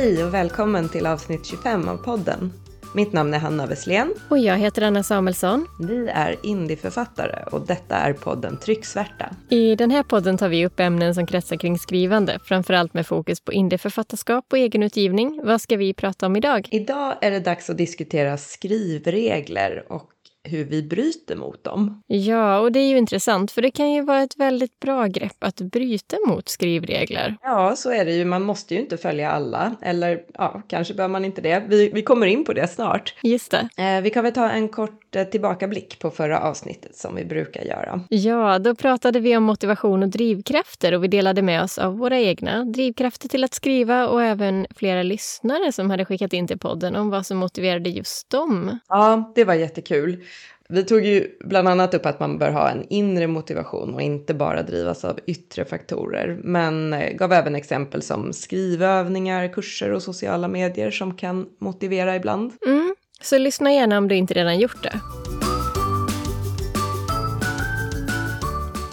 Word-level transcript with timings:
Hej 0.00 0.24
och 0.24 0.34
välkommen 0.34 0.88
till 0.88 1.06
avsnitt 1.06 1.46
25 1.46 1.88
av 1.88 1.96
podden. 1.96 2.52
Mitt 2.94 3.12
namn 3.12 3.34
är 3.34 3.38
Hanna 3.38 3.66
Wesslén. 3.66 4.14
Och 4.30 4.38
jag 4.38 4.56
heter 4.56 4.82
Anna 4.82 5.02
Samuelsson. 5.02 5.66
Vi 5.80 6.08
är 6.08 6.36
indieförfattare 6.42 7.44
och 7.52 7.66
detta 7.66 7.96
är 7.96 8.12
podden 8.12 8.56
Trycksvärta. 8.56 9.30
I 9.50 9.74
den 9.74 9.90
här 9.90 10.02
podden 10.02 10.38
tar 10.38 10.48
vi 10.48 10.66
upp 10.66 10.80
ämnen 10.80 11.14
som 11.14 11.26
kretsar 11.26 11.56
kring 11.56 11.78
skrivande, 11.78 12.38
framförallt 12.44 12.94
med 12.94 13.06
fokus 13.06 13.40
på 13.40 13.52
indieförfattarskap 13.52 14.44
och 14.52 14.58
egenutgivning. 14.58 15.40
Vad 15.44 15.60
ska 15.60 15.76
vi 15.76 15.94
prata 15.94 16.26
om 16.26 16.36
idag? 16.36 16.68
Idag 16.70 17.14
är 17.20 17.30
det 17.30 17.40
dags 17.40 17.70
att 17.70 17.78
diskutera 17.78 18.36
skrivregler 18.36 19.92
och 19.92 20.10
hur 20.44 20.64
vi 20.64 20.82
bryter 20.82 21.36
mot 21.36 21.64
dem. 21.64 22.02
Ja, 22.06 22.58
och 22.58 22.72
det 22.72 22.80
är 22.80 22.88
ju 22.88 22.98
intressant 22.98 23.50
för 23.50 23.62
det 23.62 23.70
kan 23.70 23.92
ju 23.92 24.02
vara 24.02 24.22
ett 24.22 24.36
väldigt 24.36 24.80
bra 24.80 25.06
grepp 25.06 25.36
att 25.38 25.60
bryta 25.60 26.16
mot 26.26 26.48
skrivregler. 26.48 27.36
Ja, 27.42 27.76
så 27.76 27.90
är 27.90 28.04
det 28.04 28.12
ju. 28.12 28.24
Man 28.24 28.42
måste 28.42 28.74
ju 28.74 28.80
inte 28.80 28.96
följa 28.96 29.30
alla. 29.30 29.76
Eller 29.82 30.20
ja, 30.34 30.62
kanske 30.68 30.94
bör 30.94 31.08
man 31.08 31.24
inte 31.24 31.40
det. 31.40 31.64
Vi, 31.68 31.90
vi 31.90 32.02
kommer 32.02 32.26
in 32.26 32.44
på 32.44 32.52
det 32.52 32.68
snart. 32.68 33.14
Just 33.22 33.50
det. 33.50 33.68
Eh, 33.76 34.02
vi 34.02 34.10
kan 34.10 34.24
väl 34.24 34.32
ta 34.32 34.50
en 34.50 34.68
kort 34.68 35.16
eh, 35.16 35.24
tillbakablick 35.24 35.98
på 35.98 36.10
förra 36.10 36.40
avsnittet 36.40 36.96
som 36.96 37.14
vi 37.14 37.24
brukar 37.24 37.62
göra. 37.62 38.00
Ja, 38.08 38.58
då 38.58 38.74
pratade 38.74 39.20
vi 39.20 39.36
om 39.36 39.42
motivation 39.42 40.02
och 40.02 40.08
drivkrafter 40.08 40.94
och 40.94 41.04
vi 41.04 41.08
delade 41.08 41.42
med 41.42 41.62
oss 41.62 41.78
av 41.78 41.98
våra 41.98 42.18
egna 42.20 42.64
drivkrafter 42.64 43.28
till 43.28 43.44
att 43.44 43.54
skriva 43.54 44.08
och 44.08 44.22
även 44.22 44.66
flera 44.76 45.02
lyssnare 45.02 45.72
som 45.72 45.90
hade 45.90 46.04
skickat 46.04 46.32
in 46.32 46.46
till 46.46 46.58
podden 46.58 46.96
om 46.96 47.10
vad 47.10 47.26
som 47.26 47.38
motiverade 47.38 47.90
just 47.90 48.30
dem. 48.30 48.78
Ja, 48.88 49.32
det 49.34 49.44
var 49.44 49.54
jättekul. 49.54 50.24
Vi 50.72 50.84
tog 50.84 51.04
ju 51.04 51.26
bland 51.40 51.68
annat 51.68 51.94
upp 51.94 52.06
att 52.06 52.20
man 52.20 52.38
bör 52.38 52.50
ha 52.50 52.70
en 52.70 52.86
inre 52.88 53.26
motivation 53.26 53.94
och 53.94 54.02
inte 54.02 54.34
bara 54.34 54.62
drivas 54.62 55.04
av 55.04 55.18
yttre 55.26 55.64
faktorer. 55.64 56.40
Men 56.42 56.92
eh, 56.92 57.12
gav 57.12 57.32
även 57.32 57.54
exempel 57.54 58.02
som 58.02 58.32
skrivövningar, 58.32 59.48
kurser 59.52 59.92
och 59.92 60.02
sociala 60.02 60.48
medier 60.48 60.90
som 60.90 61.16
kan 61.16 61.46
motivera 61.58 62.16
ibland. 62.16 62.52
Mm, 62.66 62.94
så 63.20 63.38
lyssna 63.38 63.72
gärna 63.72 63.98
om 63.98 64.08
du 64.08 64.14
inte 64.14 64.34
redan 64.34 64.58
gjort 64.58 64.82
det. 64.82 65.00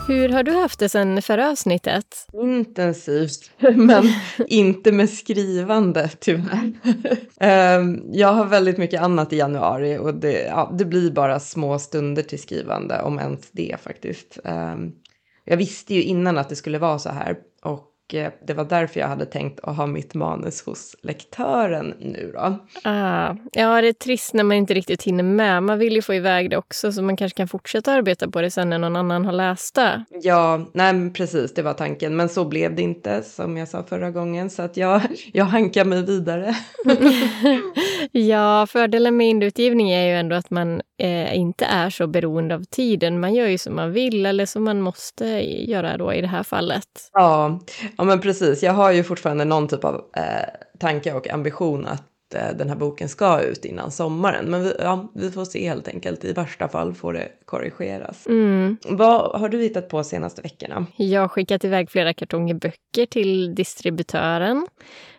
Hur 0.08 0.30
har 0.30 0.44
du 0.44 0.52
haft 0.52 0.80
det 0.80 0.90
sen 0.90 1.22
förra 1.22 1.50
avsnittet? 1.50 2.28
Intensivt, 2.34 3.52
men 3.76 4.04
inte 4.48 4.92
med 4.92 5.10
skrivande 5.10 6.10
tyvärr. 6.20 6.74
Ehm, 7.40 8.02
jag 8.12 8.34
har 8.34 8.46
väldigt 8.46 8.78
mycket 8.78 9.02
annat 9.02 9.34
i 9.34 9.38
januari 9.38 9.98
och 9.98 10.14
det, 10.14 10.42
ja, 10.42 10.72
det 10.78 10.86
blir 10.86 11.12
bara 11.12 11.40
små 11.40 11.80
stunder 11.80 12.24
till 12.24 12.42
skrivande, 12.42 13.02
om 13.02 13.20
ens 13.20 13.52
det 13.52 13.76
faktiskt. 13.84 14.40
Ehm, 14.44 14.92
jag 15.46 15.58
visste 15.58 15.96
ju 15.96 16.04
innan 16.04 16.38
att 16.38 16.50
det 16.50 16.56
skulle 16.56 16.80
vara 16.80 17.00
så 17.00 17.10
här 17.10 17.38
och 17.64 17.95
det 18.08 18.54
var 18.54 18.66
därför 18.66 19.00
jag 19.00 19.08
hade 19.08 19.26
tänkt 19.26 19.60
att 19.64 19.78
ha 19.78 19.86
mitt 19.86 20.14
manus 20.14 20.66
hos 20.66 20.96
lektören 21.02 21.94
nu 22.00 22.32
då. 22.34 22.60
Ah, 22.84 23.36
ja, 23.52 23.82
det 23.82 23.88
är 23.88 23.94
trist 23.94 24.34
när 24.34 24.44
man 24.44 24.58
inte 24.58 24.74
riktigt 24.74 25.04
hinner 25.04 25.24
med. 25.24 25.64
Man 25.64 25.80
vill 25.80 25.94
ju 25.94 26.02
få 26.02 26.14
iväg 26.14 26.50
det 26.50 26.58
också 26.58 26.92
så 26.92 27.02
man 27.02 27.18
kanske 27.18 27.38
kan 27.38 27.48
fortsätta 27.48 27.92
arbeta 27.92 28.30
på 28.30 28.42
det 28.42 28.52
sen 28.52 28.70
när 28.70 28.80
någon 28.80 28.96
annan 28.96 29.26
har 29.26 29.34
läst 29.34 29.76
det. 29.76 30.06
Ja, 30.22 30.66
nej 30.74 31.14
precis, 31.14 31.54
det 31.54 31.62
var 31.62 31.74
tanken. 31.74 32.16
Men 32.16 32.30
så 32.30 32.46
blev 32.46 32.76
det 32.76 32.82
inte 32.82 33.24
som 33.24 33.58
jag 33.58 33.68
sa 33.68 33.84
förra 33.84 34.12
gången 34.12 34.50
så 34.50 34.62
att 34.62 34.78
jag, 34.78 35.02
jag 35.34 35.46
hankar 35.46 35.86
mig 35.86 36.06
vidare. 36.06 36.56
ja, 38.12 38.68
fördelen 38.68 39.18
med 39.18 39.28
indutgivning 39.28 39.92
är 39.92 40.06
ju 40.06 40.14
ändå 40.14 40.36
att 40.36 40.50
man 40.50 40.82
eh, 40.98 41.38
inte 41.38 41.66
är 41.66 41.90
så 41.90 42.08
beroende 42.08 42.56
av 42.56 42.64
tiden. 42.64 43.20
Man 43.20 43.34
gör 43.34 43.48
ju 43.48 43.58
som 43.58 43.76
man 43.76 43.92
vill 43.92 44.26
eller 44.26 44.46
som 44.46 44.64
man 44.64 44.82
måste 44.82 45.26
göra 45.70 45.98
då 45.98 46.14
i 46.14 46.22
det 46.22 46.28
här 46.28 46.44
fallet. 46.44 47.10
Ja, 47.14 47.60
Ja 47.98 48.04
men 48.04 48.22
precis, 48.22 48.64
jag 48.64 48.74
har 48.74 48.92
ju 48.92 49.04
fortfarande 49.04 49.46
någon 49.46 49.68
typ 49.68 49.84
av 49.84 49.96
eh, 49.96 50.24
tanke 50.80 51.14
och 51.14 51.30
ambition 51.30 51.86
att 51.86 52.34
eh, 52.34 52.58
den 52.58 52.70
här 52.70 52.76
boken 52.76 53.10
ska 53.10 53.42
ut 53.42 53.66
innan 53.66 53.92
sommaren. 53.92 54.46
Men 54.46 54.64
vi, 54.64 54.74
ja, 54.80 55.12
vi 55.16 55.32
får 55.32 55.46
se 55.46 55.70
helt 55.70 55.88
enkelt. 55.88 56.26
I 56.26 56.34
värsta 56.34 56.68
fall 56.68 56.94
får 56.94 57.14
det 57.14 57.32
korrigeras. 57.46 58.28
Mm. 58.28 58.78
Vad 58.90 59.40
har 59.40 59.50
du 59.50 59.62
hittat 59.62 59.90
på 59.90 60.04
senaste 60.04 60.42
veckorna? 60.42 60.86
Jag 60.96 61.22
har 61.22 61.28
skickat 61.28 61.64
iväg 61.64 61.92
flera 61.92 62.14
kartonger 62.14 62.54
böcker 62.54 63.06
till 63.06 63.56
distributören. 63.56 64.68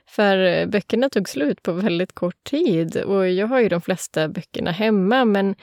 För 0.08 0.66
böckerna 0.66 1.08
tog 1.08 1.28
slut 1.28 1.62
på 1.62 1.72
väldigt 1.72 2.12
kort 2.12 2.44
tid 2.44 2.96
och 2.96 3.28
jag 3.28 3.46
har 3.46 3.60
ju 3.60 3.68
de 3.68 3.80
flesta 3.80 4.28
böckerna 4.28 4.70
hemma 4.70 5.24
men 5.24 5.54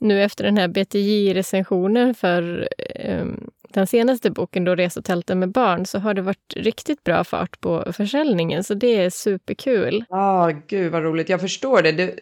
nu 0.00 0.22
efter 0.22 0.44
den 0.44 0.56
här 0.56 0.68
BTJ-recensionen 0.68 2.14
för 2.14 2.68
um, 3.04 3.50
den 3.72 3.86
senaste 3.86 4.30
boken, 4.30 4.64
då 4.64 4.74
Resotälten 4.74 5.38
med 5.38 5.52
barn, 5.52 5.86
så 5.86 5.98
har 5.98 6.14
det 6.14 6.22
varit 6.22 6.54
riktigt 6.56 7.04
bra 7.04 7.24
fart 7.24 7.60
på 7.60 7.92
försäljningen. 7.92 8.64
Så 8.64 8.74
det 8.74 8.96
är 8.96 9.10
superkul. 9.10 10.04
Ja, 10.08 10.16
ah, 10.18 10.50
gud 10.66 10.92
vad 10.92 11.02
roligt. 11.02 11.28
Jag 11.28 11.40
förstår 11.40 11.82
det. 11.82 11.92
det. 11.92 12.14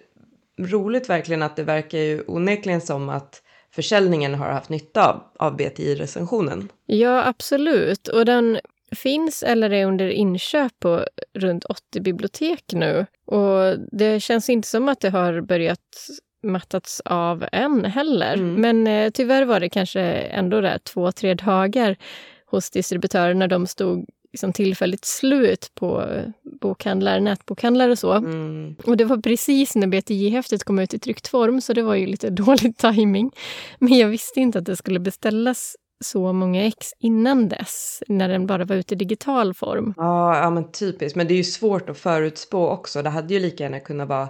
Roligt 0.61 1.11
verkligen 1.11 1.43
att 1.43 1.57
det 1.57 1.63
verkar 1.63 1.99
ju 1.99 2.23
onekligen 2.27 2.81
som 2.81 3.09
att 3.09 3.43
försäljningen 3.75 4.35
har 4.35 4.51
haft 4.51 4.69
nytta 4.69 5.09
av, 5.09 5.23
av 5.39 5.57
BTI-recensionen. 5.57 6.69
Ja, 6.87 7.27
absolut. 7.27 8.09
Och 8.09 8.25
den 8.25 8.59
finns 8.97 9.43
eller 9.43 9.71
är 9.73 9.87
under 9.87 10.09
inköp 10.09 10.73
på 10.81 11.05
runt 11.35 11.65
80 11.65 12.01
bibliotek 12.01 12.65
nu. 12.73 13.07
Och 13.27 13.79
det 13.93 14.21
känns 14.21 14.51
inte 14.51 14.69
som 14.69 14.89
att 14.89 15.01
det 15.01 15.11
har 15.11 15.41
börjat 15.41 16.09
mattats 16.43 17.03
av 17.05 17.45
än 17.53 17.85
heller. 17.85 18.35
Mm. 18.35 18.55
Men 18.55 18.87
eh, 18.87 19.11
tyvärr 19.11 19.45
var 19.45 19.61
det 19.61 19.69
kanske 19.69 20.01
ändå 20.11 20.61
där 20.61 20.79
två, 20.79 21.13
tre 21.13 21.35
dagar 21.35 21.97
hos 22.47 22.71
distributörer 22.71 23.35
när 23.35 23.49
de 23.49 23.67
stod 23.67 24.07
liksom 24.33 24.53
tillfälligt 24.53 25.05
slut 25.05 25.71
på 25.75 26.05
bokhandlar, 26.61 27.21
nätbokhandlar 27.21 27.89
och 27.89 27.99
så. 27.99 28.13
Mm. 28.13 28.77
Och 28.87 28.97
det 28.97 29.05
var 29.05 29.17
precis 29.17 29.77
när 29.77 29.87
BTJ-häftet 29.87 30.65
kom 30.65 30.79
ut 30.79 30.95
i 30.95 30.99
tryckt 30.99 31.29
form 31.29 31.61
så 31.61 31.73
det 31.73 31.83
var 31.83 31.95
ju 31.95 32.07
lite 32.07 32.31
dålig 32.45 32.77
timing. 32.77 33.31
Men 33.79 33.99
jag 33.99 34.09
visste 34.09 34.41
inte 34.41 34.59
att 34.59 34.65
det 34.65 34.77
skulle 34.77 35.01
beställas 35.01 35.77
så 36.01 36.33
många 36.33 36.65
ex 36.65 36.93
innan 36.99 37.49
dess, 37.49 38.03
när 38.09 38.29
den 38.29 38.47
bara 38.47 38.65
var 38.65 38.77
ute 38.77 38.95
i 38.95 38.97
digital 38.97 39.55
form. 39.55 39.95
Ja, 39.97 40.39
ja 40.39 40.51
men 40.51 40.73
typiskt. 40.73 41.17
Men 41.17 41.27
det 41.29 41.35
är 41.35 41.37
ju 41.37 41.45
svårt 41.45 41.91
att 41.91 41.99
förutspå 41.99 42.69
också. 42.69 43.03
Det 43.03 43.11
hade 43.11 43.35
ju 43.35 43.41
lika 43.41 43.65
gärna 43.65 43.81
kunnat 43.81 44.09
vara 44.09 44.29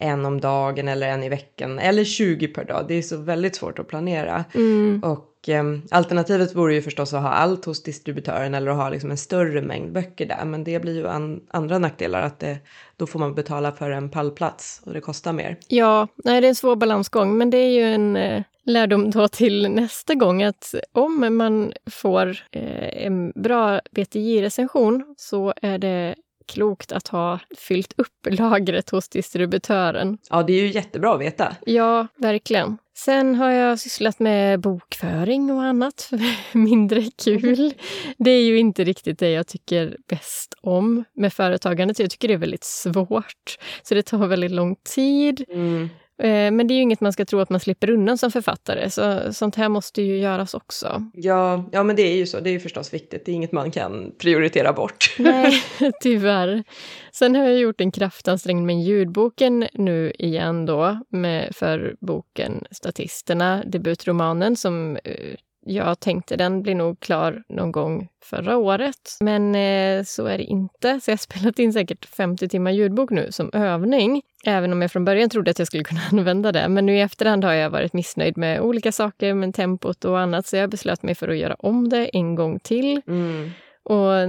en 0.00 0.26
om 0.26 0.40
dagen 0.40 0.88
eller 0.88 1.08
en 1.08 1.22
i 1.22 1.28
veckan 1.28 1.78
eller 1.78 2.04
20 2.04 2.48
per 2.48 2.64
dag. 2.64 2.84
Det 2.88 2.94
är 2.94 3.02
så 3.02 3.16
väldigt 3.16 3.56
svårt 3.56 3.78
att 3.78 3.88
planera. 3.88 4.44
Mm. 4.54 5.02
Och 5.04 5.48
eh, 5.48 5.64
alternativet 5.90 6.54
vore 6.54 6.74
ju 6.74 6.82
förstås 6.82 7.14
att 7.14 7.22
ha 7.22 7.30
allt 7.30 7.64
hos 7.64 7.82
distributören 7.82 8.54
eller 8.54 8.70
att 8.70 8.76
ha 8.76 8.88
liksom 8.88 9.10
en 9.10 9.16
större 9.16 9.62
mängd 9.62 9.92
böcker 9.92 10.26
där. 10.26 10.44
Men 10.44 10.64
det 10.64 10.82
blir 10.82 10.96
ju 10.96 11.08
an 11.08 11.40
andra 11.50 11.78
nackdelar 11.78 12.22
att 12.22 12.38
det, 12.38 12.58
då 12.96 13.06
får 13.06 13.18
man 13.18 13.34
betala 13.34 13.72
för 13.72 13.90
en 13.90 14.10
pallplats 14.10 14.82
och 14.84 14.92
det 14.92 15.00
kostar 15.00 15.32
mer. 15.32 15.56
Ja, 15.68 16.08
nej, 16.24 16.40
det 16.40 16.46
är 16.46 16.48
en 16.48 16.54
svår 16.54 16.76
balansgång, 16.76 17.38
men 17.38 17.50
det 17.50 17.58
är 17.58 17.70
ju 17.70 17.82
en 17.82 18.16
eh, 18.16 18.42
lärdom 18.64 19.10
då 19.10 19.28
till 19.28 19.70
nästa 19.70 20.14
gång 20.14 20.42
att 20.42 20.74
om 20.92 21.36
man 21.36 21.72
får 21.90 22.28
eh, 22.50 23.06
en 23.06 23.32
bra 23.34 23.80
BTJ-recension 23.90 25.14
så 25.16 25.54
är 25.62 25.78
det 25.78 26.14
klokt 26.50 26.92
att 26.92 27.08
ha 27.08 27.38
fyllt 27.58 27.94
upp 27.96 28.26
lagret 28.30 28.90
hos 28.90 29.08
distributören. 29.08 30.18
Ja, 30.30 30.42
det 30.42 30.52
är 30.52 30.62
ju 30.62 30.70
jättebra 30.72 31.14
att 31.14 31.20
veta. 31.20 31.56
Ja, 31.66 32.06
verkligen. 32.16 32.78
Sen 32.96 33.34
har 33.34 33.50
jag 33.50 33.78
sysslat 33.78 34.18
med 34.18 34.60
bokföring 34.60 35.50
och 35.50 35.62
annat. 35.62 36.10
Mindre 36.52 37.04
kul. 37.24 37.74
Det 38.18 38.30
är 38.30 38.42
ju 38.42 38.58
inte 38.58 38.84
riktigt 38.84 39.18
det 39.18 39.30
jag 39.30 39.46
tycker 39.46 39.96
bäst 40.08 40.54
om 40.60 41.04
med 41.14 41.32
företagandet. 41.32 41.98
Jag 41.98 42.10
tycker 42.10 42.28
det 42.28 42.34
är 42.34 42.38
väldigt 42.38 42.64
svårt. 42.64 43.58
Så 43.82 43.94
det 43.94 44.02
tar 44.02 44.26
väldigt 44.26 44.50
lång 44.50 44.76
tid. 44.94 45.44
Mm. 45.48 45.88
Eh, 46.20 46.50
men 46.50 46.66
det 46.66 46.74
är 46.74 46.76
ju 46.76 46.82
inget 46.82 47.00
man 47.00 47.12
ska 47.12 47.24
tro 47.24 47.40
att 47.40 47.50
man 47.50 47.60
slipper 47.60 47.90
undan 47.90 48.18
som 48.18 48.30
författare, 48.30 48.90
så 48.90 49.32
sånt 49.32 49.56
här 49.56 49.68
måste 49.68 50.02
ju 50.02 50.18
göras 50.18 50.54
också. 50.54 51.04
Ja, 51.12 51.64
ja 51.72 51.82
men 51.82 51.96
det 51.96 52.02
är 52.02 52.16
ju 52.16 52.26
så. 52.26 52.40
Det 52.40 52.50
är 52.50 52.52
ju 52.52 52.60
förstås 52.60 52.94
viktigt. 52.94 53.24
Det 53.24 53.32
är 53.32 53.34
inget 53.34 53.52
man 53.52 53.70
kan 53.70 54.12
prioritera 54.18 54.72
bort. 54.72 55.14
Nej, 55.18 55.52
tyvärr. 56.00 56.64
Sen 57.12 57.34
har 57.34 57.44
jag 57.44 57.58
gjort 57.58 57.80
en 57.80 57.92
kraftansträngning 57.92 58.66
med 58.66 58.82
ljudboken 58.82 59.68
nu 59.74 60.12
igen 60.18 60.66
då, 60.66 61.00
med, 61.08 61.56
för 61.56 61.96
boken 62.00 62.64
Statisterna, 62.70 63.64
debutromanen 63.66 64.56
som 64.56 64.96
eh, 65.04 65.36
jag 65.66 66.00
tänkte 66.00 66.36
den 66.36 66.62
blir 66.62 66.74
nog 66.74 67.00
klar 67.00 67.42
någon 67.48 67.72
gång 67.72 68.08
förra 68.24 68.56
året. 68.56 69.18
Men 69.20 69.54
eh, 69.54 70.04
så 70.04 70.26
är 70.26 70.38
det 70.38 70.44
inte. 70.44 71.00
Så 71.00 71.10
jag 71.10 71.12
har 71.12 71.18
spelat 71.38 71.58
in 71.58 71.72
säkert 71.72 72.06
50 72.06 72.48
timmar 72.48 72.70
ljudbok 72.70 73.10
nu 73.10 73.32
som 73.32 73.50
övning. 73.52 74.22
Även 74.44 74.72
om 74.72 74.82
jag 74.82 74.92
från 74.92 75.04
början 75.04 75.30
trodde 75.30 75.50
att 75.50 75.58
jag 75.58 75.66
skulle 75.66 75.84
kunna 75.84 76.00
använda 76.12 76.52
det. 76.52 76.68
Men 76.68 76.86
nu 76.86 76.96
i 76.96 77.00
efterhand 77.00 77.44
har 77.44 77.52
jag 77.52 77.70
varit 77.70 77.92
missnöjd 77.92 78.36
med 78.36 78.60
olika 78.60 78.92
saker, 78.92 79.34
med 79.34 79.54
tempot 79.54 80.04
och 80.04 80.20
annat. 80.20 80.46
Så 80.46 80.56
jag 80.56 80.70
beslöt 80.70 81.02
mig 81.02 81.14
för 81.14 81.28
att 81.28 81.38
göra 81.38 81.54
om 81.54 81.88
det 81.88 82.06
en 82.16 82.34
gång 82.34 82.58
till. 82.60 83.02
Mm. 83.06 83.50
Och 83.82 84.28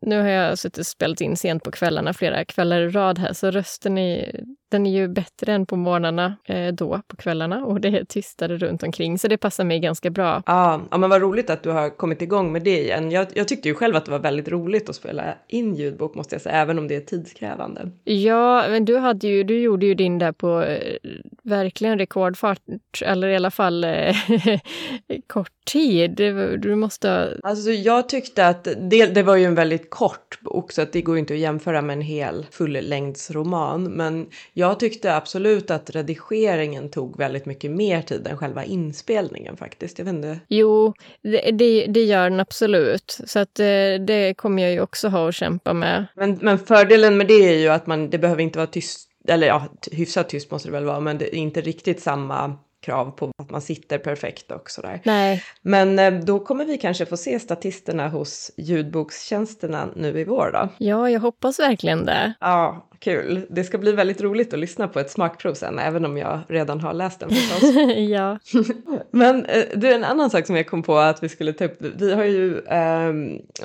nu 0.00 0.20
har 0.20 0.28
jag 0.28 0.58
suttit 0.58 0.78
och 0.78 0.86
spelat 0.86 1.20
in 1.20 1.36
sent 1.36 1.62
på 1.62 1.70
kvällarna, 1.70 2.12
flera 2.12 2.44
kvällar 2.44 2.80
i 2.80 2.88
rad 2.88 3.18
här, 3.18 3.32
så 3.32 3.50
rösten 3.50 3.98
är 3.98 4.44
Den 4.72 4.86
är 4.86 4.90
ju 4.90 5.08
bättre 5.08 5.52
än 5.52 5.66
på 5.66 5.76
morgnarna 5.76 6.36
eh, 6.44 6.72
då, 6.72 7.00
på 7.06 7.16
kvällarna, 7.16 7.64
och 7.64 7.80
det 7.80 7.88
är 7.88 8.04
tystare 8.04 8.56
runt 8.56 8.82
omkring, 8.82 9.18
så 9.18 9.28
det 9.28 9.36
passar 9.36 9.64
mig 9.64 9.80
ganska 9.80 10.10
bra. 10.10 10.42
Ja, 10.46 10.80
ja 10.90 10.98
men 10.98 11.10
vad 11.10 11.22
roligt 11.22 11.50
att 11.50 11.62
du 11.62 11.70
har 11.70 11.90
kommit 11.90 12.22
igång 12.22 12.52
med 12.52 12.62
det 12.62 12.80
igen. 12.80 13.10
Jag, 13.10 13.26
jag 13.34 13.48
tyckte 13.48 13.68
ju 13.68 13.74
själv 13.74 13.96
att 13.96 14.04
det 14.04 14.10
var 14.10 14.18
väldigt 14.18 14.48
roligt 14.48 14.88
att 14.88 14.96
spela 14.96 15.34
in 15.48 15.74
ljudbok, 15.74 16.14
måste 16.14 16.34
jag 16.34 16.42
säga, 16.42 16.54
även 16.54 16.78
om 16.78 16.88
det 16.88 16.96
är 16.96 17.00
tidskrävande. 17.00 17.90
Ja, 18.04 18.64
men 18.68 18.84
du, 18.84 18.96
hade 18.96 19.28
ju, 19.28 19.44
du 19.44 19.60
gjorde 19.60 19.86
ju 19.86 19.94
din 19.94 20.18
där 20.18 20.32
på 20.32 20.62
eh, 20.62 20.96
verkligen 21.42 21.98
rekordfart, 21.98 22.62
eller 23.02 23.28
i 23.28 23.36
alla 23.36 23.50
fall 23.50 23.84
eh, 23.84 24.16
kort 25.26 25.64
tid. 25.64 26.14
Du 26.58 26.74
måste... 26.74 27.40
Alltså 27.42 27.70
jag 27.70 28.08
tyckte 28.08 28.46
att 28.46 28.64
det, 28.64 29.06
det 29.06 29.22
var 29.22 29.36
ju 29.36 29.44
en 29.44 29.54
väldigt 29.54 29.90
kort 29.90 30.40
bok, 30.40 30.72
så 30.72 30.82
att 30.82 30.92
det 30.92 31.02
går 31.02 31.14
ju 31.14 31.20
inte 31.20 31.34
att 31.34 31.40
jämföra 31.40 31.82
med 31.82 31.94
en 31.94 32.02
hel 32.02 32.46
fullängdsroman. 32.50 33.84
Men 33.84 34.26
jag 34.52 34.61
tyckte 34.80 35.16
absolut 35.16 35.70
att 35.70 35.90
redigeringen 35.90 36.90
tog 36.90 37.18
väldigt 37.18 37.46
mycket 37.46 37.70
mer 37.70 38.02
tid 38.02 38.26
än 38.26 38.36
själva 38.36 38.64
inspelningen 38.64 39.56
faktiskt. 39.56 39.98
Jag 39.98 40.04
vet 40.04 40.14
inte. 40.14 40.40
Jo, 40.48 40.94
det, 41.22 41.50
det, 41.50 41.86
det 41.86 42.04
gör 42.04 42.30
den 42.30 42.40
absolut. 42.40 43.18
Så 43.26 43.38
att 43.38 43.60
eh, 43.60 43.64
det 44.06 44.34
kommer 44.36 44.62
jag 44.62 44.72
ju 44.72 44.80
också 44.80 45.08
ha 45.08 45.28
att 45.28 45.34
kämpa 45.34 45.72
med. 45.72 46.06
Men, 46.14 46.38
men 46.42 46.58
fördelen 46.58 47.16
med 47.16 47.26
det 47.26 47.48
är 47.54 47.58
ju 47.58 47.68
att 47.68 47.86
man, 47.86 48.10
det 48.10 48.18
behöver 48.18 48.42
inte 48.42 48.58
vara 48.58 48.66
tyst, 48.66 49.08
eller 49.28 49.46
ja, 49.46 49.68
hyfsat 49.92 50.28
tyst 50.28 50.50
måste 50.50 50.68
det 50.68 50.72
väl 50.72 50.84
vara, 50.84 51.00
men 51.00 51.18
det 51.18 51.36
är 51.36 51.38
inte 51.38 51.60
riktigt 51.60 52.00
samma 52.00 52.56
krav 52.82 53.10
på 53.10 53.30
att 53.38 53.50
man 53.50 53.60
sitter 53.60 53.98
perfekt 53.98 54.50
och 54.50 54.70
sådär. 54.70 55.00
Nej. 55.04 55.44
Men 55.62 55.98
eh, 55.98 56.12
då 56.12 56.40
kommer 56.40 56.64
vi 56.64 56.78
kanske 56.78 57.06
få 57.06 57.16
se 57.16 57.38
statisterna 57.38 58.08
hos 58.08 58.50
ljudbokstjänsterna 58.56 59.88
nu 59.96 60.20
i 60.20 60.24
vår 60.24 60.50
då. 60.52 60.68
Ja, 60.78 61.10
jag 61.10 61.20
hoppas 61.20 61.60
verkligen 61.60 62.04
det. 62.04 62.34
Ja, 62.40 62.88
kul. 62.98 63.46
Det 63.50 63.64
ska 63.64 63.78
bli 63.78 63.92
väldigt 63.92 64.20
roligt 64.20 64.52
att 64.52 64.58
lyssna 64.58 64.88
på 64.88 65.00
ett 65.00 65.10
smakprov 65.10 65.54
sen, 65.54 65.78
även 65.78 66.04
om 66.04 66.16
jag 66.16 66.40
redan 66.48 66.80
har 66.80 66.92
läst 66.92 67.20
den 67.20 67.30
förstås. 67.30 67.62
ja. 67.96 68.38
Men 69.10 69.44
eh, 69.44 69.64
är 69.90 69.94
en 69.94 70.04
annan 70.04 70.30
sak 70.30 70.46
som 70.46 70.56
jag 70.56 70.66
kom 70.66 70.82
på 70.82 70.98
att 70.98 71.22
vi 71.22 71.28
skulle 71.28 71.52
ta 71.52 71.64
upp. 71.64 71.76
Vi 71.80 72.14
har 72.14 72.24
ju 72.24 72.58
eh, 72.58 73.12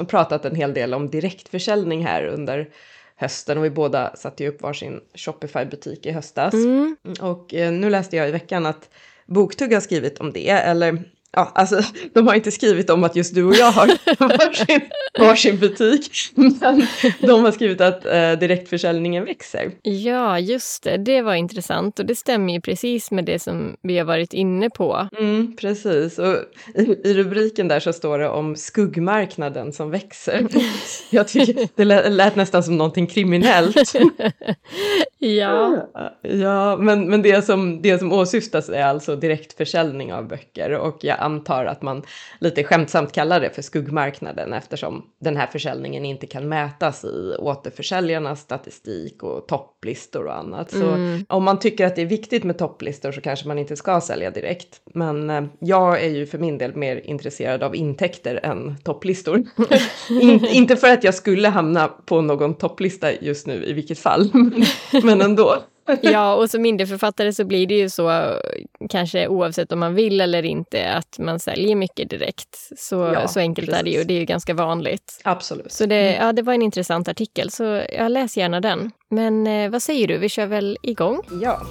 pratat 0.05 0.45
en 0.45 0.55
hel 0.55 0.73
del 0.73 0.93
om 0.93 1.09
direktförsäljning 1.09 2.05
här 2.05 2.25
under 2.25 2.67
hösten 3.17 3.57
och 3.57 3.65
vi 3.65 3.69
båda 3.69 4.15
satte 4.15 4.43
ju 4.43 4.49
upp 4.49 4.61
varsin 4.61 5.01
Shopify-butik 5.13 6.05
i 6.05 6.11
höstas. 6.11 6.53
Mm. 6.53 6.95
Och 7.21 7.53
eh, 7.53 7.71
nu 7.71 7.89
läste 7.89 8.17
jag 8.17 8.29
i 8.29 8.31
veckan 8.31 8.65
att 8.65 8.89
Boktugg 9.25 9.73
har 9.73 9.81
skrivit 9.81 10.19
om 10.19 10.31
det, 10.33 10.49
eller 10.49 11.03
Ja, 11.31 11.51
alltså 11.55 11.81
de 12.13 12.27
har 12.27 12.35
inte 12.35 12.51
skrivit 12.51 12.89
om 12.89 13.03
att 13.03 13.15
just 13.15 13.35
du 13.35 13.43
och 13.43 13.55
jag 13.55 13.71
har 13.71 13.87
varsin, 14.19 14.81
varsin 15.19 15.59
butik, 15.59 16.11
men 16.35 16.87
de 17.19 17.43
har 17.43 17.51
skrivit 17.51 17.81
att 17.81 18.05
eh, 18.05 18.31
direktförsäljningen 18.31 19.25
växer. 19.25 19.71
Ja, 19.81 20.39
just 20.39 20.83
det. 20.83 20.97
Det 20.97 21.21
var 21.21 21.35
intressant 21.35 21.99
och 21.99 22.05
det 22.05 22.15
stämmer 22.15 22.53
ju 22.53 22.61
precis 22.61 23.11
med 23.11 23.25
det 23.25 23.39
som 23.39 23.75
vi 23.81 23.97
har 23.97 24.05
varit 24.05 24.33
inne 24.33 24.69
på. 24.69 25.07
Mm, 25.19 25.55
precis, 25.55 26.19
och 26.19 26.35
i, 26.75 27.09
i 27.09 27.13
rubriken 27.13 27.67
där 27.67 27.79
så 27.79 27.93
står 27.93 28.19
det 28.19 28.29
om 28.29 28.55
skuggmarknaden 28.55 29.73
som 29.73 29.91
växer. 29.91 30.47
Jag 31.09 31.27
tycker 31.27 31.67
det 31.75 31.85
lät, 31.85 32.11
lät 32.11 32.35
nästan 32.35 32.63
som 32.63 32.77
någonting 32.77 33.07
kriminellt. 33.07 33.77
ja. 35.19 35.87
Ja, 36.21 36.77
men, 36.77 37.09
men 37.09 37.21
det, 37.21 37.45
som, 37.45 37.81
det 37.81 37.99
som 37.99 38.11
åsyftas 38.13 38.69
är 38.69 38.83
alltså 38.83 39.15
direktförsäljning 39.15 40.13
av 40.13 40.27
böcker 40.27 40.71
och 40.71 40.97
jag 41.01 41.19
antar 41.19 41.65
att 41.65 41.81
man 41.81 42.03
lite 42.39 42.63
skämtsamt 42.63 43.11
kallar 43.11 43.39
det 43.39 43.49
för 43.49 43.61
skuggmarknaden 43.61 44.53
eftersom 44.53 45.05
den 45.21 45.37
här 45.37 45.47
försäljningen 45.47 46.05
inte 46.05 46.27
kan 46.27 46.49
mätas 46.49 47.03
i 47.05 47.35
återförsäljarnas 47.39 48.39
statistik 48.41 49.23
och 49.23 49.47
topplistor 49.47 50.25
och 50.25 50.35
annat. 50.37 50.71
Så 50.71 50.87
Mm. 50.87 51.25
om 51.29 51.43
man 51.43 51.59
tycker 51.59 51.85
att 51.85 51.95
det 51.95 52.01
är 52.01 52.05
viktigt 52.05 52.43
med 52.43 52.57
topplistor 52.57 53.11
så 53.11 53.21
kanske 53.21 53.47
man 53.47 53.59
inte 53.59 53.75
ska 53.75 54.01
sälja 54.01 54.31
direkt. 54.31 54.81
Men 54.93 55.29
eh, 55.29 55.43
jag 55.59 56.03
är 56.03 56.09
ju 56.09 56.25
för 56.25 56.37
min 56.37 56.57
del 56.57 56.75
mer 56.75 57.01
intresserad 57.05 57.63
av 57.63 57.75
intäkter 57.75 58.39
än 58.43 58.75
topplistor. 58.83 59.43
In, 60.21 60.45
inte 60.45 60.75
för 60.75 60.93
att 60.93 61.03
jag 61.03 61.13
skulle 61.13 61.47
hamna 61.47 61.87
på 61.87 62.21
någon 62.21 62.53
topplista 62.53 63.13
just 63.13 63.47
nu 63.47 63.65
i 63.65 63.73
vilket 63.73 63.99
fall, 63.99 64.31
men, 65.07 65.21
ändå. 65.21 65.55
ja, 66.01 66.35
och 66.35 66.49
som 66.49 66.65
indieförfattare 66.65 67.33
så 67.33 67.45
blir 67.45 67.67
det 67.67 67.75
ju 67.75 67.89
så, 67.89 68.33
kanske 68.89 69.27
oavsett 69.27 69.71
om 69.71 69.79
man 69.79 69.95
vill 69.95 70.21
eller 70.21 70.45
inte, 70.45 70.91
att 70.93 71.19
man 71.19 71.39
säljer 71.39 71.75
mycket 71.75 72.09
direkt. 72.09 72.57
Så, 72.77 72.95
Ja, 72.95 73.27
så 73.27 73.39
enkelt 73.39 73.69
är 73.69 73.83
det 73.83 73.89
ju, 73.89 73.95
precis. 73.95 74.07
det 74.07 74.13
är 74.13 74.19
ju 74.19 74.25
ganska 74.25 74.53
vanligt. 74.53 75.21
Absolut. 75.23 75.71
Så 75.71 75.85
det, 75.85 76.15
ja, 76.15 76.33
det 76.33 76.41
var 76.41 76.53
en 76.53 76.61
intressant 76.61 77.07
artikel, 77.07 77.51
så 77.51 77.83
jag 77.97 78.11
läs 78.11 78.37
gärna 78.37 78.61
den. 78.61 78.91
Men 79.09 79.47
eh, 79.47 79.69
vad 79.69 79.81
säger 79.81 80.07
du, 80.07 80.17
vi 80.17 80.29
kör 80.29 80.45
väl 80.45 80.77
igång? 80.81 81.21
Ja. 81.41 81.61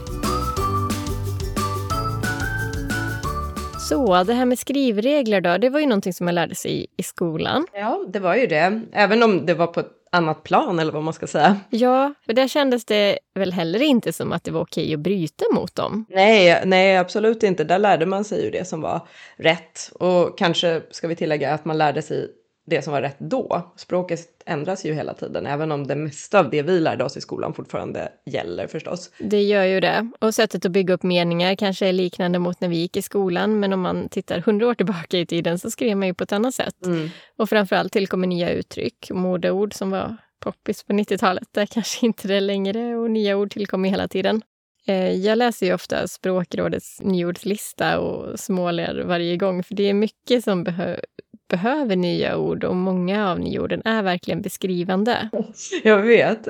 Så, 3.88 4.24
det 4.24 4.32
här 4.34 4.44
med 4.44 4.58
skrivregler 4.58 5.40
då, 5.40 5.58
det 5.58 5.68
var 5.70 5.80
ju 5.80 5.86
någonting 5.86 6.12
som 6.12 6.24
man 6.24 6.34
lärde 6.34 6.54
sig 6.54 6.70
i, 6.82 6.86
i 6.96 7.02
skolan. 7.02 7.66
ja, 7.74 8.04
det 8.08 8.18
var 8.18 8.36
ju 8.36 8.46
det. 8.46 8.80
Även 8.92 9.22
om 9.22 9.46
det 9.46 9.54
var 9.54 9.66
på 9.66 9.80
ett 9.80 9.92
annat 10.12 10.43
plan 10.43 10.79
eller 10.79 10.93
vad 10.93 11.03
man 11.03 11.14
ska 11.14 11.26
säga. 11.26 11.61
Ja, 11.70 12.14
för 12.26 12.32
där 12.32 12.49
kändes 12.49 12.85
det 12.85 13.19
väl 13.35 13.53
heller 13.53 13.82
inte 13.82 14.12
som 14.12 14.32
att 14.32 14.44
det 14.44 14.50
var 14.50 14.61
okej 14.61 14.94
att 14.94 15.00
bryta 15.00 15.44
mot 15.55 15.75
dem. 15.75 16.06
Nej, 16.08 16.62
nej, 16.64 16.97
absolut 16.97 17.43
inte. 17.43 17.64
Där 17.64 17.79
lärde 17.79 18.06
man 18.06 18.25
sig 18.25 18.44
ju 18.44 18.50
det 18.50 18.69
som 18.69 18.81
var 18.81 19.08
rätt. 19.37 19.91
Och 19.94 20.38
kanske 20.38 20.82
ska 20.91 21.08
vi 21.08 21.17
tillägga 21.17 21.55
att 21.55 21.64
man 21.64 21.79
lärde 21.79 22.03
sig 22.03 22.29
det 22.66 22.82
som 22.82 22.92
var 22.92 23.02
rätt 23.02 23.16
då. 23.18 23.72
Språket 23.76 24.20
ändras 24.46 24.84
ju 24.84 24.94
hela 24.94 25.14
tiden, 25.14 25.46
även 25.46 25.72
om 25.72 25.86
det 25.86 25.96
mesta 25.96 26.40
av 26.40 26.50
det 26.50 26.62
vi 26.62 26.80
lärde 26.80 27.04
oss 27.04 27.16
i 27.16 27.20
skolan 27.20 27.54
fortfarande 27.54 28.08
gäller 28.26 28.66
förstås. 28.66 29.10
Det 29.18 29.42
gör 29.42 29.64
ju 29.64 29.80
det. 29.80 30.10
Och 30.18 30.34
sättet 30.34 30.64
att 30.66 30.72
bygga 30.72 30.94
upp 30.94 31.02
meningar 31.02 31.54
kanske 31.54 31.86
är 31.86 31.92
liknande 31.92 32.38
mot 32.38 32.60
när 32.60 32.68
vi 32.68 32.76
gick 32.76 32.96
i 32.96 33.02
skolan, 33.02 33.60
men 33.60 33.72
om 33.72 33.80
man 33.80 34.08
tittar 34.08 34.40
hundra 34.40 34.66
år 34.68 34.74
tillbaka 34.74 35.18
i 35.18 35.26
tiden 35.26 35.58
så 35.58 35.70
skrev 35.70 35.96
man 35.96 36.08
ju 36.08 36.14
på 36.14 36.24
ett 36.24 36.32
annat 36.32 36.54
sätt. 36.54 36.86
Mm. 36.86 37.08
Och 37.36 37.48
framförallt 37.48 37.92
tillkommer 37.92 38.26
nya 38.26 38.50
uttryck, 38.50 39.10
modeord 39.10 39.74
som 39.74 39.90
var 39.90 40.16
poppis 40.40 40.82
på 40.84 40.92
90-talet. 40.92 41.48
Där 41.52 41.66
kanske 41.66 42.06
inte 42.06 42.28
det 42.28 42.40
längre 42.40 42.96
och 42.96 43.10
nya 43.10 43.36
ord 43.36 43.50
tillkommer 43.50 43.88
hela 43.88 44.08
tiden. 44.08 44.42
Eh, 44.86 45.10
Jag 45.12 45.38
läser 45.38 45.66
ju 45.66 45.74
ofta 45.74 46.08
Språkrådets 46.08 47.00
nyordslista 47.02 47.98
och 48.00 48.40
småler 48.40 49.04
varje 49.06 49.36
gång, 49.36 49.62
för 49.62 49.74
det 49.74 49.88
är 49.88 49.94
mycket 49.94 50.44
som 50.44 50.64
behö- 50.66 51.00
behöver 51.48 51.96
nya 51.96 52.37
ord 52.37 52.64
och 52.64 52.76
många 52.76 53.31
av 53.31 53.40
nyorden 53.40 53.82
är 53.84 54.02
verkligen 54.02 54.43
beskrivande. 54.43 55.28
Jag 55.82 56.02
vet. 56.02 56.48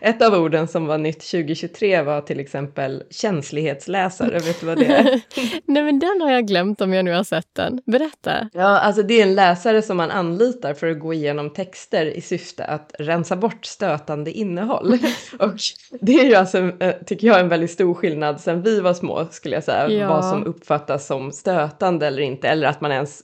Ett 0.00 0.22
av 0.22 0.34
orden 0.34 0.68
som 0.68 0.86
var 0.86 0.98
nytt 0.98 1.30
2023 1.30 2.02
var 2.02 2.20
till 2.20 2.40
exempel 2.40 3.02
känslighetsläsare. 3.10 4.38
Vet 4.38 4.60
du 4.60 4.66
vad 4.66 4.78
det 4.78 4.86
är? 4.86 5.20
Nej, 5.64 5.82
men 5.82 5.98
den 5.98 6.20
har 6.20 6.30
jag 6.30 6.46
glömt 6.46 6.80
om 6.80 6.92
jag 6.92 7.04
nu 7.04 7.12
har 7.12 7.24
sett 7.24 7.54
den. 7.54 7.80
Berätta. 7.86 8.48
Ja, 8.52 8.78
alltså 8.78 9.02
det 9.02 9.20
är 9.20 9.22
en 9.22 9.34
läsare 9.34 9.82
som 9.82 9.96
man 9.96 10.10
anlitar 10.10 10.74
för 10.74 10.90
att 10.90 11.00
gå 11.00 11.14
igenom 11.14 11.50
texter 11.50 12.06
i 12.06 12.20
syfte 12.20 12.64
att 12.64 12.94
rensa 12.98 13.36
bort 13.36 13.64
stötande 13.64 14.30
innehåll. 14.32 14.98
Och 15.38 15.54
det 16.00 16.12
är 16.12 16.24
ju 16.24 16.34
alltså, 16.34 16.70
tycker 17.06 17.26
jag, 17.26 17.40
en 17.40 17.48
väldigt 17.48 17.70
stor 17.70 17.94
skillnad 17.94 18.40
sen 18.40 18.62
vi 18.62 18.80
var 18.80 18.94
små, 18.94 19.26
skulle 19.30 19.54
jag 19.56 19.64
säga, 19.64 19.88
Ja. 19.88 20.08
vad 20.08 20.24
som 20.24 20.44
uppfattas 20.44 21.06
som 21.06 21.32
stötande 21.32 22.06
eller 22.06 22.22
inte, 22.22 22.48
eller 22.48 22.68
att 22.68 22.80
man 22.80 22.92
ens 22.92 23.20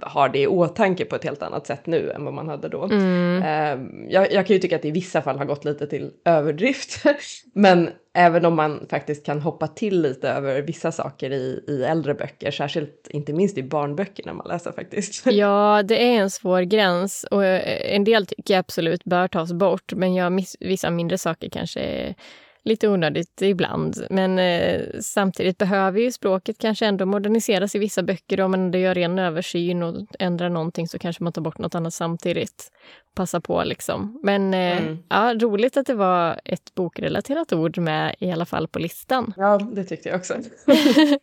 har 0.00 0.28
det 0.28 0.38
i 0.38 0.46
åtanke 0.46 1.04
på 1.04 1.16
ett 1.16 1.24
helt 1.24 1.42
annat 1.42 1.66
sätt 1.66 1.86
nu 1.86 2.10
än 2.10 2.24
vad 2.24 2.34
man 2.34 2.48
hade 2.48 2.68
då. 2.68 2.84
Mm. 2.84 3.42
Eh, 3.42 4.04
jag, 4.12 4.32
jag 4.32 4.46
kan 4.46 4.54
ju 4.54 4.60
tycka 4.60 4.76
att 4.76 4.82
det 4.82 4.88
i 4.88 4.90
vissa 4.90 5.22
fall 5.22 5.38
har 5.38 5.44
gått 5.44 5.64
lite 5.64 5.86
till 5.86 6.10
överdrift, 6.24 7.02
men 7.52 7.90
även 8.14 8.44
om 8.44 8.56
man 8.56 8.86
faktiskt 8.90 9.26
kan 9.26 9.40
hoppa 9.40 9.66
till 9.66 10.02
lite 10.02 10.28
över 10.28 10.62
vissa 10.62 10.92
saker 10.92 11.30
i, 11.30 11.64
i 11.68 11.84
äldre 11.84 12.14
böcker, 12.14 12.50
särskilt 12.50 13.08
inte 13.10 13.32
minst 13.32 13.58
i 13.58 13.62
barnböcker 13.62 14.26
när 14.26 14.32
man 14.32 14.48
läser 14.48 14.72
faktiskt. 14.72 15.26
Ja, 15.36 15.82
det 15.82 16.04
är 16.04 16.20
en 16.20 16.30
svår 16.30 16.62
gräns 16.62 17.26
och 17.30 17.44
eh, 17.44 17.94
en 17.96 18.04
del 18.04 18.26
tycker 18.26 18.54
jag 18.54 18.58
absolut 18.58 19.04
bör 19.04 19.28
tas 19.28 19.52
bort, 19.52 19.92
men 19.92 20.14
jag 20.14 20.32
miss, 20.32 20.56
vissa 20.60 20.90
mindre 20.90 21.18
saker 21.18 21.48
kanske 21.48 22.14
lite 22.66 22.88
onödigt 22.88 23.42
ibland. 23.42 24.06
Men 24.10 24.38
eh, 24.38 24.80
samtidigt 25.00 25.58
behöver 25.58 26.00
ju 26.00 26.12
språket 26.12 26.58
kanske 26.58 26.86
ändå 26.86 27.06
moderniseras 27.06 27.74
i 27.74 27.78
vissa 27.78 28.02
böcker. 28.02 28.40
Om 28.40 28.50
man 28.50 28.72
gör 28.72 28.98
en 28.98 29.18
översyn 29.18 29.82
och 29.82 30.06
ändrar 30.18 30.48
någonting 30.48 30.88
så 30.88 30.98
kanske 30.98 31.22
man 31.24 31.32
tar 31.32 31.42
bort 31.42 31.58
något 31.58 31.74
annat 31.74 31.94
samtidigt. 31.94 32.72
Passa 33.14 33.40
på 33.40 33.64
liksom. 33.64 34.20
Men 34.22 34.54
eh, 34.54 34.66
Mm. 34.82 34.98
ja, 35.08 35.34
roligt 35.40 35.76
att 35.76 35.86
det 35.86 35.94
var 35.94 36.40
ett 36.44 36.74
bokrelaterat 36.74 37.52
ord 37.52 37.78
med 37.78 38.14
i 38.18 38.30
alla 38.32 38.44
fall 38.46 38.68
på 38.68 38.78
listan. 38.78 39.32
Ja, 39.36 39.58
det 39.72 39.84
tyckte 39.84 40.08
jag 40.08 40.16
också. 40.18 40.34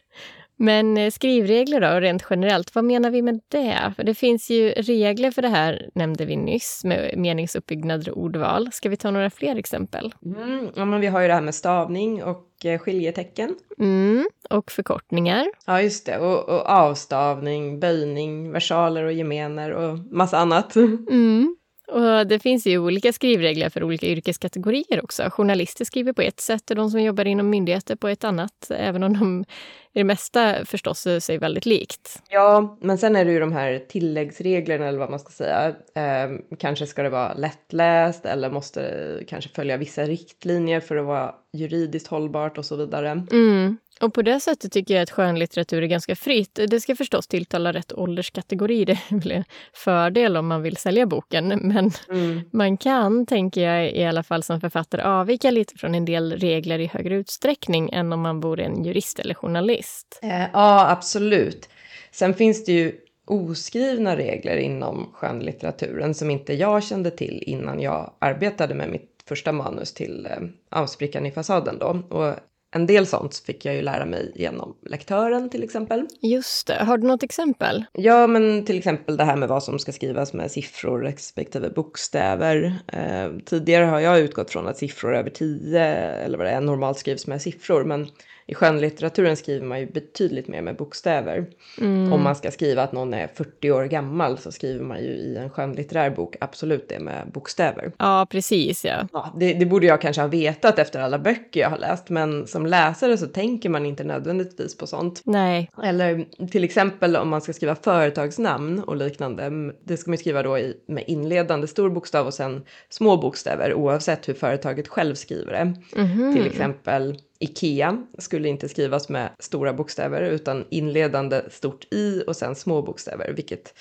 Men 0.56 0.98
eh, 0.98 1.12
skrivregler 1.12 1.82
då, 1.82 2.00
rent 2.00 2.26
generellt, 2.30 2.76
vad 2.76 2.84
menar 2.84 3.10
vi 3.10 3.22
med 3.22 3.40
det? 3.48 3.94
För 3.96 4.04
det 4.04 4.16
finns 4.16 4.50
ju 4.50 4.70
regler 4.70 5.32
för 5.32 5.42
det 5.42 5.48
här, 5.48 5.90
nämnde 5.96 6.26
vi 6.26 6.36
nyss, 6.36 6.82
med 6.84 7.18
meningsuppbyggnad 7.18 8.08
och 8.08 8.18
ordval. 8.18 8.70
Ska 8.72 8.90
vi 8.90 8.98
ta 8.98 9.12
några 9.12 9.30
fler 9.30 9.56
exempel? 9.56 10.14
Mm, 10.26 10.68
ja, 10.76 10.86
men 10.86 11.00
vi 11.02 11.08
har 11.08 11.22
ju 11.22 11.28
det 11.28 11.34
här 11.34 11.42
med 11.42 11.56
stavning 11.56 12.24
och 12.24 12.66
eh, 12.66 12.80
skiljetecken. 12.80 13.56
Mm, 13.80 14.28
och 14.50 14.72
förkortningar. 14.72 15.46
Ja, 15.66 15.82
just 15.82 16.06
det. 16.06 16.18
Och, 16.18 16.50
och 16.50 16.70
avstavning, 16.70 17.80
böjning, 17.80 18.52
versaler 18.52 19.04
och 19.04 19.14
gemener 19.14 19.72
och 19.72 20.00
massa 20.12 20.38
annat. 20.38 20.76
Mm. 21.10 21.56
Och 21.88 22.28
det 22.28 22.40
finns 22.40 22.68
ju 22.68 22.80
olika 22.80 23.14
skrivregler 23.14 23.70
för 23.70 23.84
olika 23.84 24.08
yrkeskategorier 24.08 25.04
också. 25.04 25.30
Journalister 25.30 25.86
skriver 25.86 26.14
på 26.14 26.22
ett 26.22 26.40
sätt 26.40 26.70
och 26.70 26.76
de 26.76 26.90
som 26.90 27.02
jobbar 27.02 27.26
inom 27.26 27.50
myndigheter 27.50 27.96
på 27.96 28.08
ett 28.08 28.24
annat, 28.24 28.72
även 28.72 29.04
om 29.04 29.14
de 29.14 29.46
i 29.94 30.00
det 30.00 30.04
mesta 30.04 30.66
förstås 30.66 31.08
sig 31.20 31.38
väldigt 31.38 31.66
likt. 31.66 32.22
Ja, 32.30 32.78
men 32.82 32.98
sen 32.98 33.16
är 33.16 33.26
det 33.26 33.32
ju 33.32 33.40
de 33.40 33.54
här 33.54 33.84
tilläggsreglerna 33.90 34.88
eller 34.88 35.00
vad 35.00 35.10
man 35.10 35.20
ska 35.20 35.32
säga. 35.32 35.68
Eh, 35.96 36.32
kanske 36.60 36.88
ska 36.88 37.04
det 37.04 37.10
vara 37.10 37.34
lättläst 37.34 38.26
eller 38.26 38.50
måste 38.50 39.24
kanske 39.28 39.50
följa 39.50 39.78
vissa 39.78 40.04
riktlinjer 40.04 40.80
för 40.80 40.98
att 40.98 41.06
vara 41.06 41.36
juridiskt 41.54 42.08
hållbart 42.08 42.58
och 42.58 42.66
så 42.66 42.76
vidare. 42.76 43.26
Mm. 43.32 43.78
Och 44.04 44.14
på 44.14 44.22
det 44.22 44.40
sättet 44.40 44.72
tycker 44.72 44.94
jag 44.94 45.04
att 45.04 45.12
skönlitteratur 45.12 45.82
är 45.82 45.88
ganska 45.88 46.16
fritt. 46.16 46.60
Det 46.68 46.80
ska 46.80 46.96
förstås 46.96 47.28
tilltala 47.28 47.72
rätt 47.72 47.94
ålderskategori. 47.94 48.86
Det 48.86 48.92
är 48.92 49.20
väl 49.20 49.32
en 49.32 49.44
fördel 49.74 50.38
om 50.38 50.48
man 50.48 50.62
vill 50.62 50.78
sälja 50.78 51.06
boken. 51.06 51.48
Men 51.48 51.92
mm. 52.10 52.42
man 52.52 52.78
kan, 52.78 53.26
tänker 53.26 53.62
jag 53.62 53.92
i 53.92 54.04
alla 54.04 54.24
fall 54.24 54.44
som 54.44 54.62
författare, 54.62 55.02
avvika 55.02 55.52
lite 55.52 55.78
från 55.78 55.96
en 55.96 56.06
del 56.06 56.34
regler 56.34 56.80
i 56.80 56.86
högre 56.86 57.16
utsträckning 57.16 57.90
än 57.94 58.14
om 58.14 58.22
man 58.22 58.40
vore 58.40 58.64
en 58.64 58.84
jurist 58.84 59.20
eller 59.20 59.34
journalist. 59.34 60.20
Eh, 60.22 60.46
ja, 60.54 60.90
absolut. 60.90 61.70
Sen 62.12 62.34
finns 62.34 62.66
det 62.66 62.72
ju 62.72 62.96
oskrivna 63.28 64.18
regler 64.18 64.58
inom 64.58 65.10
skönlitteraturen 65.14 66.14
som 66.14 66.30
inte 66.30 66.54
jag 66.54 66.84
kände 66.84 67.12
till 67.12 67.44
innan 67.46 67.80
jag 67.80 68.14
arbetade 68.20 68.76
med 68.76 68.90
mitt 68.90 69.10
första 69.28 69.52
manus 69.52 69.94
till 69.94 70.26
eh, 70.26 70.80
Avsprickan 70.80 71.26
i 71.26 71.32
fasaden 71.32 71.80
då. 71.80 72.04
Och 72.10 72.36
en 72.76 72.86
del 72.86 73.08
sånt 73.08 73.36
fick 73.46 73.66
jag 73.66 73.76
ju 73.76 73.82
lära 73.82 74.06
mig 74.06 74.32
genom 74.36 74.76
lektören 74.86 75.50
till 75.50 75.64
exempel. 75.64 76.08
Just 76.22 76.68
det. 76.68 76.84
Har 76.84 76.98
du 76.98 77.08
något 77.08 77.24
exempel? 77.24 77.86
Ja, 77.94 78.28
men 78.28 78.66
till 78.66 78.78
exempel 78.78 79.18
det 79.18 79.24
här 79.24 79.36
med 79.36 79.50
vad 79.50 79.64
som 79.64 79.80
ska 79.80 79.92
skrivas 79.92 80.34
med 80.34 80.52
siffror 80.52 81.00
respektive 81.00 81.70
bokstäver. 81.70 82.80
Eh, 82.88 83.32
tidigare 83.46 83.86
har 83.86 84.00
jag 84.00 84.20
utgått 84.20 84.52
från 84.52 84.68
att 84.68 84.78
siffror 84.78 85.16
över 85.16 85.30
10 85.30 85.86
eller 85.86 86.38
vad 86.38 86.48
det 86.48 86.52
är 86.52 86.62
normalt 86.62 86.98
skrivs 86.98 87.28
med 87.28 87.42
siffror, 87.42 87.84
men 87.84 88.08
i 88.46 88.56
skönlitteraturen 88.56 89.38
skriver 89.38 89.66
man 89.66 89.80
ju 89.80 89.86
betydligt 89.86 90.48
mer 90.48 90.62
med 90.62 90.76
bokstäver. 90.76 91.46
Mm. 91.82 92.14
Om 92.14 92.24
man 92.24 92.36
ska 92.36 92.52
skriva 92.52 92.84
att 92.84 92.92
någon 92.92 93.14
är 93.14 93.28
40 93.28 93.72
år 93.72 93.84
gammal 93.84 94.38
så 94.38 94.52
skriver 94.52 94.86
man 94.86 95.00
ju 95.00 95.10
i 95.10 95.36
en 95.38 95.50
skönlitterär 95.50 96.10
bok 96.10 96.36
absolut 96.42 96.90
det 96.90 97.00
med 97.00 97.28
bokstäver. 97.34 97.92
Ja, 97.98 98.28
precis 98.30 98.86
ja. 98.86 99.08
ja 99.14 99.34
det, 99.40 99.54
det, 99.54 99.66
borde 99.66 99.88
jag 99.88 100.02
kanske 100.02 100.22
ha 100.22 100.28
vetat 100.28 100.80
efter 100.80 101.00
alla 101.00 101.20
böcker 101.20 101.60
jag 101.60 101.70
har 101.70 101.78
läst, 101.78 102.10
men 102.10 102.48
som 102.48 102.66
läsare 102.66 103.18
så 103.18 103.28
tänker 103.28 103.70
man 103.70 103.86
inte 103.86 104.04
nödvändigtvis 104.04 104.78
på 104.78 104.88
sånt. 104.88 105.22
Nej. 105.26 105.72
Eller 105.84 106.26
till 106.48 106.64
exempel 106.64 107.16
om 107.16 107.30
man 107.30 107.42
ska 107.42 107.54
skriva 107.54 107.76
företagsnamn 107.76 108.80
och 108.80 108.96
liknande. 108.96 109.74
Det 109.84 109.98
ska 109.98 110.12
man 110.12 110.18
skriva 110.18 110.44
då 110.44 110.58
i, 110.58 110.78
med 110.88 111.04
inledande 111.08 111.68
stor 111.68 111.90
bokstav 111.90 112.28
och 112.28 112.34
sen 112.34 112.64
små 112.90 113.18
bokstäver 113.18 113.74
oavsett 113.74 114.30
hur 114.30 114.34
företaget 114.34 114.88
själv 114.88 115.16
skriver 115.16 115.52
det. 115.52 115.74
Mm. 116.02 116.34
Till 116.34 116.46
exempel 116.46 117.18
Ikea 117.44 117.98
skulle 118.18 118.50
inte 118.50 118.70
skrivas 118.70 119.10
med 119.10 119.30
stora 119.40 119.74
bokstäver 119.74 120.22
utan 120.22 120.66
inledande 120.70 121.42
stort 121.50 121.94
i 121.94 122.24
och 122.28 122.36
sen 122.36 122.56
små 122.56 122.82
bokstäver, 122.82 123.34
vilket 123.34 123.74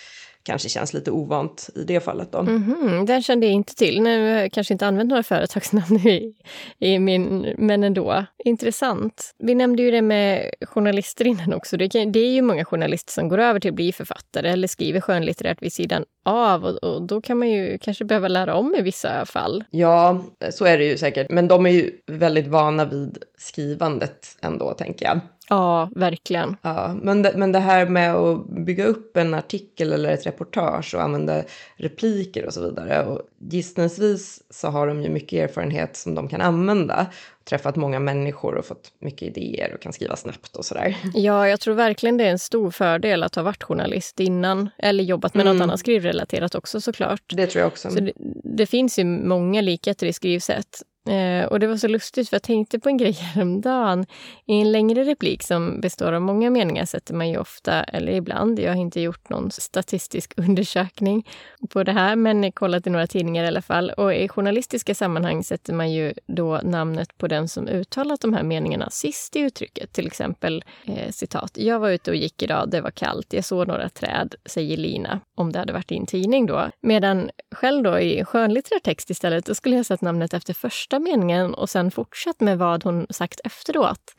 kanske 0.42 0.68
känns 0.68 0.94
lite 0.94 1.10
ovant 1.10 1.70
i 1.74 1.84
det 1.84 2.00
fallet. 2.00 2.32
Då. 2.32 2.38
Mm 2.38 2.62
-hmm, 2.62 3.06
den 3.06 3.22
kände 3.22 3.46
jag 3.46 3.52
inte 3.52 3.74
till. 3.74 4.02
Nu 4.02 4.32
har 4.32 4.40
jag 4.40 4.52
kanske 4.52 4.74
inte 4.74 4.86
använt 4.86 5.08
några 5.08 5.22
företagsnamn 5.22 5.96
i, 5.96 6.34
i 6.78 6.98
min, 6.98 7.54
men 7.58 7.84
ändå. 7.84 8.24
Intressant. 8.44 9.34
Vi 9.38 9.54
nämnde 9.54 9.82
ju 9.82 9.90
det 9.90 10.02
med 10.02 10.54
journalister 10.60 11.26
innan 11.26 11.52
också. 11.52 11.76
Det, 11.76 11.88
det 11.88 12.20
är 12.20 12.32
ju 12.32 12.42
många 12.42 12.64
journalister 12.64 13.12
som 13.12 13.28
går 13.28 13.38
över 13.38 13.60
till 13.60 13.70
att 13.70 13.74
bli 13.74 13.92
författare 13.92 14.50
eller 14.50 14.68
skriver 14.68 15.00
skönlitterärt 15.00 15.62
vid 15.62 15.72
sidan 15.72 16.04
av 16.22 16.64
och, 16.64 16.84
och, 16.84 17.02
då 17.02 17.20
kan 17.20 17.38
man 17.38 17.50
ju 17.50 17.78
kanske 17.78 18.04
behöva 18.04 18.28
lära 18.28 18.54
om 18.54 18.74
i 18.74 18.82
vissa 18.82 19.26
fall. 19.26 19.64
Ja, 19.70 20.24
så 20.50 20.64
är 20.64 20.78
det 20.78 20.84
ju 20.84 20.98
säkert. 20.98 21.30
Men 21.30 21.48
de 21.48 21.66
är 21.66 21.70
ju 21.70 21.90
väldigt 22.06 22.46
vana 22.46 22.84
vid 22.84 23.18
skrivandet 23.38 24.36
ändå, 24.40 24.74
tänker 24.74 25.06
jag. 25.06 25.20
Ja, 25.48 25.90
verkligen. 25.96 26.56
Ja, 26.62 26.96
men, 27.02 27.22
det, 27.22 27.32
men 27.36 27.52
det 27.52 27.58
här 27.58 27.86
med 27.86 28.14
att 28.14 28.46
bygga 28.46 28.84
upp 28.84 29.16
en 29.16 29.34
artikel 29.34 29.92
eller 29.92 30.10
ett 30.10 30.26
reportage 30.26 30.94
och 30.94 31.02
använda 31.02 31.42
repliker 31.76 32.46
och 32.46 32.54
så 32.54 32.62
vidare. 32.62 33.06
Och 33.06 33.20
gissningsvis 33.38 34.42
så 34.50 34.68
har 34.68 34.86
de 34.86 35.02
ju 35.02 35.08
mycket 35.08 35.50
erfarenhet 35.50 35.96
som 35.96 36.14
de 36.14 36.28
kan 36.28 36.40
använda. 36.40 37.06
Träffat 37.44 37.76
många 37.76 37.98
människor 37.98 38.54
och 38.54 38.64
fått 38.64 38.92
mycket 38.98 39.22
idéer 39.22 39.74
och 39.74 39.80
kan 39.80 39.92
skriva 39.92 40.16
snabbt 40.16 40.56
och 40.56 40.64
sådär. 40.64 40.96
Ja, 41.14 41.48
jag 41.48 41.60
tror 41.60 41.74
verkligen 41.74 42.16
det 42.16 42.24
är 42.24 42.30
en 42.30 42.38
stor 42.38 42.70
fördel 42.70 43.22
att 43.22 43.34
ha 43.34 43.42
varit 43.42 43.62
journalist 43.62 44.20
innan 44.20 44.70
eller 44.78 45.04
jobbat 45.04 45.34
med 45.34 45.46
mm. 45.46 45.56
något 45.56 45.64
annat 45.64 45.80
skrivrelaterat 45.80 46.54
också 46.54 46.80
såklart. 46.80 47.22
Det 47.28 47.46
tror 47.46 47.60
jag 47.60 47.68
också. 47.68 47.90
Så 47.90 48.00
det, 48.00 48.12
det 48.44 48.66
finns 48.66 48.98
ju 48.98 49.04
många 49.04 49.60
likheter 49.60 50.06
i 50.06 50.12
skrivsätt. 50.12 50.82
Eh, 51.08 51.44
och 51.44 51.60
det 51.60 51.66
var 51.66 51.76
så 51.76 51.88
lustigt 51.88 52.28
för 52.28 52.34
jag 52.34 52.42
tänkte 52.42 52.78
på 52.78 52.88
en 52.88 52.96
grej 52.96 53.12
häromdagen. 53.34 54.06
I 54.46 54.60
en 54.60 54.72
längre 54.72 55.04
replik 55.04 55.42
som 55.42 55.80
består 55.80 56.12
av 56.12 56.22
många 56.22 56.50
meningar 56.50 56.84
sätter 56.84 57.14
man 57.14 57.28
ju 57.28 57.38
ofta, 57.38 57.84
eller 57.84 58.12
ibland, 58.12 58.58
jag 58.58 58.72
har 58.72 58.80
inte 58.80 59.00
gjort 59.00 59.28
någon 59.28 59.50
statistisk 59.50 60.32
undersökning 60.36 61.28
på 61.70 61.82
det 61.82 61.92
här, 61.92 62.16
men 62.16 62.52
kollat 62.52 62.86
i 62.86 62.90
några 62.90 63.06
tidningar 63.06 63.44
i 63.44 63.46
alla 63.46 63.62
fall. 63.62 63.90
Och 63.90 64.14
i 64.14 64.28
journalistiska 64.28 64.94
sammanhang 64.94 65.44
sätter 65.44 65.72
man 65.72 65.92
ju 65.92 66.14
då 66.26 66.60
namnet 66.62 67.18
på 67.18 67.28
den 67.28 67.48
som 67.48 67.68
uttalat 67.68 68.20
de 68.20 68.34
här 68.34 68.42
meningarna 68.42 68.90
sist 68.90 69.36
i 69.36 69.40
uttrycket. 69.40 69.92
Till 69.92 70.06
exempel 70.06 70.64
eh, 70.84 71.10
citat. 71.10 71.58
Jag 71.58 71.78
var 71.78 71.90
ute 71.90 72.10
och 72.10 72.16
gick 72.16 72.42
idag, 72.42 72.70
det 72.70 72.80
var 72.80 72.90
kallt, 72.90 73.32
jag 73.32 73.44
såg 73.44 73.68
några 73.68 73.88
träd, 73.88 74.34
säger 74.44 74.76
Lina. 74.76 75.20
Om 75.34 75.52
det 75.52 75.58
hade 75.58 75.72
varit 75.72 75.92
i 75.92 75.96
en 75.96 76.06
tidning 76.06 76.46
då. 76.46 76.70
Medan 76.80 77.30
själv 77.54 77.82
då 77.82 78.00
i 78.00 78.24
skönlitterär 78.24 78.78
text 78.78 79.10
istället, 79.10 79.46
då 79.46 79.54
skulle 79.54 79.76
jag 79.76 79.86
satt 79.86 80.00
namnet 80.00 80.34
efter 80.34 80.54
första 80.54 80.91
första 80.92 80.98
meningen 80.98 81.54
och 81.54 81.70
sen 81.70 81.90
fortsatt 81.90 82.40
med 82.40 82.58
vad 82.58 82.84
hon 82.84 83.06
sagt 83.10 83.40
efteråt. 83.44 84.14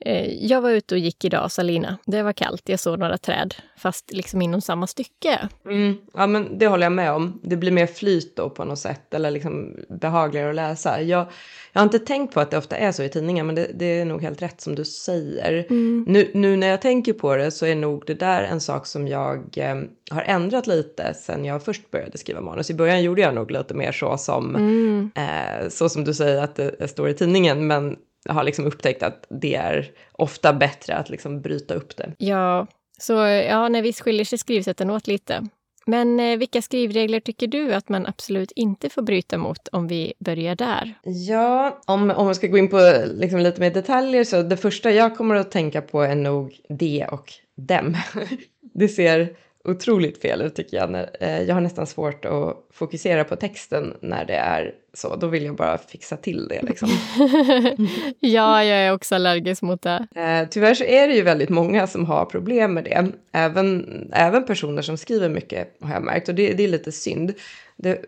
Eh, 0.00 0.44
jag 0.46 0.60
var 0.60 0.70
ute 0.70 0.94
och 0.94 0.98
gick 0.98 1.24
idag, 1.24 1.52
sa 1.52 1.62
Lina. 1.62 1.98
Det 2.06 2.22
var 2.22 2.32
kallt, 2.32 2.68
jag 2.68 2.80
såg 2.80 2.98
några 2.98 3.18
träd, 3.18 3.54
fast 3.76 4.12
liksom 4.12 4.42
inom 4.42 4.60
samma 4.60 4.86
stycke. 4.86 5.48
Mm, 5.64 5.96
ja, 6.14 6.26
men 6.26 6.58
det 6.58 6.66
håller 6.66 6.86
jag 6.86 6.92
med 6.92 7.12
om. 7.12 7.40
Det 7.42 7.56
blir 7.56 7.70
mer 7.72 7.86
flyt 7.86 8.36
då 8.36 8.50
på 8.50 8.64
något 8.64 8.78
sätt, 8.78 9.14
eller 9.14 9.30
liksom 9.30 9.76
behagligare 9.88 10.50
att 10.50 10.54
läsa. 10.54 11.02
Jag, 11.02 11.26
jag 11.72 11.80
har 11.80 11.84
inte 11.84 11.98
tänkt 11.98 12.34
på 12.34 12.40
att 12.40 12.50
det 12.50 12.58
ofta 12.58 12.76
är 12.76 12.92
så 12.92 13.02
i 13.02 13.08
tidningar, 13.08 13.44
men 13.44 13.54
det, 13.54 13.70
det 13.74 14.00
är 14.00 14.04
nog 14.04 14.22
helt 14.22 14.42
rätt 14.42 14.60
som 14.60 14.74
du 14.74 14.84
säger. 14.84 15.66
Mm. 15.70 16.04
Nu, 16.08 16.30
nu, 16.34 16.56
när 16.56 16.66
jag 16.66 16.82
tänker 16.82 17.12
på 17.12 17.36
det 17.36 17.50
så 17.50 17.66
är 17.66 17.74
nog 17.74 18.02
det 18.06 18.14
där 18.14 18.42
en 18.42 18.60
sak 18.60 18.86
som 18.86 19.08
jag 19.08 19.58
eh, 19.58 19.76
har 20.10 20.22
ändrat 20.22 20.66
lite 20.66 21.14
sen 21.14 21.44
jag 21.44 21.64
först 21.64 21.90
började 21.90 22.18
skriva 22.18 22.40
manus. 22.40 22.70
I 22.70 22.74
början 22.74 23.02
gjorde 23.02 23.22
jag 23.22 23.34
nog 23.34 23.50
lite 23.50 23.74
mer 23.74 23.92
så 23.92 24.18
som, 24.18 24.56
mm. 24.56 25.10
eh, 25.14 25.68
så 25.68 25.88
som 25.88 26.04
du 26.04 26.14
säger 26.14 26.42
att 26.42 26.54
det 26.54 26.88
står 26.88 27.08
i 27.08 27.14
tidningen, 27.14 27.66
men 27.66 27.96
har 28.28 28.44
liksom 28.44 28.66
upptäckt 28.66 29.02
att 29.02 29.26
det 29.28 29.54
är 29.54 29.90
ofta 30.12 30.52
bättre 30.52 30.96
att 30.96 31.10
liksom 31.10 31.40
bryta 31.40 31.74
upp 31.74 31.96
det. 31.96 32.12
Ja, 32.18 32.66
så 32.98 33.12
ja, 33.48 33.68
när 33.68 33.82
visst 33.82 34.00
skiljer 34.00 34.24
sig 34.24 34.38
skrivsätten 34.38 34.90
åt 34.90 35.06
lite. 35.06 35.46
Men 35.86 36.20
eh, 36.20 36.38
vilka 36.38 36.62
skrivregler 36.62 37.20
tycker 37.20 37.46
du 37.46 37.74
att 37.74 37.88
man 37.88 38.06
absolut 38.06 38.52
inte 38.56 38.90
får 38.90 39.02
bryta 39.02 39.38
mot 39.38 39.68
om 39.68 39.88
vi 39.88 40.12
börjar 40.18 40.54
där? 40.54 40.94
Ja, 41.02 41.80
om, 41.86 42.10
om 42.10 42.24
man 42.24 42.34
ska 42.34 42.46
gå 42.46 42.58
in 42.58 42.68
på 42.68 43.04
liksom 43.14 43.40
lite 43.40 43.60
mer 43.60 43.70
detaljer 43.70 44.24
så 44.24 44.42
det 44.42 44.56
första 44.56 44.90
jag 44.90 45.16
kommer 45.16 45.34
att 45.34 45.50
tänka 45.50 45.82
på 45.82 46.02
är 46.02 46.14
nog 46.14 46.60
det 46.68 47.06
och 47.10 47.32
dem. 47.56 47.96
det 48.74 48.88
ser 48.88 49.36
otroligt 49.64 50.22
fel 50.22 50.42
ut 50.42 50.54
tycker 50.54 50.76
jag. 50.76 50.90
När, 50.90 51.16
eh, 51.20 51.42
jag 51.42 51.54
har 51.54 51.60
nästan 51.60 51.86
svårt 51.86 52.24
att 52.24 52.56
fokusera 52.72 53.24
på 53.24 53.36
texten 53.36 53.94
när 54.00 54.24
det 54.24 54.34
är 54.34 54.74
så. 54.94 55.16
Då 55.16 55.26
vill 55.26 55.44
jag 55.44 55.56
bara 55.56 55.78
fixa 55.78 56.16
till 56.16 56.48
det 56.48 56.62
liksom. 56.62 56.88
ja, 58.20 58.64
jag 58.64 58.78
är 58.78 58.92
också 58.92 59.14
allergisk 59.14 59.62
mot 59.62 59.82
det. 59.82 60.06
Eh, 60.14 60.48
tyvärr 60.48 60.74
så 60.74 60.84
är 60.84 61.08
det 61.08 61.14
ju 61.14 61.22
väldigt 61.22 61.48
många 61.48 61.86
som 61.86 62.06
har 62.06 62.24
problem 62.24 62.74
med 62.74 62.84
det. 62.84 63.12
Även, 63.32 64.10
även 64.12 64.44
personer 64.44 64.82
som 64.82 64.96
skriver 64.96 65.28
mycket 65.28 65.76
har 65.80 65.94
jag 65.94 66.02
märkt 66.02 66.28
och 66.28 66.34
det, 66.34 66.52
det 66.52 66.64
är 66.64 66.68
lite 66.68 66.92
synd. 66.92 67.34
Det 67.76 68.04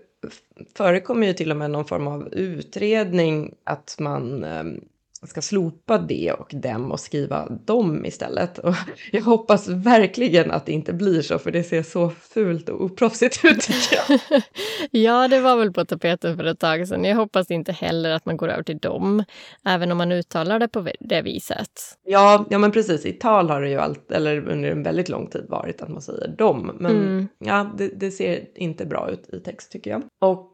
förekommer 0.76 1.26
ju 1.26 1.32
till 1.32 1.50
och 1.50 1.56
med 1.56 1.70
någon 1.70 1.84
form 1.84 2.06
av 2.06 2.28
utredning 2.32 3.54
att 3.64 3.96
man 3.98 4.44
eh, 4.44 4.64
ska 5.28 5.42
slopa 5.42 5.98
det 5.98 6.32
och 6.32 6.50
dem 6.54 6.92
och 6.92 7.00
skriva 7.00 7.48
dem 7.48 8.06
istället. 8.06 8.58
Och 8.58 8.74
jag 9.12 9.22
hoppas 9.22 9.68
verkligen 9.68 10.50
att 10.50 10.66
det 10.66 10.72
inte 10.72 10.92
blir 10.92 11.22
så, 11.22 11.38
för 11.38 11.50
det 11.50 11.64
ser 11.64 11.82
så 11.82 12.10
fult 12.10 12.68
och 12.68 12.84
oproffsigt 12.84 13.44
ut 13.44 13.68
ja, 14.90 15.28
det 15.28 15.40
var 15.40 15.56
väl 15.56 15.72
på 15.72 15.84
tapeten 15.84 16.36
för 16.36 16.44
ett 16.44 16.58
tag 16.58 16.88
sedan. 16.88 17.04
Jag 17.04 17.16
hoppas 17.16 17.50
inte 17.50 17.72
heller 17.72 18.10
att 18.10 18.26
man 18.26 18.36
går 18.36 18.48
över 18.48 18.62
till 18.62 18.78
dem, 18.78 19.24
även 19.66 19.92
om 19.92 19.98
man 19.98 20.12
uttalar 20.12 20.58
det 20.58 20.68
på 20.68 20.88
det 21.00 21.22
viset. 21.22 21.98
Ja, 22.04 22.46
ja 22.50 22.58
men 22.58 22.72
precis. 22.72 23.06
I 23.06 23.12
tal 23.12 23.50
har 23.50 23.60
det 23.60 23.68
ju 23.68 23.78
allt, 23.78 24.12
eller 24.12 24.48
under 24.48 24.70
en 24.70 24.82
väldigt 24.82 25.08
lång 25.08 25.26
tid 25.26 25.44
varit 25.48 25.82
att 25.82 25.88
man 25.88 26.02
säger 26.02 26.28
dem. 26.28 26.76
Men 26.80 26.96
mm. 26.96 27.28
ja, 27.38 27.74
det, 27.78 27.88
det 27.88 28.10
ser 28.10 28.44
inte 28.54 28.86
bra 28.86 29.10
ut 29.10 29.28
i 29.34 29.40
text 29.40 29.72
tycker 29.72 29.90
jag. 29.90 30.02
Och 30.20 30.51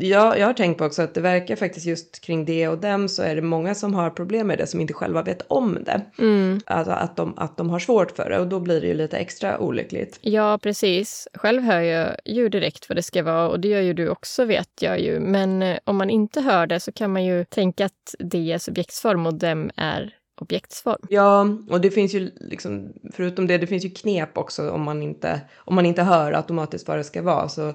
jag, 0.00 0.38
jag 0.38 0.46
har 0.46 0.52
tänkt 0.52 0.78
på 0.78 0.84
också 0.84 1.02
att 1.02 1.14
det 1.14 1.20
verkar 1.20 1.56
faktiskt 1.56 1.86
just 1.86 2.20
kring 2.20 2.44
det 2.44 2.68
och 2.68 2.78
dem 2.78 3.08
så 3.08 3.22
är 3.22 3.36
det 3.36 3.42
många 3.42 3.74
som 3.74 3.94
har 3.94 4.10
problem 4.10 4.46
med 4.46 4.58
det 4.58 4.66
som 4.66 4.80
inte 4.80 4.92
själva 4.92 5.22
vet 5.22 5.42
om 5.48 5.78
det. 5.86 6.02
Mm. 6.18 6.60
Alltså 6.66 6.92
att 6.92 7.16
de, 7.16 7.38
att 7.38 7.56
de 7.56 7.70
har 7.70 7.78
svårt 7.78 8.10
för 8.10 8.30
det 8.30 8.38
och 8.38 8.46
då 8.46 8.60
blir 8.60 8.80
det 8.80 8.86
ju 8.86 8.94
lite 8.94 9.18
extra 9.18 9.58
olyckligt. 9.58 10.18
Ja, 10.20 10.58
precis. 10.62 11.28
Själv 11.34 11.62
hör 11.62 11.80
jag 11.80 12.16
ju 12.24 12.48
direkt 12.48 12.88
vad 12.88 12.96
det 12.96 13.02
ska 13.02 13.22
vara 13.22 13.48
och 13.48 13.60
det 13.60 13.68
gör 13.68 13.80
ju 13.80 13.94
du 13.94 14.08
också 14.08 14.44
vet 14.44 14.82
jag 14.82 15.00
ju. 15.00 15.20
Men 15.20 15.62
eh, 15.62 15.78
om 15.84 15.96
man 15.96 16.10
inte 16.10 16.40
hör 16.40 16.66
det 16.66 16.80
så 16.80 16.92
kan 16.92 17.12
man 17.12 17.24
ju 17.24 17.44
tänka 17.44 17.84
att 17.84 18.14
det 18.18 18.52
är 18.52 18.58
subjektsform 18.58 19.26
och 19.26 19.34
dem 19.34 19.70
är 19.76 20.14
objektsform. 20.40 21.06
Ja, 21.08 21.46
och 21.70 21.80
det 21.80 21.90
finns 21.90 22.14
ju 22.14 22.30
liksom, 22.36 22.92
förutom 23.12 23.46
det, 23.46 23.58
det 23.58 23.66
finns 23.66 23.84
ju 23.84 23.90
knep 23.90 24.38
också 24.38 24.70
om 24.70 24.82
man 24.82 25.02
inte, 25.02 25.40
om 25.56 25.74
man 25.74 25.86
inte 25.86 26.02
hör 26.02 26.32
automatiskt 26.32 26.88
vad 26.88 26.98
det 26.98 27.04
ska 27.04 27.22
vara. 27.22 27.48
Så 27.48 27.74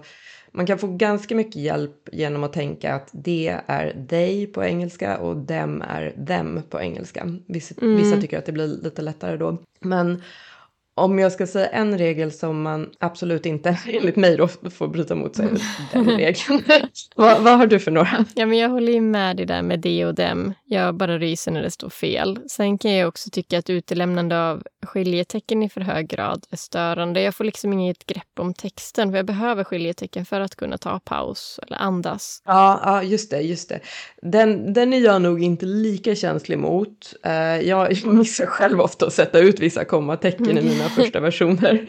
man 0.53 0.65
kan 0.65 0.79
få 0.79 0.87
ganska 0.87 1.35
mycket 1.35 1.55
hjälp 1.55 2.09
genom 2.11 2.43
att 2.43 2.53
tänka 2.53 2.95
att 2.95 3.09
det 3.11 3.59
är 3.67 4.05
they 4.09 4.47
på 4.47 4.63
engelska 4.63 5.17
och 5.17 5.37
dem 5.37 5.81
är 5.81 6.25
them 6.27 6.61
på 6.69 6.81
engelska. 6.81 7.37
Vissa, 7.47 7.75
mm. 7.81 7.97
vissa 7.97 8.21
tycker 8.21 8.37
att 8.37 8.45
det 8.45 8.51
blir 8.51 8.67
lite 8.67 9.01
lättare 9.01 9.37
då. 9.37 9.57
Men 9.79 10.21
om 10.95 11.19
jag 11.19 11.31
ska 11.31 11.47
säga 11.47 11.67
en 11.67 11.97
regel 11.97 12.31
som 12.31 12.61
man 12.61 12.89
absolut 12.99 13.45
inte, 13.45 13.77
enligt 13.87 14.15
mig 14.15 14.37
då, 14.37 14.47
får 14.47 14.87
bryta 14.87 15.15
mot 15.15 15.39
är 15.39 15.49
den 15.93 16.17
regeln. 16.17 16.63
vad, 17.15 17.41
vad, 17.41 17.57
har 17.57 17.67
du 17.67 17.79
för 17.79 17.91
några? 17.91 18.25
Ja, 18.35 18.45
men 18.45 18.57
jag 18.57 18.69
håller 18.69 18.93
ju 18.93 19.01
med 19.01 19.37
dig 19.37 19.45
där 19.45 19.61
med 19.61 19.79
det 19.79 20.05
och 20.05 20.15
dem. 20.15 20.53
Jag 20.65 20.95
bara 20.95 21.17
ryser 21.17 21.51
när 21.51 21.61
det 21.61 21.71
står 21.71 21.89
fel. 21.89 22.39
Sen 22.47 22.77
kan 22.77 22.93
jag 22.93 23.07
också 23.07 23.29
tycka 23.29 23.59
att 23.59 23.69
utelämnande 23.69 24.49
av 24.49 24.63
skiljetecken 24.85 25.63
i 25.63 25.69
för 25.69 25.81
hög 25.81 26.07
grad 26.07 26.45
är 26.49 26.57
störande. 26.57 27.21
Jag 27.21 27.35
får 27.35 27.43
liksom 27.43 27.73
inget 27.73 28.05
grepp 28.05 28.39
om 28.39 28.53
texten, 28.53 29.11
för 29.11 29.17
jag 29.17 29.25
behöver 29.25 29.63
skiljetecken 29.63 30.25
för 30.25 30.41
att 30.41 30.55
kunna 30.55 30.77
ta 30.77 30.99
paus 30.99 31.59
eller 31.67 31.77
andas. 31.77 32.41
Ja, 32.45 32.81
ja 32.83 33.03
just 33.03 33.31
det, 33.31 33.41
just 33.41 33.69
det. 33.69 33.79
Den, 34.21 34.73
den 34.73 34.93
är 34.93 34.99
jag 34.99 35.21
nog 35.21 35.43
inte 35.43 35.65
lika 35.65 36.15
känslig 36.15 36.59
mot. 36.59 37.13
Uh, 37.25 37.67
jag 37.67 38.05
missar 38.05 38.45
själv 38.45 38.81
ofta 38.81 39.05
att 39.05 39.13
sätta 39.13 39.39
ut 39.39 39.59
vissa 39.59 39.85
kommatecken 39.85 40.49
mm. 40.49 40.57
i 40.57 40.69
mina 40.69 40.82
första 40.89 41.19
versioner. 41.19 41.87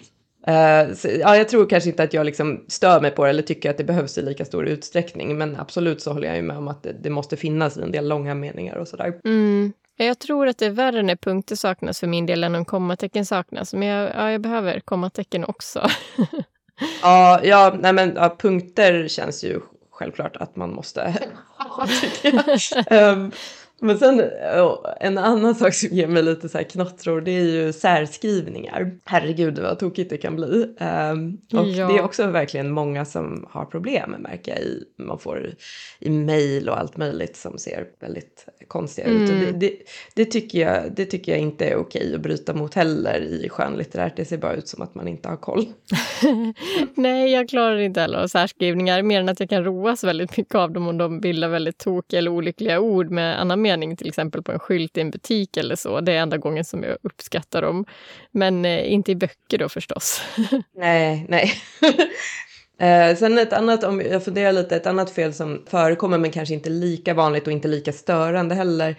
Uh, 0.48 0.94
så, 0.94 1.08
ja, 1.08 1.36
jag 1.36 1.48
tror 1.48 1.66
kanske 1.66 1.90
inte 1.90 2.02
att 2.02 2.12
jag 2.12 2.26
liksom 2.26 2.64
stör 2.68 3.00
mig 3.00 3.10
på 3.10 3.24
det 3.24 3.30
eller 3.30 3.42
tycker 3.42 3.70
att 3.70 3.78
det 3.78 3.84
behövs 3.84 4.18
i 4.18 4.22
lika 4.22 4.44
stor 4.44 4.66
utsträckning. 4.66 5.38
Men 5.38 5.56
absolut 5.56 6.00
så 6.02 6.12
håller 6.12 6.28
jag 6.28 6.36
ju 6.36 6.42
med 6.42 6.56
om 6.56 6.68
att 6.68 6.82
det, 6.82 6.92
det 7.02 7.10
måste 7.10 7.36
finnas 7.36 7.76
i 7.76 7.82
en 7.82 7.92
del 7.92 8.08
långa 8.08 8.34
meningar 8.34 8.76
och 8.76 8.88
sådär. 8.88 9.20
Mm. 9.24 9.72
Jag 9.96 10.18
tror 10.18 10.48
att 10.48 10.58
det 10.58 10.66
är 10.66 10.70
värre 10.70 11.02
när 11.02 11.16
punkter 11.16 11.56
saknas 11.56 12.00
för 12.00 12.06
min 12.06 12.26
del 12.26 12.44
än 12.44 12.54
om 12.54 12.64
kommatecken 12.64 13.26
saknas. 13.26 13.74
Men 13.74 13.88
jag, 13.88 14.10
ja, 14.14 14.30
jag 14.30 14.40
behöver 14.40 14.80
kommatecken 14.80 15.44
också. 15.44 15.88
ja, 17.02 17.40
ja, 17.44 17.76
nej 17.80 17.92
men 17.92 18.12
ja, 18.16 18.36
punkter 18.38 19.08
känns 19.08 19.44
ju 19.44 19.60
självklart 19.90 20.36
att 20.36 20.56
man 20.56 20.72
måste 20.72 21.00
ha, 21.56 21.86
um, 22.90 23.32
Men 23.80 23.98
sen 23.98 24.22
en 25.00 25.18
annan 25.18 25.54
sak 25.54 25.74
som 25.74 25.88
ger 25.96 26.06
mig 26.06 26.22
lite 26.22 26.48
så 26.48 26.58
här 26.58 26.64
knottror 26.64 27.20
det 27.20 27.30
är 27.30 27.42
ju 27.42 27.72
särskrivningar. 27.72 28.90
Herregud 29.04 29.58
vad 29.58 29.78
tokigt 29.78 30.10
det 30.10 30.16
kan 30.16 30.36
bli. 30.36 30.76
Um, 31.12 31.38
och 31.60 31.68
ja. 31.68 31.88
det 31.88 31.98
är 31.98 32.02
också 32.02 32.26
verkligen 32.26 32.70
många 32.70 33.04
som 33.04 33.46
har 33.50 33.64
problem 33.64 34.10
med 34.10 34.20
märker 34.20 34.52
jag 34.52 34.60
i, 34.60 34.84
man 34.96 35.18
får 35.18 35.54
i 35.98 36.10
mail 36.10 36.68
och 36.68 36.78
allt 36.78 36.96
möjligt 36.96 37.36
som 37.36 37.58
ser 37.58 37.86
väldigt 38.00 38.46
konstiga 38.68 39.06
mm. 39.06 39.22
ut. 39.22 39.30
Och 39.30 39.36
det, 39.36 39.48
mm. 39.48 39.58
det, 39.58 39.72
det, 40.14 40.24
tycker 40.24 40.58
jag, 40.58 40.92
det 40.96 41.04
tycker 41.04 41.32
jag 41.32 41.40
inte 41.40 41.64
är 41.64 41.76
okej 41.76 42.14
att 42.14 42.20
bryta 42.20 42.54
mot 42.54 42.74
heller 42.74 43.20
i 43.20 43.48
skönlitterärt. 43.48 44.16
Det 44.16 44.24
ser 44.24 44.38
bara 44.38 44.54
ut 44.54 44.68
som 44.68 44.82
att 44.82 44.94
man 44.94 45.08
inte 45.08 45.28
har 45.28 45.36
koll. 45.36 45.66
Nej, 46.94 47.32
jag 47.32 47.48
klarar 47.48 47.78
inte 47.78 48.00
heller 48.00 48.18
av 48.18 48.26
särskrivningar 48.26 49.02
mer 49.02 49.20
än 49.20 49.28
att 49.28 49.40
jag 49.40 49.48
kan 49.48 49.64
roas 49.64 50.04
väldigt 50.04 50.36
mycket 50.36 50.54
av 50.54 50.70
dem 50.70 50.88
om 50.88 50.98
de 50.98 51.20
bildar 51.20 51.48
väldigt 51.48 51.78
tokiga 51.78 52.18
eller 52.18 52.30
olyckliga 52.30 52.80
ord 52.80 53.10
med 53.10 53.40
annan 53.40 53.62
mening, 53.64 53.96
till 53.96 54.08
exempel 54.08 54.42
på 54.42 54.52
en 54.52 54.58
skylt 54.58 54.96
i 54.96 55.00
en 55.00 55.10
butik 55.10 55.56
eller 55.56 55.76
så. 55.76 56.00
Det 56.00 56.12
är 56.12 56.18
enda 56.18 56.38
gången 56.38 56.64
som 56.64 56.82
jag 56.82 56.96
uppskattar 57.02 57.62
dem. 57.62 57.84
Men 58.30 58.64
eh, 58.64 58.92
inte 58.92 59.12
i 59.12 59.16
böcker 59.16 59.58
då 59.58 59.68
förstås. 59.68 60.22
nej, 60.76 61.26
nej. 61.28 61.52
Eh, 62.78 63.16
sen 63.16 63.38
ett 63.38 63.52
annat, 63.52 63.84
om 63.84 64.00
jag 64.00 64.24
funderar 64.24 64.52
lite, 64.52 64.76
ett 64.76 64.86
annat 64.86 65.10
fel 65.10 65.34
som 65.34 65.62
förekommer 65.66 66.18
men 66.18 66.30
kanske 66.30 66.54
inte 66.54 66.70
lika 66.70 67.14
vanligt 67.14 67.46
och 67.46 67.52
inte 67.52 67.68
lika 67.68 67.92
störande 67.92 68.54
heller. 68.54 68.96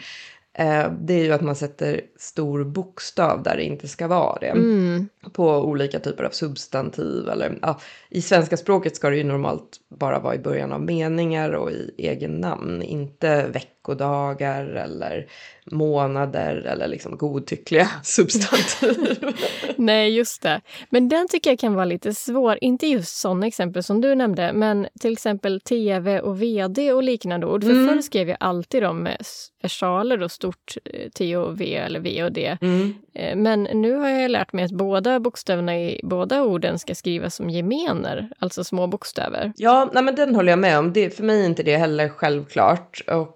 Eh, 0.58 0.92
det 1.00 1.14
är 1.14 1.24
ju 1.24 1.34
att 1.34 1.42
man 1.42 1.56
sätter 1.56 2.02
stor 2.18 2.64
bokstav 2.64 3.44
där 3.44 3.58
det 3.58 3.64
inte 3.64 3.88
ska 3.88 4.08
vara 4.08 4.40
det. 4.40 4.48
Mm. 4.48 5.08
På 5.34 5.62
olika 5.62 6.00
typer 6.00 6.24
av 6.24 6.30
substantiv. 6.30 7.30
Eller, 7.30 7.60
ja, 7.62 7.80
I 8.10 8.22
svenska 8.22 8.58
språket 8.58 8.96
ska 8.96 9.10
det 9.10 9.18
ju 9.18 9.24
normalt 9.24 9.78
bara 9.90 10.20
vara 10.20 10.36
i 10.36 10.40
början 10.40 10.72
av 10.72 10.82
meningar 10.82 11.52
och 11.52 11.72
i 11.72 11.92
egen 11.98 12.32
namn. 12.32 12.82
Inte 12.82 13.50
veckodagar 13.86 14.66
eller 14.66 15.26
månader 15.72 16.56
eller 16.56 16.88
liksom 16.88 17.18
godtyckliga 17.18 17.88
substantiv. 18.04 19.36
Nej, 19.76 20.16
just 20.16 20.42
det. 20.42 20.62
Men 20.90 21.10
den 21.10 21.28
tycker 21.28 21.50
jag 21.50 21.60
kan 21.60 21.74
vara 21.74 21.86
lite 21.86 22.14
svår. 22.14 22.58
Inte 22.62 22.88
just 22.88 23.18
sådana 23.18 23.48
exempel 23.48 23.84
som 23.84 24.02
du 24.02 24.16
nämnde, 24.16 24.54
men 24.54 24.88
till 25.00 25.14
exempel 25.14 25.62
tv 25.62 26.20
och 26.20 26.42
vd 26.42 26.94
och 26.94 27.04
liknande 27.04 27.46
ord. 27.48 27.64
För 27.64 27.72
mm. 27.72 27.88
förr 27.88 28.02
skrev 28.02 28.30
jag 28.30 28.38
alltid 28.40 28.84
dem 28.84 29.04
med 29.04 29.18
versaler 29.62 30.24
och 30.24 30.32
stort 30.32 30.78
eh, 30.86 31.10
T 31.10 31.38
och 31.38 31.62
V 31.62 31.76
eller 31.76 32.00
V 32.00 32.24
och 32.24 32.32
D. 32.32 32.58
Mm. 32.62 32.94
Eh, 33.14 33.36
men 33.36 33.64
nu 33.64 33.96
har 33.96 34.10
jag 34.10 34.32
lärt 34.32 34.54
mig 34.54 34.66
att 34.66 34.72
båda 34.72 35.20
bokstäverna 35.20 35.78
i 35.80 36.00
båda 36.04 36.44
orden 36.44 36.80
ska 36.80 36.96
skrivas 36.96 37.36
som 37.36 37.50
gemener, 37.50 38.30
alltså 38.40 38.64
små 38.64 38.88
bokstäver. 38.88 39.54
Ja, 39.58 39.90
nej, 39.94 40.04
men 40.04 40.16
den 40.16 40.36
håller 40.36 40.52
jag 40.52 40.60
med 40.60 40.80
om. 40.80 40.94
Det, 40.94 41.10
för 41.10 41.24
mig 41.24 41.42
är 41.42 41.46
inte 41.46 41.64
det 41.64 41.78
heller 41.78 42.10
självklart. 42.10 43.02
Och 43.08 43.35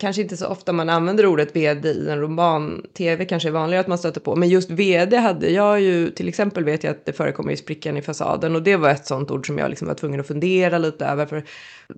kanske 0.00 0.22
inte 0.22 0.36
så 0.36 0.46
ofta 0.46 0.72
man 0.72 0.88
använder 0.88 1.26
ordet 1.26 1.56
vd 1.56 1.88
i 1.88 2.08
en 2.08 2.20
roman. 2.20 2.86
Tv 2.94 3.24
kanske 3.24 3.48
är 3.48 3.52
vanligare 3.52 3.80
att 3.80 3.86
man 3.86 3.98
stöter 3.98 4.20
på. 4.20 4.36
Men 4.36 4.48
just 4.48 4.70
vd 4.70 5.16
hade 5.16 5.50
jag 5.50 5.80
ju, 5.80 6.10
till 6.10 6.28
exempel 6.28 6.64
vet 6.64 6.84
jag 6.84 6.90
att 6.90 7.06
det 7.06 7.12
förekommer 7.12 7.52
i 7.52 7.56
sprickan 7.56 7.96
i 7.96 8.02
fasaden. 8.02 8.56
Och 8.56 8.62
det 8.62 8.76
var 8.76 8.90
ett 8.90 9.06
sånt 9.06 9.30
ord 9.30 9.46
som 9.46 9.58
jag 9.58 9.70
liksom 9.70 9.88
var 9.88 9.94
tvungen 9.94 10.20
att 10.20 10.26
fundera 10.26 10.78
lite 10.78 11.06
över. 11.06 11.26
För 11.26 11.44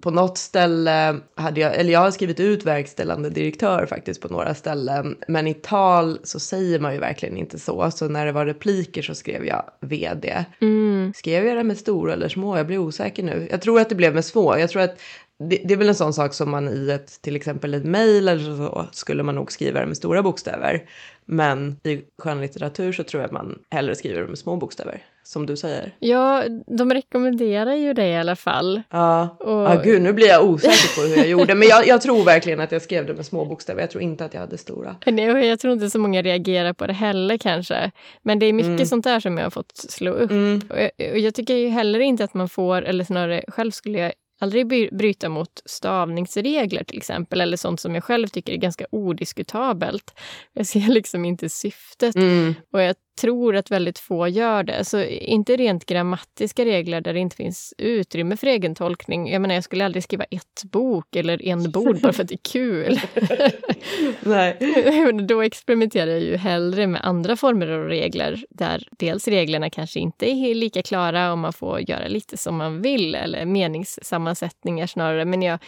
på 0.00 0.10
något 0.10 0.38
ställe 0.38 1.16
hade 1.34 1.60
jag, 1.60 1.76
eller 1.76 1.92
jag 1.92 2.00
har 2.00 2.10
skrivit 2.10 2.40
ut 2.40 2.64
verkställande 2.66 3.30
direktör 3.30 3.86
faktiskt 3.86 4.20
på 4.20 4.28
några 4.28 4.54
ställen. 4.54 5.16
Men 5.28 5.46
i 5.46 5.54
tal 5.54 6.18
så 6.22 6.40
säger 6.40 6.80
man 6.80 6.94
ju 6.94 7.00
verkligen 7.00 7.36
inte 7.36 7.58
så. 7.58 7.90
Så 7.90 8.08
när 8.08 8.26
det 8.26 8.32
var 8.32 8.46
repliker 8.46 9.02
så 9.02 9.14
skrev 9.14 9.46
jag 9.46 9.64
vd. 9.80 10.44
Mm. 10.60 11.12
Skrev 11.16 11.46
jag 11.46 11.56
det 11.56 11.64
med 11.64 11.78
stora 11.78 12.12
eller 12.12 12.28
små? 12.28 12.56
Jag 12.56 12.66
blir 12.66 12.78
osäker 12.78 13.22
nu. 13.22 13.48
Jag 13.50 13.62
tror 13.62 13.80
att 13.80 13.88
det 13.88 13.94
blev 13.94 14.14
med 14.14 14.24
små. 14.24 14.58
Jag 14.58 14.70
tror 14.70 14.82
att 14.82 15.00
det, 15.38 15.60
det, 15.64 15.74
är 15.74 15.78
väl 15.78 15.88
en 15.88 15.94
sån 15.94 16.12
sak 16.12 16.34
som 16.34 16.50
man 16.50 16.68
i 16.68 16.90
ett 16.90 17.22
till 17.22 17.36
exempel 17.36 17.74
ett 17.74 17.84
mejl 17.84 18.28
eller 18.28 18.56
så 18.56 18.86
skulle 18.92 19.22
man 19.22 19.34
nog 19.34 19.52
skriva 19.52 19.80
det 19.80 19.86
med 19.86 19.96
stora 19.96 20.22
bokstäver. 20.22 20.82
Men 21.24 21.76
i 21.82 22.02
skönlitteratur 22.18 22.92
så 22.92 23.04
tror 23.04 23.20
jag 23.20 23.26
att 23.26 23.32
man 23.32 23.58
hellre 23.70 23.94
skriver 23.94 24.20
det 24.20 24.28
med 24.28 24.38
små 24.38 24.56
bokstäver, 24.56 25.02
som 25.22 25.46
du 25.46 25.56
säger. 25.56 25.94
Ja, 25.98 26.44
de 26.66 26.92
rekommenderar 26.92 27.74
ju 27.74 27.94
det 27.94 28.08
i 28.08 28.16
alla 28.16 28.36
fall. 28.36 28.82
Ja, 28.90 29.36
och... 29.40 29.70
ah, 29.70 29.82
gud 29.82 30.02
nu 30.02 30.12
blir 30.12 30.26
jag 30.26 30.44
osäker 30.44 30.96
på 30.96 31.08
hur 31.08 31.16
jag 31.16 31.28
gjorde. 31.28 31.54
Men 31.54 31.68
jag, 31.68 31.86
jag, 31.86 32.02
tror 32.02 32.24
verkligen 32.24 32.60
att 32.60 32.72
jag 32.72 32.82
skrev 32.82 33.06
det 33.06 33.14
med 33.14 33.26
små 33.26 33.44
bokstäver. 33.44 33.80
Jag 33.80 33.90
tror 33.90 34.02
inte 34.02 34.24
att 34.24 34.34
jag 34.34 34.40
hade 34.40 34.58
stora. 34.58 34.96
Nej, 35.06 35.46
jag 35.46 35.60
tror 35.60 35.72
inte 35.72 35.90
så 35.90 35.98
många 35.98 36.22
reagerar 36.22 36.72
på 36.72 36.86
det 36.86 36.92
heller 36.92 37.36
kanske. 37.36 37.90
Men 38.22 38.38
det 38.38 38.46
är 38.46 38.52
mycket 38.52 38.68
mm. 38.68 38.86
sånt 38.86 39.04
där 39.04 39.20
som 39.20 39.38
jag 39.38 39.44
har 39.44 39.50
fått 39.50 39.76
slå 39.76 40.10
upp. 40.10 40.30
Mm. 40.30 40.60
Och 40.70 40.78
jag, 40.78 41.12
och 41.12 41.18
jag 41.18 41.34
tycker 41.34 41.54
ju 41.54 41.68
heller 41.68 42.00
inte 42.00 42.24
att 42.24 42.34
man 42.34 42.48
får, 42.48 42.82
eller 42.82 43.04
snarare 43.04 43.44
själv 43.48 43.70
skulle 43.70 43.98
jag 43.98 44.12
aldrig 44.38 44.96
bryta 44.96 45.28
mot 45.28 45.62
stavningsregler 45.64 46.84
till 46.84 46.98
exempel, 46.98 47.40
eller 47.40 47.56
sånt 47.56 47.80
som 47.80 47.94
jag 47.94 48.04
själv 48.04 48.28
tycker 48.28 48.52
är 48.52 48.56
ganska 48.56 48.86
odiskutabelt. 48.90 50.14
Jag 50.52 50.66
ser 50.66 50.80
liksom 50.88 51.24
inte 51.24 51.48
syftet. 51.48 52.16
Mm. 52.16 52.54
Och 52.72 52.82
jag 52.82 52.96
tror 53.20 53.56
att 53.56 53.70
väldigt 53.70 53.98
få 53.98 54.28
gör 54.28 54.62
det. 54.62 54.84
Så 54.84 55.04
inte 55.04 55.56
rent 55.56 55.86
grammatiska 55.86 56.64
regler 56.64 57.00
där 57.00 57.12
det 57.12 57.18
inte 57.18 57.36
finns 57.36 57.74
utrymme 57.78 58.36
för 58.36 58.46
egen 58.46 58.74
tolkning. 58.74 59.32
Jag 59.32 59.42
menar, 59.42 59.54
jag 59.54 59.64
skulle 59.64 59.84
aldrig 59.84 60.04
skriva 60.04 60.24
ett 60.24 60.62
bok 60.64 61.16
eller 61.16 61.46
en 61.46 61.70
bord 61.70 62.00
bara 62.00 62.12
för 62.12 62.22
att 62.22 62.28
det 62.28 62.34
är 62.34 62.52
kul. 62.52 63.00
Nej. 64.20 64.56
Då 65.28 65.42
experimenterar 65.42 66.10
jag 66.10 66.20
ju 66.20 66.36
hellre 66.36 66.86
med 66.86 67.00
andra 67.04 67.36
former 67.36 67.68
av 67.68 67.84
regler 67.84 68.44
där 68.50 68.88
dels 68.90 69.28
reglerna 69.28 69.70
kanske 69.70 70.00
inte 70.00 70.30
är 70.30 70.54
lika 70.54 70.82
klara 70.82 71.32
och 71.32 71.38
man 71.38 71.52
får 71.52 71.90
göra 71.90 72.08
lite 72.08 72.36
som 72.36 72.56
man 72.56 72.82
vill 72.82 73.14
eller 73.14 73.44
meningssammansättningar 73.44 74.86
snarare. 74.86 75.24
Men 75.24 75.42
jag, 75.42 75.58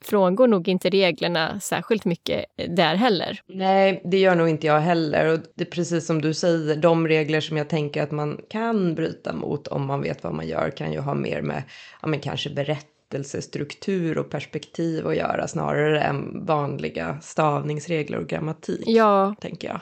frångår 0.00 0.46
nog 0.46 0.68
inte 0.68 0.90
reglerna 0.90 1.60
särskilt 1.60 2.04
mycket 2.04 2.44
där 2.68 2.94
heller. 2.94 3.40
Nej, 3.46 4.02
det 4.04 4.18
gör 4.18 4.34
nog 4.34 4.48
inte 4.48 4.66
jag 4.66 4.80
heller. 4.80 5.32
Och 5.32 5.38
det 5.54 5.64
är 5.64 5.70
precis 5.70 6.06
som 6.06 6.22
du 6.22 6.34
säger, 6.34 6.76
de 6.76 7.08
regler 7.08 7.40
som 7.40 7.56
jag 7.56 7.68
tänker 7.68 8.02
att 8.02 8.10
man 8.10 8.40
kan 8.48 8.94
bryta 8.94 9.32
mot 9.32 9.68
om 9.68 9.86
man 9.86 10.02
vet 10.02 10.24
vad 10.24 10.34
man 10.34 10.46
gör 10.48 10.70
kan 10.70 10.92
ju 10.92 11.00
ha 11.00 11.14
mer 11.14 11.42
med, 11.42 11.62
ja 12.02 12.08
men 12.08 12.20
kanske 12.20 12.50
berättelsestruktur 12.50 14.18
och 14.18 14.30
perspektiv 14.30 15.06
att 15.06 15.16
göra 15.16 15.48
snarare 15.48 16.00
än 16.00 16.46
vanliga 16.46 17.20
stavningsregler 17.20 18.18
och 18.18 18.28
grammatik. 18.28 18.82
Ja. 18.86 19.34
Tänker 19.40 19.68
jag. 19.68 19.80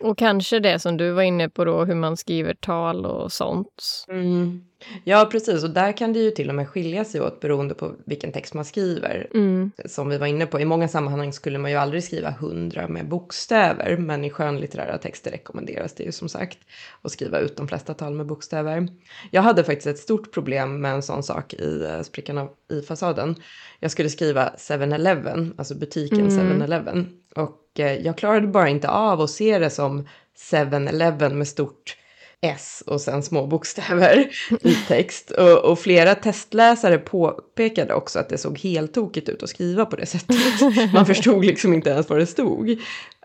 Och 0.00 0.18
kanske 0.18 0.58
det 0.58 0.78
som 0.78 0.96
du 0.96 1.10
var 1.10 1.22
inne 1.22 1.48
på 1.48 1.64
då, 1.64 1.84
hur 1.84 1.94
man 1.94 2.16
skriver 2.16 2.54
tal 2.54 3.06
och 3.06 3.32
sånt. 3.32 4.04
Mm. 4.08 4.64
Ja, 5.04 5.28
precis. 5.32 5.64
Och 5.64 5.70
där 5.70 5.92
kan 5.92 6.12
det 6.12 6.18
ju 6.18 6.30
till 6.30 6.48
och 6.48 6.54
med 6.54 6.68
skilja 6.68 7.04
sig 7.04 7.20
åt 7.20 7.40
beroende 7.40 7.74
på 7.74 7.94
vilken 8.06 8.32
text 8.32 8.54
man 8.54 8.64
skriver. 8.64 9.26
Mm. 9.34 9.70
Som 9.84 10.08
vi 10.08 10.18
var 10.18 10.26
inne 10.26 10.46
på, 10.46 10.60
i 10.60 10.64
många 10.64 10.88
sammanhang 10.88 11.32
skulle 11.32 11.58
man 11.58 11.70
ju 11.70 11.76
aldrig 11.76 12.04
skriva 12.04 12.30
hundra 12.30 12.88
med 12.88 13.08
bokstäver, 13.08 13.96
men 13.96 14.24
i 14.24 14.30
skönlitterära 14.30 14.98
texter 14.98 15.30
rekommenderas 15.30 15.94
det 15.94 16.04
ju 16.04 16.12
som 16.12 16.28
sagt 16.28 16.58
att 17.02 17.12
skriva 17.12 17.38
ut 17.38 17.56
de 17.56 17.68
flesta 17.68 17.94
tal 17.94 18.14
med 18.14 18.26
bokstäver. 18.26 18.88
Jag 19.30 19.42
hade 19.42 19.64
faktiskt 19.64 19.86
ett 19.86 19.98
stort 19.98 20.32
problem 20.32 20.80
med 20.80 20.94
en 20.94 21.02
sån 21.02 21.22
sak 21.22 21.54
i 21.54 21.84
eh, 21.84 22.02
sprickan 22.02 22.38
av, 22.38 22.50
i 22.72 22.82
fasaden. 22.82 23.34
Jag 23.80 23.90
skulle 23.90 24.10
skriva 24.10 24.52
7-Eleven, 24.58 25.54
alltså 25.56 25.74
butiken 25.74 26.26
Mm. 26.26 26.62
7-Eleven. 26.62 27.06
Och 27.34 27.80
eh, 27.80 28.06
jag 28.06 28.18
klarade 28.18 28.46
bara 28.46 28.68
inte 28.68 28.88
av 28.88 29.20
att 29.20 29.30
se 29.30 29.58
det 29.58 29.70
som 29.70 30.08
7-Eleven 30.50 31.38
med 31.38 31.48
stort 31.48 31.96
S 32.46 32.82
och 32.86 33.00
sen 33.00 33.22
små 33.22 33.46
bokstäver 33.46 34.28
i 34.62 34.74
text. 34.88 35.30
Och, 35.30 35.64
och 35.64 35.78
flera 35.78 36.14
testläsare 36.14 36.98
påpekade 36.98 37.94
också 37.94 38.18
att 38.18 38.28
det 38.28 38.38
såg 38.38 38.58
helt 38.58 38.94
tokigt 38.94 39.28
ut 39.28 39.42
att 39.42 39.50
skriva 39.50 39.86
på 39.86 39.96
det 39.96 40.06
sättet. 40.06 40.36
Man 40.92 41.06
förstod 41.16 41.44
liksom 41.44 41.74
inte 41.74 41.90
ens 41.90 42.08
vad 42.08 42.18
det 42.18 42.26
stod. 42.26 42.78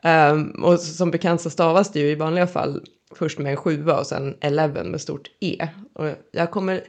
Ehm, 0.03 0.49
och 0.49 0.79
som 0.79 1.11
bekant 1.11 1.41
så 1.41 1.49
stavas 1.49 1.91
det 1.91 1.99
ju 1.99 2.07
i 2.07 2.15
vanliga 2.15 2.47
fall 2.47 2.81
först 3.15 3.39
med 3.39 3.51
en 3.51 3.57
sjua 3.57 3.99
och 3.99 4.07
sen 4.07 4.37
11 4.41 4.83
med 4.83 5.01
stort 5.01 5.27
E. 5.39 5.67
Och 5.93 6.07
jag 6.31 6.51
kommer, 6.51 6.81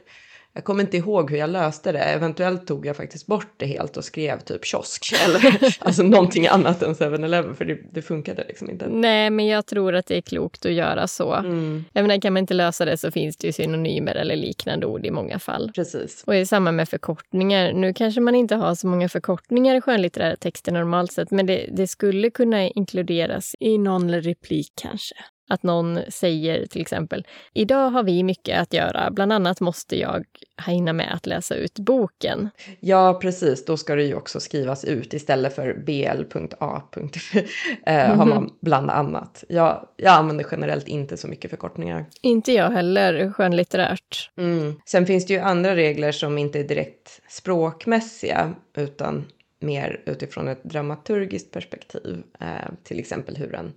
jag 0.55 0.63
kommer 0.63 0.83
inte 0.83 0.97
ihåg 0.97 1.31
hur 1.31 1.37
jag 1.37 1.49
löste 1.49 1.91
det. 1.91 1.99
Eventuellt 1.99 2.67
tog 2.67 2.85
jag 2.85 2.97
faktiskt 2.97 3.25
bort 3.27 3.53
det 3.57 3.65
helt 3.65 3.97
och 3.97 4.03
skrev 4.03 4.39
typ 4.39 4.65
kiosk. 4.65 5.13
Eller 5.25 5.75
alltså 5.79 6.03
någonting 6.03 6.47
annat 6.47 6.81
än 6.83 6.93
7-Eleven 6.93 7.55
för 7.55 7.65
det, 7.65 7.77
det 7.91 8.01
funkade 8.01 8.43
liksom 8.47 8.69
inte. 8.69 8.87
Nej, 8.89 9.29
men 9.29 9.47
jag 9.47 9.65
tror 9.65 9.95
att 9.95 10.05
det 10.05 10.17
är 10.17 10.21
klokt 10.21 10.65
att 10.65 10.71
göra 10.73 11.07
så. 11.07 11.33
Mm, 11.33 11.85
Jag 11.93 12.01
menar, 12.01 12.21
kan 12.21 12.33
man 12.33 12.41
inte 12.41 12.53
lösa 12.53 12.85
det 12.85 12.97
så 12.97 13.11
finns 13.11 13.37
det 13.37 13.47
ju 13.47 13.53
synonymer 13.53 14.15
eller 14.15 14.35
liknande 14.35 14.85
ord 14.85 15.05
i 15.05 15.11
många 15.11 15.39
fall. 15.39 15.71
precis. 15.75 16.23
Och 16.27 16.35
i 16.35 16.45
samma 16.45 16.71
med 16.71 16.89
förkortningar. 16.89 17.73
Nu 17.73 17.93
kanske 17.93 18.21
man 18.21 18.35
inte 18.35 18.55
har 18.55 18.75
så 18.75 18.87
många 18.87 19.09
förkortningar 19.09 19.75
i 19.75 19.81
skönlitterära 19.81 20.35
texter 20.35 20.71
normalt 20.71 21.11
sett, 21.11 21.31
men 21.31 21.45
det, 21.45 21.69
det 21.71 21.87
skulle 21.87 22.29
kunna 22.29 22.67
inkluderas 22.69 23.55
i 23.59 23.77
någon 23.77 24.21
replik 24.21 24.71
kanske. 24.81 25.15
Att 25.49 25.63
någon 25.63 25.99
säger 26.09 26.65
till 26.65 26.81
exempel, 26.81 27.27
idag 27.53 27.89
har 27.89 28.03
vi 28.03 28.23
mycket 28.23 28.61
att 28.61 28.73
göra, 28.73 29.11
bland 29.11 29.33
annat 29.33 29.59
måste 29.59 29.99
jag 29.99 30.25
hinna 30.65 30.93
med 30.93 31.13
att 31.13 31.25
läsa 31.25 31.55
ut 31.55 31.79
boken. 31.79 32.49
Ja, 32.79 33.19
precis. 33.21 33.65
Då 33.65 33.77
ska 33.77 33.95
det 33.95 34.03
ju 34.03 34.15
också 34.15 34.39
skrivas 34.39 34.85
ut 34.85 35.13
istället 35.13 35.55
för 35.55 35.73
bl.a. 35.73 36.81
eh, 37.85 38.15
har 38.15 38.25
man 38.25 38.53
bland 38.61 38.89
annat. 38.89 39.43
Jag, 39.49 39.87
jag 39.97 40.13
använder 40.13 40.45
generellt 40.51 40.87
inte 40.87 41.17
så 41.17 41.27
mycket 41.27 41.49
förkortningar. 41.49 42.05
Inte 42.21 42.51
jag 42.51 42.69
heller 42.69 43.31
skönlitterärt. 43.31 44.31
Mm. 44.37 44.75
Sen 44.85 45.05
finns 45.05 45.25
det 45.25 45.33
ju 45.33 45.39
andra 45.39 45.75
regler 45.75 46.11
som 46.11 46.37
inte 46.37 46.59
är 46.59 46.63
direkt 46.63 47.21
språkmässiga 47.29 48.53
utan 48.77 49.25
mer 49.59 50.01
utifrån 50.05 50.47
ett 50.47 50.63
dramaturgiskt 50.63 51.51
perspektiv. 51.51 52.23
Eh, 52.39 52.47
till 52.83 52.99
exempel 52.99 53.37
hur 53.37 53.55
en 53.55 53.73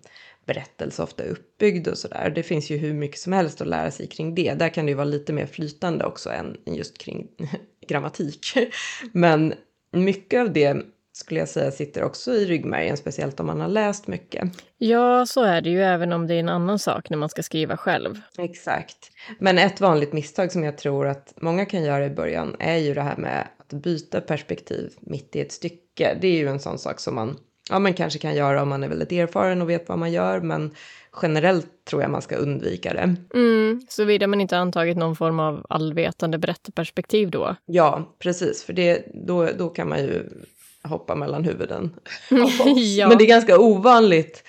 berättelse 0.46 1.02
ofta 1.02 1.24
är 1.24 1.28
uppbyggd 1.28 1.88
och 1.88 1.98
sådär. 1.98 2.32
Det 2.34 2.42
finns 2.42 2.70
ju 2.70 2.76
hur 2.76 2.94
mycket 2.94 3.20
som 3.20 3.32
helst 3.32 3.60
att 3.60 3.66
lära 3.66 3.90
sig 3.90 4.06
kring 4.06 4.34
det. 4.34 4.54
Där 4.54 4.68
kan 4.68 4.86
det 4.86 4.90
ju 4.90 4.96
vara 4.96 5.04
lite 5.04 5.32
mer 5.32 5.46
flytande 5.46 6.04
också 6.04 6.30
än 6.30 6.56
just 6.66 6.98
kring 6.98 7.28
grammatik. 7.88 8.46
Men 9.12 9.54
mycket 9.92 10.40
av 10.40 10.52
det 10.52 10.76
skulle 11.12 11.40
jag 11.40 11.48
säga 11.48 11.70
sitter 11.70 12.02
också 12.02 12.32
i 12.32 12.46
ryggmärgen, 12.46 12.96
speciellt 12.96 13.40
om 13.40 13.46
man 13.46 13.60
har 13.60 13.68
läst 13.68 14.06
mycket. 14.06 14.50
Ja, 14.78 15.26
så 15.26 15.42
är 15.42 15.60
det 15.60 15.70
ju 15.70 15.82
även 15.82 16.12
om 16.12 16.26
det 16.26 16.34
är 16.34 16.40
en 16.40 16.48
annan 16.48 16.78
sak 16.78 17.10
när 17.10 17.16
man 17.16 17.28
ska 17.28 17.42
skriva 17.42 17.76
själv. 17.76 18.20
Exakt. 18.38 19.10
Men 19.38 19.58
ett 19.58 19.80
vanligt 19.80 20.12
misstag 20.12 20.52
som 20.52 20.64
jag 20.64 20.78
tror 20.78 21.06
att 21.06 21.32
många 21.36 21.66
kan 21.66 21.84
göra 21.84 22.06
i 22.06 22.10
början 22.10 22.56
är 22.58 22.76
ju 22.76 22.94
det 22.94 23.02
här 23.02 23.16
med 23.16 23.48
att 23.58 23.72
byta 23.72 24.20
perspektiv 24.20 24.92
mitt 25.00 25.36
i 25.36 25.40
ett 25.40 25.52
stycke. 25.52 26.18
Det 26.20 26.28
är 26.28 26.38
ju 26.38 26.48
en 26.48 26.60
sån 26.60 26.78
sak 26.78 27.00
som 27.00 27.14
man, 27.14 27.36
ja, 27.70 27.78
man 27.78 27.94
kanske 27.94 28.18
kan 28.18 28.34
göra 28.34 28.62
om 28.62 28.68
man 28.68 28.84
är 28.84 28.88
väldigt 28.88 29.12
erfaren 29.12 29.62
och 29.62 29.70
vet 29.70 29.88
vad 29.88 29.98
man 29.98 30.12
gör, 30.12 30.40
men 30.40 30.70
generellt 31.22 31.66
tror 31.84 32.02
jag 32.02 32.10
man 32.10 32.22
ska 32.22 32.36
undvika 32.36 32.92
det. 32.92 33.16
Mm, 33.34 33.80
Såvida 33.88 34.26
man 34.26 34.40
inte 34.40 34.58
antagit 34.58 34.96
någon 34.96 35.16
form 35.16 35.40
av 35.40 35.66
allvetande 35.68 36.38
berättarperspektiv 36.38 37.30
då. 37.30 37.56
Ja, 37.66 38.14
precis, 38.18 38.64
för 38.64 38.72
det, 38.72 39.06
då, 39.14 39.48
då 39.58 39.68
kan 39.68 39.88
man 39.88 39.98
ju 39.98 40.22
hoppa 40.82 41.14
mellan 41.14 41.44
huvuden. 41.44 41.94
ja. 42.76 43.08
Men 43.08 43.18
det 43.18 43.24
är 43.24 43.28
ganska 43.28 43.58
ovanligt 43.58 44.44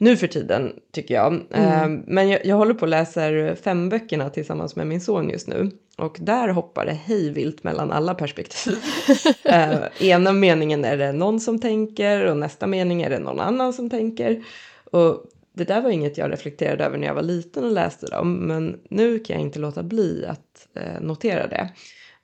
nu 0.00 0.16
för 0.16 0.26
tiden 0.26 0.72
tycker 0.92 1.14
jag. 1.14 1.34
Eh, 1.50 1.88
Men 2.06 2.28
jag, 2.28 2.46
jag 2.46 2.56
håller 2.56 2.74
på 2.74 2.80
och 2.82 2.88
läser 2.88 3.54
fem 3.54 3.88
böckerna 3.88 4.30
tillsammans 4.30 4.76
med 4.76 4.86
min 4.86 5.00
son 5.00 5.30
just 5.30 5.48
nu. 5.48 5.70
Och 5.98 6.16
där 6.20 6.48
hoppar 6.48 6.86
det 6.86 6.92
hejvilt 6.92 7.64
mellan 7.64 7.92
alla 7.92 8.14
perspektiv. 8.14 8.76
eh, 9.44 9.78
ena 9.98 10.32
meningen 10.32 10.84
är 10.84 10.96
det 10.96 11.12
någon 11.12 11.40
som 11.40 11.60
tänker 11.60 12.24
och 12.26 12.36
nästa 12.36 12.66
mening 12.66 13.02
är 13.02 13.10
det 13.10 13.18
någon 13.18 13.40
annan 13.40 13.72
som 13.72 13.90
tänker. 13.90 14.44
Och 14.84 15.24
det 15.52 15.64
där 15.64 15.80
var 15.80 15.90
inget 15.90 16.18
jag 16.18 16.32
reflekterade 16.32 16.84
över 16.84 16.98
när 16.98 17.06
jag 17.06 17.14
var 17.14 17.22
liten 17.22 17.64
och 17.64 17.72
läste 17.72 18.06
dem. 18.06 18.34
Men 18.34 18.80
nu 18.90 19.18
kan 19.18 19.36
jag 19.36 19.42
inte 19.42 19.58
låta 19.58 19.82
bli 19.82 20.26
att 20.26 20.68
eh, 20.74 21.00
notera 21.00 21.46
det. 21.46 21.70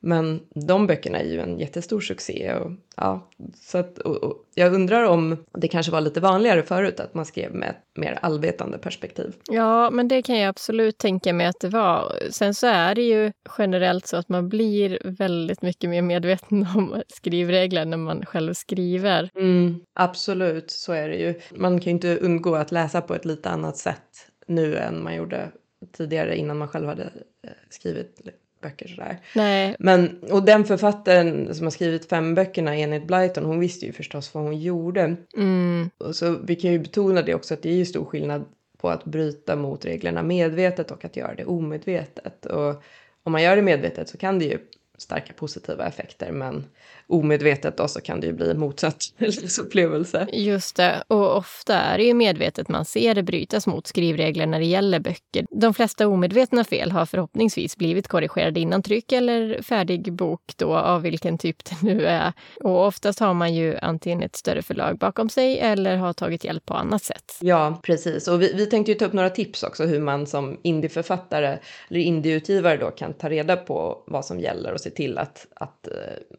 Men 0.01 0.41
de 0.55 0.87
böckerna 0.87 1.19
är 1.19 1.25
ju 1.25 1.41
en 1.41 1.59
jättestor 1.59 2.01
succé. 2.01 2.55
Och, 2.55 2.73
ja, 2.97 3.31
så 3.55 3.79
att, 3.79 3.99
och, 3.99 4.17
och 4.17 4.37
jag 4.55 4.75
undrar 4.75 5.05
om 5.05 5.45
det 5.53 5.69
kanske 5.69 5.93
var 5.93 6.01
lite 6.01 6.21
vanligare 6.21 6.63
förut 6.63 7.01
att 7.01 7.15
man 7.15 7.25
skrev 7.25 7.55
med 7.55 7.69
ett 7.69 7.99
mer 7.99 8.19
allvetande 8.23 8.79
perspektiv. 8.79 9.35
Ja, 9.51 9.91
men 9.91 10.09
det 10.09 10.23
kan 10.23 10.39
jag 10.39 10.49
absolut 10.49 10.99
tänka 10.99 11.33
mig 11.33 11.47
att 11.47 11.61
det 11.61 11.69
var. 11.69 12.13
Sen 12.31 12.55
så 12.55 12.67
är 12.67 12.95
det 12.95 13.03
ju 13.03 13.33
generellt 13.59 14.07
så 14.07 14.17
att 14.17 14.29
man 14.29 14.49
blir 14.49 14.99
väldigt 15.05 15.63
mycket 15.63 15.91
mer 15.91 16.03
medveten 16.03 16.67
om 16.77 17.03
skrivregler 17.09 17.85
när 17.85 17.97
man 17.97 18.27
själv 18.27 18.55
skriver. 18.55 19.31
Mm, 19.35 19.81
absolut, 19.95 20.71
så 20.71 20.93
är 20.93 21.09
det 21.09 21.17
ju. 21.17 21.35
Man 21.55 21.81
kan 21.81 21.85
ju 21.85 21.91
inte 21.91 22.19
undgå 22.19 22.55
att 22.55 22.73
läsa 22.73 23.01
på 23.01 23.15
ett 23.15 23.25
lite 23.25 23.51
annat 23.51 23.77
sätt 23.77 24.03
nu 24.47 24.77
än 24.77 25.03
man 25.03 25.15
gjorde 25.15 25.51
tidigare 25.93 26.37
innan 26.37 26.59
man 26.59 26.69
själv 26.69 26.89
hade 26.89 27.03
eh, 27.03 27.51
skrivit 27.71 28.21
böcker 28.61 28.89
sådär. 28.89 29.21
Nej, 29.35 29.77
Men, 29.79 30.19
och 30.31 30.43
den 30.43 30.65
författaren 30.65 31.55
som 31.55 31.67
har 31.67 31.71
skrivit 31.71 32.09
fem 32.09 32.35
böckerna, 32.35 32.77
Enid 32.77 33.07
Blyton, 33.07 33.45
hon 33.45 33.61
visste 33.61 33.87
ju 33.87 33.93
förstås 33.93 34.35
vad 34.35 34.45
hon 34.45 34.61
gjorde. 34.61 35.17
mm, 35.37 35.91
Och 35.99 36.17
så 36.17 36.37
vi 36.45 36.57
kan 36.57 36.73
ju 36.73 36.79
betona 36.79 37.23
det 37.23 37.35
också 37.35 37.55
att 37.55 37.63
det 37.63 37.71
är 37.71 37.77
ju 37.77 37.85
stor 37.85 38.05
skillnad 38.05 38.45
på 38.79 38.91
att 38.91 39.05
bryta 39.05 39.57
mot 39.57 39.85
reglerna 39.85 40.23
medvetet 40.23 40.91
och 40.91 41.05
att 41.05 41.17
göra 41.17 41.35
det 41.35 41.45
omedvetet. 41.45 42.47
Och 42.47 42.83
om 43.23 43.33
man 43.33 43.43
gör 43.43 43.57
det 43.57 43.63
medvetet 43.63 44.09
så 44.09 44.19
kan 44.19 44.39
det 44.39 44.45
ju 44.45 44.59
starka 44.99 45.33
positiva 45.33 45.87
effekter 45.87 46.33
men 46.33 46.65
omedvetet 47.09 47.77
då 47.77 47.89
så 47.89 48.01
kan 48.01 48.21
det 48.21 48.27
ju 48.27 48.33
bli 48.33 48.55
motsatt 48.55 48.97
upplevelse. 49.61 50.27
just 50.33 50.77
det. 50.77 51.03
Och 51.09 51.37
ofta 51.37 51.75
är 51.75 51.99
det 51.99 52.05
ju 52.05 52.15
medvetet 52.15 52.69
man 52.69 52.85
ser 52.85 53.15
det 53.15 53.23
brytas 53.23 53.67
mot 53.67 53.87
skrivregler 53.87 54.47
när 54.47 54.59
det 54.59 54.67
gäller 54.67 55.01
böcker. 55.01 55.47
De 55.51 55.75
flesta 55.75 56.09
omedvetna 56.09 56.65
fel 56.65 56.91
har 56.91 57.07
förhoppningsvis 57.07 57.77
blivit 57.77 58.09
korrigerade 58.09 58.61
innan 58.61 58.83
tryck 58.83 59.13
eller 59.13 59.63
färdig 59.63 60.13
bok 60.13 60.41
då 60.57 60.75
av 60.77 61.03
vilken 61.03 61.39
typ 61.39 61.65
det 61.65 61.83
nu 61.83 62.07
är. 62.07 62.33
Och 62.65 62.87
oftast 62.87 63.21
har 63.21 63.35
man 63.35 63.55
ju 63.55 63.77
antingen 63.77 64.23
ett 64.23 64.37
större 64.37 64.63
förlag 64.63 64.99
bakom 64.99 65.29
sig 65.29 65.59
eller 65.59 65.97
har 65.97 66.13
tagit 66.13 66.45
hjälp 66.45 66.67
på 66.67 66.75
annat 66.75 67.03
sätt. 67.03 67.39
Ja, 67.41 67.81
precis. 67.83 68.29
Och 68.29 68.43
vi, 68.43 68.53
vi 68.55 68.67
tänkte 68.67 68.93
ju 68.93 68.99
ta 68.99 69.05
upp 69.05 69.13
några 69.13 69.31
tips 69.31 69.63
också 69.63 69.85
hur 69.85 70.01
man 70.01 70.27
som 70.27 70.61
indieförfattare 70.63 71.59
eller 71.89 72.01
indieutgivare 72.01 72.77
då 72.77 72.91
kan 72.91 73.15
ta 73.15 73.29
reda 73.29 73.57
på 73.57 74.03
vad 74.07 74.25
som 74.25 74.41
gäller 74.41 74.73
och 74.73 74.81
se 74.81 74.91
till 74.91 75.19
att, 75.19 75.47
att, 75.55 75.87
eh, 75.87 75.93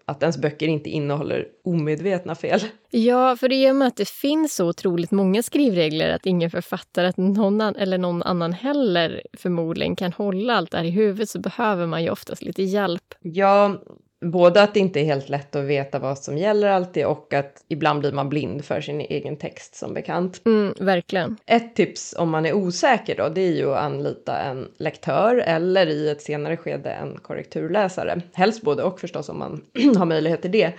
att 0.06 0.24
ens 0.24 0.38
böcker 0.38 0.57
inte 0.66 0.90
innehåller 0.90 1.48
omedvetna 1.64 2.36
fel. 2.36 2.60
Ja, 2.90 3.36
för 3.36 3.52
i 3.52 3.72
och 3.72 3.76
med 3.76 3.88
att 3.88 3.96
det 3.96 4.10
finns 4.10 4.56
så 4.56 4.70
otroligt 4.70 5.12
många 5.12 5.44
skrivregler 5.44 6.10
att 6.10 6.26
ingen 6.26 6.52
författare 6.52 7.08
att 7.08 7.18
någon 7.18 7.62
an, 7.62 7.76
eller 7.76 7.98
någon 7.98 8.24
annan 8.24 8.54
heller 8.54 9.22
förmodligen 9.34 9.96
kan 9.96 10.14
hålla 10.14 10.54
allt 10.54 10.72
det 10.72 10.78
här 10.78 10.86
i 10.86 10.90
huvudet 10.90 11.30
så 11.30 11.40
behöver 11.40 11.86
man 11.86 12.04
ju 12.04 12.10
oftast 12.10 12.42
lite 12.42 12.64
hjälp. 12.64 13.16
Ja, 13.22 13.82
både 14.22 14.62
att 14.62 14.74
det 14.74 14.80
inte 14.80 15.00
är 15.00 15.04
helt 15.04 15.30
lätt 15.30 15.56
att 15.56 15.66
veta 15.66 16.00
vad 16.00 16.18
som 16.18 16.38
gäller 16.38 16.68
alltid 16.68 17.06
och 17.06 17.34
att 17.34 17.64
ibland 17.68 18.00
blir 18.00 18.12
man 18.12 18.30
blind 18.30 18.66
för 18.66 18.82
sin 18.82 19.02
egen 19.02 19.38
text 19.38 19.76
som 19.76 19.94
bekant. 19.94 20.42
Mm, 20.46 20.74
verkligen. 20.80 21.38
Ett 21.46 21.76
tips 21.76 22.16
om 22.18 22.30
man 22.30 22.46
är 22.46 22.54
osäker 22.54 23.16
då, 23.18 23.30
det 23.30 23.42
är 23.42 23.56
ju 23.56 23.72
att 23.72 23.80
anlita 23.80 24.38
en 24.38 24.68
lektör 24.78 25.36
eller 25.36 25.88
i 25.88 26.10
ett 26.10 26.22
senare 26.22 26.58
skede 26.58 26.90
en 26.90 27.18
korrekturläsare. 27.18 28.22
Helst 28.34 28.62
både 28.62 28.84
och 28.84 29.00
förstås 29.00 29.30
om 29.30 29.40
man 29.40 29.62
har 29.98 30.06
möjlighet 30.06 30.42
till 30.42 30.52
det. 30.52 30.74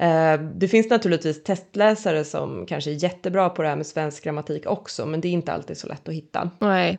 Eh, 0.00 0.40
det 0.40 0.68
finns 0.68 0.90
naturligtvis 0.90 1.44
testläsare 1.44 2.24
som 2.24 2.66
kanske 2.66 2.90
är 2.90 3.04
jättebra 3.04 3.48
på 3.48 3.62
det 3.62 3.68
här 3.68 3.76
med 3.76 3.86
svensk 3.86 4.24
grammatik 4.24 4.66
också, 4.66 5.06
men 5.06 5.20
det 5.20 5.28
är 5.28 5.32
inte 5.32 5.52
alltid 5.52 5.78
så 5.78 5.86
lätt 5.86 6.08
att 6.08 6.14
hitta. 6.14 6.50
Nej, 6.58 6.98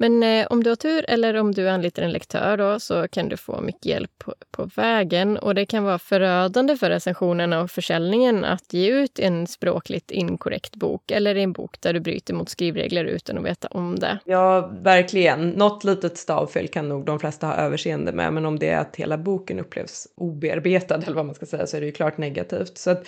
men 0.00 0.22
eh, 0.22 0.46
om 0.50 0.62
du 0.62 0.70
har 0.70 0.76
tur 0.76 1.04
eller 1.08 1.36
om 1.36 1.52
du 1.52 1.68
anlitar 1.68 2.02
en 2.02 2.12
lektör 2.12 2.56
då, 2.56 2.80
så 2.80 3.08
kan 3.08 3.28
du 3.28 3.36
få 3.36 3.60
mycket 3.60 3.86
hjälp 3.86 4.10
på, 4.18 4.34
på, 4.50 4.70
vägen. 4.74 5.36
Och 5.38 5.54
det 5.54 5.66
kan 5.66 5.84
vara 5.84 5.98
förödande 5.98 6.76
för 6.76 6.90
recensionerna 6.90 7.60
och 7.60 7.70
försäljningen 7.70 8.44
att 8.44 8.72
ge 8.72 8.90
ut 8.90 9.18
en 9.18 9.46
språkligt 9.46 10.10
inkorrekt 10.10 10.76
bok 10.76 11.10
eller 11.10 11.34
en 11.34 11.52
bok 11.52 11.80
där 11.80 11.92
du 11.92 12.00
bryter 12.00 12.34
mot 12.34 12.48
skrivregler 12.48 13.04
utan 13.04 13.38
att 13.38 13.44
veta 13.44 13.68
om 13.68 13.98
det. 13.98 14.18
Ja, 14.24 14.70
verkligen. 14.82 15.50
Något 15.50 15.84
litet 15.84 16.18
stavfel 16.18 16.68
kan 16.68 16.88
nog 16.88 17.04
de 17.04 17.20
flesta 17.20 17.46
ha 17.46 17.54
överseende 17.54 18.12
med, 18.12 18.32
men 18.32 18.46
om 18.46 18.58
det 18.58 18.68
är 18.68 18.78
att 18.78 18.96
hela 18.96 19.18
boken 19.18 19.60
upplevs 19.60 20.08
obearbetad 20.14 20.94
eller 21.06 21.16
vad 21.16 21.26
man 21.26 21.34
ska 21.34 21.46
säga 21.46 21.66
så 21.66 21.76
är 21.76 21.80
det 21.80 21.86
ju 21.86 21.92
klart 21.92 22.18
negativt. 22.18 22.78
Så 22.78 22.90
att 22.90 23.06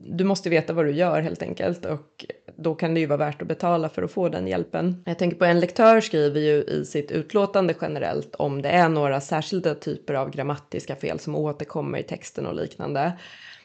du 0.00 0.24
måste 0.24 0.50
veta 0.50 0.72
vad 0.72 0.84
du 0.84 0.92
gör 0.92 1.20
helt 1.20 1.42
enkelt 1.42 1.84
och 1.84 2.24
då 2.56 2.74
kan 2.74 2.94
det 2.94 3.00
ju 3.00 3.06
vara 3.06 3.16
värt 3.16 3.42
att 3.42 3.48
betala 3.48 3.88
för 3.88 4.02
att 4.02 4.12
få 4.12 4.28
den 4.28 4.46
hjälpen. 4.46 5.02
Jag 5.06 5.18
tänker 5.18 5.36
på 5.36 5.44
en 5.44 5.60
lektör 5.60 6.00
skriver 6.00 6.40
ju 6.40 6.62
i 6.62 6.84
sitt 6.84 7.10
utlåtande 7.10 7.74
generellt 7.80 8.34
om 8.34 8.62
det 8.62 8.68
är 8.68 8.88
några 8.88 9.20
särskilda 9.20 9.74
typer 9.74 10.14
av 10.14 10.30
grammatiska 10.30 10.96
fel 10.96 11.18
som 11.18 11.36
återkommer 11.36 11.98
i 11.98 12.02
texten 12.02 12.46
och 12.46 12.54
liknande. 12.54 13.12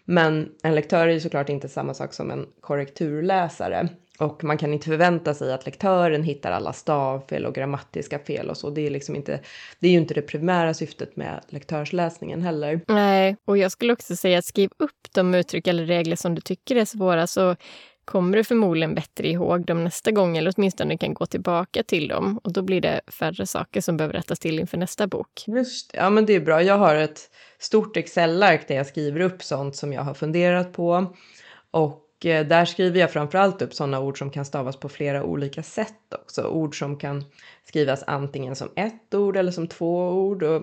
Men 0.06 0.50
en 0.64 0.76
lektör 0.76 1.08
är 1.08 1.12
ju 1.12 1.20
såklart 1.20 1.50
inte 1.50 1.70
samma 1.70 1.94
sak 1.94 2.14
som 2.14 2.32
en 2.32 2.46
korrekturläsare. 2.62 3.90
Och 4.18 4.44
man 4.44 4.58
kan 4.58 4.74
inte 4.74 4.86
förvänta 4.86 5.34
sig 5.34 5.54
att 5.54 5.66
lektören 5.66 6.24
hittar 6.24 6.52
alla 6.52 6.74
stavfel 6.74 7.46
och 7.46 7.56
grammatiska 7.56 8.20
fel 8.20 8.50
och 8.50 8.58
så. 8.58 8.70
Det 8.70 8.88
är 8.88 8.90
liksom 8.90 9.16
inte, 9.16 9.40
det 9.80 9.88
är 9.88 9.92
ju 9.92 9.98
inte 9.98 10.14
det 10.14 10.22
primära 10.22 10.74
syftet 10.74 11.16
med 11.16 11.42
lektörsläsningen 11.50 12.42
heller. 12.42 12.82
Nej, 12.88 13.36
och 13.46 13.58
jag 13.58 13.72
skulle 13.72 13.94
också 13.94 14.16
säga 14.16 14.40
att 14.40 14.46
skriv 14.46 14.70
upp 14.78 15.08
de 15.12 15.36
uttryck 15.36 15.68
eller 15.68 15.86
regler 15.86 16.16
som 16.16 16.36
du 16.36 16.42
tycker 16.42 16.76
är 16.76 16.86
svåra 16.86 17.28
så 17.28 17.56
kommer 18.06 18.38
du 18.38 18.44
förmodligen 18.44 18.96
bättre 18.96 19.28
ihåg 19.28 19.66
dem 19.66 19.84
nästa 19.84 20.12
gång 20.12 20.38
eller 20.38 20.54
åtminstone 20.58 20.98
kan 20.98 21.14
gå 21.14 21.26
tillbaka 21.26 21.84
till 21.84 22.08
dem 22.08 22.40
och 22.44 22.54
då 22.54 22.62
blir 22.62 22.82
det 22.82 23.02
färre 23.08 23.48
saker 23.48 23.82
som 23.82 23.98
behöver 23.98 24.14
rättas 24.14 24.40
till 24.40 24.60
inför 24.60 24.78
nästa 24.78 25.08
bok. 25.08 25.44
Just 25.48 25.92
ja 25.94 26.10
men 26.10 26.26
det 26.26 26.34
är 26.34 26.40
bra. 26.40 26.64
Jag 26.64 26.78
har 26.78 26.96
ett 26.96 27.20
stort 27.60 27.98
Excel-ark 27.98 28.68
där 28.68 28.76
jag 28.76 28.88
skriver 28.88 29.20
upp 29.20 29.44
sånt 29.44 29.76
som 29.76 29.94
jag 29.94 30.02
har 30.02 30.14
funderat 30.14 30.74
på 30.74 31.14
och 31.72 32.07
Eh, 32.26 32.48
där 32.48 32.66
skriver 32.66 33.00
jag 33.00 33.12
framförallt 33.12 33.62
upp 33.62 33.74
sådana 33.74 34.00
ord 34.00 34.18
som 34.18 34.30
kan 34.30 34.46
stavas 34.46 34.80
på 34.80 34.90
flera 34.90 35.24
olika 35.24 35.64
sätt 35.64 36.14
också. 36.22 36.44
Ord 36.44 36.80
som 36.80 36.98
kan 36.98 37.24
skrivas 37.64 38.04
antingen 38.08 38.56
som 38.56 38.70
ett 38.76 39.14
ord 39.14 39.38
eller 39.38 39.52
som 39.52 39.68
två 39.68 40.10
ord. 40.10 40.44
Och 40.44 40.62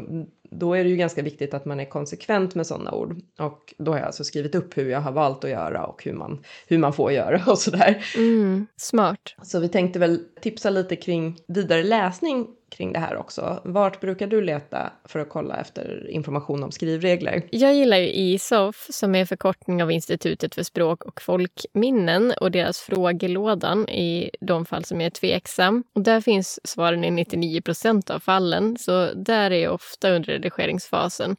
då 0.58 0.74
är 0.74 0.84
det 0.84 0.90
ju 0.90 0.96
ganska 0.96 1.22
viktigt 1.22 1.54
att 1.54 1.64
man 1.64 1.80
är 1.80 1.84
konsekvent 1.84 2.54
med 2.54 2.66
sådana 2.66 2.92
ord. 2.92 3.16
Och 3.38 3.74
då 3.78 3.92
har 3.92 3.98
jag 3.98 4.06
alltså 4.06 4.24
skrivit 4.24 4.54
upp 4.54 4.76
hur 4.76 4.90
jag 4.90 5.00
har 5.00 5.12
valt 5.12 5.44
att 5.44 5.50
göra 5.50 5.86
och 5.86 6.04
hur 6.04 6.12
man, 6.12 6.44
hur 6.66 6.78
man 6.78 6.92
får 6.92 7.12
göra 7.12 7.42
och 7.50 7.58
sådär. 7.58 8.04
Mm, 8.16 8.66
smart. 8.76 9.34
Så 9.42 9.60
vi 9.60 9.68
tänkte 9.68 9.98
väl 9.98 10.20
tipsa 10.40 10.70
lite 10.70 10.96
kring 10.96 11.38
vidare 11.46 11.82
läsning 11.82 12.46
kring 12.76 12.92
det 12.92 12.98
här 12.98 13.16
också. 13.16 13.60
Vart 13.64 14.00
brukar 14.00 14.26
du 14.26 14.42
leta 14.42 14.92
för 15.04 15.18
att 15.18 15.28
kolla 15.28 15.56
efter 15.56 16.10
information 16.10 16.62
om 16.62 16.72
skrivregler? 16.72 17.42
Jag 17.50 17.74
gillar 17.74 17.96
ju 17.96 18.12
ISOF 18.12 18.86
som 18.90 19.14
är 19.14 19.24
förkortning 19.24 19.82
av 19.82 19.90
Institutet 19.90 20.54
för 20.54 20.62
språk 20.62 21.04
och 21.04 21.22
folkminnen 21.22 22.32
och 22.40 22.50
deras 22.50 22.80
frågelådan 22.80 23.88
i 23.88 24.30
de 24.40 24.66
fall 24.66 24.84
som 24.84 25.00
är 25.00 25.10
tveksam. 25.10 25.84
Och 25.94 26.00
där 26.00 26.20
finns 26.20 26.60
svaren 26.64 27.04
i 27.04 27.10
99 27.10 27.60
procent 27.60 28.10
av 28.10 28.18
fallen, 28.18 28.76
så 28.78 29.12
där 29.14 29.50
är 29.50 29.62
jag 29.62 29.74
ofta 29.74 30.10
under 30.10 30.38
redigeringsfasen. 30.44 31.36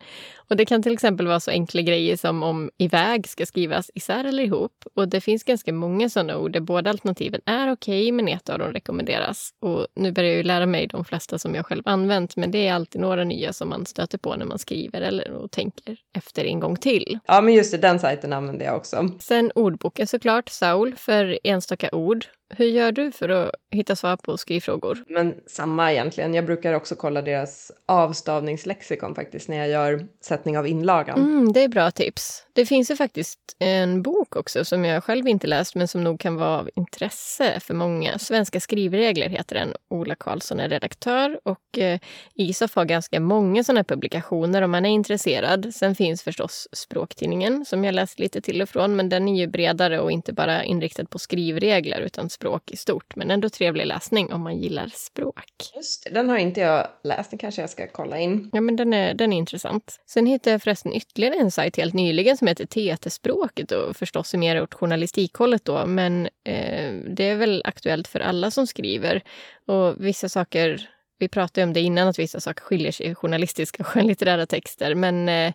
Och 0.50 0.56
det 0.58 0.66
kan 0.66 0.84
till 0.84 0.94
exempel 0.94 1.28
vara 1.28 1.40
så 1.40 1.52
enkla 1.52 1.82
grejer 1.82 2.18
som 2.18 2.44
om 2.44 2.70
iväg 2.78 3.28
ska 3.28 3.46
skrivas 3.46 3.92
isär 3.94 4.26
eller 4.26 4.44
ihop. 4.44 4.84
Och 4.96 5.08
det 5.08 5.22
finns 5.22 5.44
ganska 5.44 5.74
många 5.74 6.10
sådana 6.10 6.38
ord 6.38 6.52
där 6.52 6.60
båda 6.60 6.90
alternativen 6.90 7.42
är 7.46 7.72
okej, 7.72 8.02
okay, 8.02 8.12
men 8.12 8.28
ett 8.28 8.50
av 8.50 8.60
dem 8.60 8.74
rekommenderas. 8.74 9.50
Och 9.62 9.88
nu 9.96 10.12
börjar 10.12 10.30
jag 10.30 10.38
ju 10.38 10.44
lära 10.44 10.66
mig 10.66 10.88
de 10.88 11.06
flesta 11.06 11.40
som 11.40 11.56
jag 11.56 11.66
själv 11.66 11.84
använt, 11.86 12.36
men 12.36 12.52
det 12.52 12.68
är 12.68 12.74
alltid 12.74 13.02
några 13.02 13.24
nya 13.24 13.54
som 13.54 13.70
man 13.70 13.86
stöter 13.86 14.18
på 14.18 14.36
när 14.36 14.46
man 14.46 14.60
skriver 14.60 15.02
eller 15.02 15.48
tänker 15.48 15.98
efter 16.18 16.46
en 16.46 16.60
gång 16.60 16.76
till. 16.76 17.20
Ja, 17.28 17.42
men 17.42 17.54
just 17.54 17.72
det, 17.72 17.78
den 17.78 18.00
sajten 18.00 18.34
använder 18.34 18.66
jag 18.66 18.76
också. 18.76 19.10
Sen 19.20 19.52
ordboken 19.56 20.08
såklart, 20.08 20.50
Saul, 20.50 20.96
för 20.96 21.40
enstaka 21.44 21.90
ord. 21.92 22.26
Hur 22.50 22.66
gör 22.66 22.92
du 22.92 23.12
för 23.12 23.30
att 23.30 23.52
hitta 23.72 23.96
svar 23.96 24.18
på 24.18 24.38
skrivfrågor? 24.38 25.04
Men 25.08 25.36
samma 25.48 25.92
egentligen. 25.92 26.34
Jag 26.34 26.46
brukar 26.46 26.74
också 26.74 26.96
kolla 26.96 27.22
deras 27.22 27.72
avstavningslexikon 27.86 29.16
faktiskt 29.16 29.50
när 29.50 29.58
jag 29.58 29.70
gör 29.70 30.08
sättning 30.22 30.58
av 30.58 30.68
inlagan. 30.68 31.20
Mm, 31.20 31.54
det 31.54 31.64
är 31.64 31.68
bra 31.68 31.92
tips. 31.92 32.46
Det 32.54 32.66
finns 32.66 32.92
ju 32.92 32.96
faktiskt 32.96 33.40
en 33.60 34.02
bok 34.02 34.36
också 34.36 34.66
som 34.66 34.86
jag 34.86 35.04
själv 35.04 35.28
inte 35.28 35.48
läst 35.48 35.76
men 35.76 35.88
som 35.88 36.04
nog 36.04 36.20
kan 36.20 36.36
vara 36.36 36.60
av 36.60 36.70
intresse 36.76 37.60
för 37.60 37.74
många. 37.74 38.20
Svenska 38.20 38.60
skrivregler 38.60 39.30
heter 39.30 39.56
den. 39.56 39.74
Ola 39.90 40.16
Karlsson 40.16 40.60
är 40.60 40.70
redaktör 40.70 41.40
och 41.44 41.78
eh, 41.78 42.00
ISOF 42.34 42.76
har 42.76 42.86
ganska 42.86 43.20
många 43.20 43.64
sådana 43.64 43.84
publikationer 43.84 44.62
om 44.62 44.72
man 44.72 44.86
är 44.86 44.90
intresserad. 44.90 45.76
Sen 45.76 45.96
finns 45.96 46.24
förstås 46.24 46.68
Språktidningen 46.72 47.66
som 47.66 47.84
jag 47.84 47.96
läst 47.96 48.20
lite 48.20 48.42
till 48.42 48.62
och 48.62 48.70
från 48.70 48.96
men 48.96 49.10
den 49.10 49.28
är 49.28 49.36
ju 49.36 49.48
bredare 49.48 50.00
och 50.00 50.12
inte 50.12 50.34
bara 50.34 50.64
inriktad 50.64 51.06
på 51.06 51.20
skrivregler 51.20 52.02
utan 52.02 52.30
språk 52.36 52.72
i 52.72 52.78
stort. 52.78 53.16
Men 53.16 53.32
ändå 53.32 53.50
trevlig 53.50 53.86
läsning 53.86 54.34
om 54.34 54.42
man 54.42 54.58
gillar 54.58 54.88
språk. 54.94 55.72
Just 55.76 56.04
det, 56.04 56.10
den 56.10 56.30
har 56.30 56.38
inte 56.38 56.62
jag 56.62 56.88
läst. 57.04 57.30
Den 57.30 57.40
kanske 57.40 57.62
jag 57.62 57.70
ska 57.70 57.88
kolla 57.88 58.20
in. 58.20 58.50
Ja, 58.54 58.62
men 58.62 58.76
den 58.76 58.94
är, 58.94 59.14
den 59.14 59.34
är 59.34 59.38
intressant. 59.38 60.00
Sen 60.06 60.26
hittade 60.26 60.52
jag 60.52 60.62
förresten 60.62 60.94
ytterligare 60.94 61.36
en 61.36 61.52
sajt 61.52 61.78
helt 61.78 61.94
nyligen 61.94 62.38
som 62.38 62.48
heter 62.48 62.66
TT-språket 62.66 63.72
och 63.72 63.96
förstås 63.96 64.34
är 64.34 64.38
mer 64.38 64.62
åt 64.62 64.74
journalistikhållet 64.74 65.66
då. 65.66 65.86
Men 65.86 66.26
eh, 66.26 66.94
det 67.10 67.24
är 67.24 67.36
väl 67.36 67.62
aktuellt 67.66 68.08
för 68.08 68.20
alla 68.20 68.52
som 68.52 68.68
skriver. 68.68 69.22
Och 69.68 70.06
vissa 70.06 70.30
saker 70.30 70.90
vi 71.18 71.28
pratade 71.28 71.64
om 71.64 71.74
det 71.74 71.80
innan, 71.80 72.08
att 72.08 72.20
vissa 72.20 72.40
saker 72.40 72.62
skiljer 72.62 72.92
sig 72.92 73.06
i 73.06 73.16
journalistiska 73.16 73.84
och 73.84 73.88
skönlitterära 73.88 74.46
texter. 74.46 74.96
Men 74.96 75.30
eh, 75.30 75.54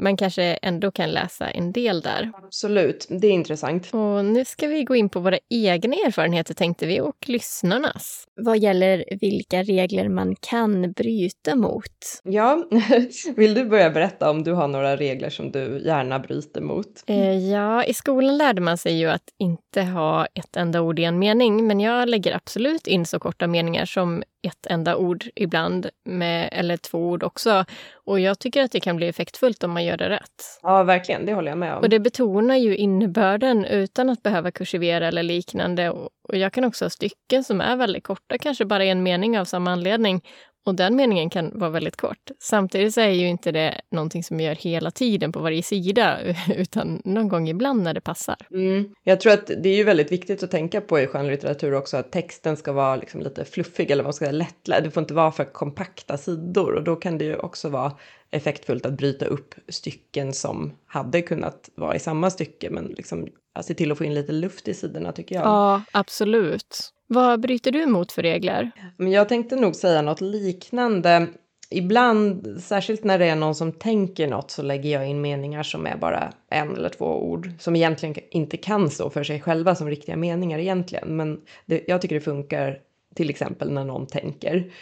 man 0.00 0.16
kanske 0.16 0.42
ändå 0.42 0.90
kan 0.90 1.10
läsa 1.10 1.50
en 1.50 1.72
del 1.72 2.00
där. 2.00 2.32
Absolut, 2.44 3.06
det 3.10 3.26
är 3.26 3.32
intressant. 3.32 3.94
Och 3.94 4.24
nu 4.24 4.44
ska 4.44 4.66
vi 4.66 4.84
gå 4.84 4.96
in 4.96 5.08
på 5.08 5.20
våra 5.20 5.38
egna 5.50 5.96
erfarenheter 6.06 6.54
tänkte 6.54 6.86
vi 6.86 7.00
och 7.00 7.16
lyssnarnas. 7.26 8.24
Vad 8.36 8.58
gäller 8.58 9.04
vilka 9.20 9.62
regler 9.62 10.08
man 10.08 10.36
kan 10.40 10.92
bryta 10.92 11.54
mot. 11.54 12.20
Ja, 12.22 12.64
vill 13.36 13.54
du 13.54 13.64
börja 13.64 13.90
berätta 13.90 14.30
om 14.30 14.44
du 14.44 14.52
har 14.52 14.68
några 14.68 14.96
regler 14.96 15.30
som 15.30 15.52
du 15.52 15.82
gärna 15.84 16.18
bryter 16.18 16.60
mot? 16.60 17.04
Eh, 17.06 17.50
ja, 17.50 17.84
i 17.84 17.94
skolan 17.94 18.38
lärde 18.38 18.60
man 18.60 18.78
sig 18.78 18.98
ju 18.98 19.06
att 19.06 19.24
inte 19.38 19.82
ha 19.82 20.26
ett 20.26 20.56
enda 20.56 20.80
ord 20.80 20.98
i 20.98 21.04
en 21.04 21.18
mening, 21.18 21.66
men 21.66 21.80
jag 21.80 22.08
lägger 22.08 22.34
absolut 22.34 22.86
in 22.86 23.06
så 23.06 23.18
korta 23.18 23.46
meningar 23.46 23.84
som 23.84 24.22
ett 24.42 24.66
enda 24.66 24.96
ord 24.96 25.24
ibland, 25.34 25.90
med, 26.04 26.48
eller 26.52 26.76
två 26.76 26.98
ord 26.98 27.22
också. 27.22 27.64
Och 27.94 28.20
jag 28.20 28.38
tycker 28.38 28.62
att 28.62 28.72
det 28.72 28.80
kan 28.80 28.96
bli 28.96 29.08
effektfullt 29.08 29.64
om 29.64 29.70
man 29.70 29.84
gör 29.84 29.96
det 29.96 30.10
rätt. 30.10 30.58
Ja, 30.62 30.82
verkligen. 30.82 31.26
Det 31.26 31.34
håller 31.34 31.50
jag 31.50 31.58
med 31.58 31.74
om. 31.74 31.82
Och 31.82 31.88
det 31.88 32.00
betonar 32.00 32.56
ju 32.56 32.76
innebörden 32.76 33.64
utan 33.64 34.10
att 34.10 34.22
behöva 34.22 34.50
kursivera 34.50 35.08
eller 35.08 35.22
liknande. 35.22 35.90
Och 35.90 36.36
jag 36.36 36.52
kan 36.52 36.64
också 36.64 36.84
ha 36.84 36.90
stycken 36.90 37.44
som 37.44 37.60
är 37.60 37.76
väldigt 37.76 38.04
korta, 38.04 38.38
kanske 38.38 38.64
bara 38.64 38.84
en 38.84 39.02
mening 39.02 39.38
av 39.38 39.44
samma 39.44 39.70
anledning. 39.70 40.22
Och 40.66 40.74
den 40.74 40.96
meningen 40.96 41.30
kan 41.30 41.58
vara 41.58 41.70
väldigt 41.70 41.96
kort. 41.96 42.30
Samtidigt 42.38 42.94
så 42.94 43.00
är 43.00 43.08
ju 43.08 43.28
inte 43.28 43.52
det 43.52 43.80
någonting 43.90 44.24
som 44.24 44.36
vi 44.36 44.44
gör 44.44 44.54
hela 44.54 44.90
tiden 44.90 45.32
på 45.32 45.40
varje 45.40 45.62
sida, 45.62 46.18
utan 46.56 47.02
någon 47.04 47.28
gång 47.28 47.48
ibland 47.48 47.82
när 47.82 47.94
det 47.94 48.00
passar. 48.00 48.36
Mm. 48.50 48.94
Jag 49.04 49.20
tror 49.20 49.32
att 49.32 49.46
det 49.46 49.68
är 49.68 49.76
ju 49.76 49.84
väldigt 49.84 50.12
viktigt 50.12 50.42
att 50.42 50.50
tänka 50.50 50.80
på 50.80 51.00
i 51.00 51.06
skönlitteratur 51.06 51.74
också 51.74 51.96
att 51.96 52.12
texten 52.12 52.56
ska 52.56 52.72
vara 52.72 52.96
liksom 52.96 53.20
lite 53.20 53.44
fluffig 53.44 53.90
eller 53.90 54.04
vad 54.04 54.14
ska 54.14 54.24
säga 54.24 54.32
lättlärd. 54.32 54.84
Det 54.84 54.90
får 54.90 55.00
inte 55.00 55.14
vara 55.14 55.32
för 55.32 55.44
kompakta 55.44 56.16
sidor 56.16 56.74
och 56.74 56.84
då 56.84 56.96
kan 56.96 57.18
det 57.18 57.24
ju 57.24 57.36
också 57.36 57.68
vara 57.68 57.92
effektfullt 58.30 58.86
att 58.86 58.92
bryta 58.92 59.26
upp 59.26 59.54
stycken 59.68 60.32
som 60.32 60.72
hade 60.86 61.22
kunnat 61.22 61.70
vara 61.74 61.96
i 61.96 61.98
samma 61.98 62.30
stycke 62.30 62.70
men 62.70 62.84
liksom 62.84 63.28
se 63.62 63.74
till 63.74 63.92
att 63.92 63.98
få 63.98 64.04
in 64.04 64.14
lite 64.14 64.32
luft 64.32 64.68
i 64.68 64.74
sidorna 64.74 65.12
tycker 65.12 65.34
jag. 65.34 65.44
Ja, 65.44 65.82
absolut. 65.92 66.92
Vad 67.06 67.40
bryter 67.40 67.70
du 67.72 67.86
mot 67.86 68.12
för 68.12 68.22
regler? 68.22 68.70
Men 68.96 69.10
jag 69.10 69.28
tänkte 69.28 69.56
nog 69.56 69.76
säga 69.76 70.02
något 70.02 70.20
liknande. 70.20 71.26
Ibland, 71.70 72.58
särskilt 72.62 73.04
när 73.04 73.18
det 73.18 73.26
är 73.26 73.36
någon 73.36 73.54
som 73.54 73.72
tänker 73.72 74.28
något, 74.28 74.50
så 74.50 74.62
lägger 74.62 74.90
jag 74.90 75.08
in 75.08 75.20
meningar 75.20 75.62
som 75.62 75.86
är 75.86 75.96
bara 75.96 76.32
en 76.50 76.76
eller 76.76 76.88
två 76.88 77.30
ord. 77.30 77.50
Som 77.58 77.76
egentligen 77.76 78.14
inte 78.30 78.56
kan 78.56 78.90
stå 78.90 79.10
för 79.10 79.24
sig 79.24 79.40
själva 79.40 79.74
som 79.74 79.88
riktiga 79.88 80.16
meningar 80.16 80.58
egentligen. 80.58 81.16
Men 81.16 81.40
det, 81.66 81.84
jag 81.88 82.00
tycker 82.02 82.14
det 82.14 82.20
funkar 82.20 82.78
till 83.14 83.30
exempel 83.30 83.70
när 83.70 83.84
någon 83.84 84.06
tänker. 84.06 84.72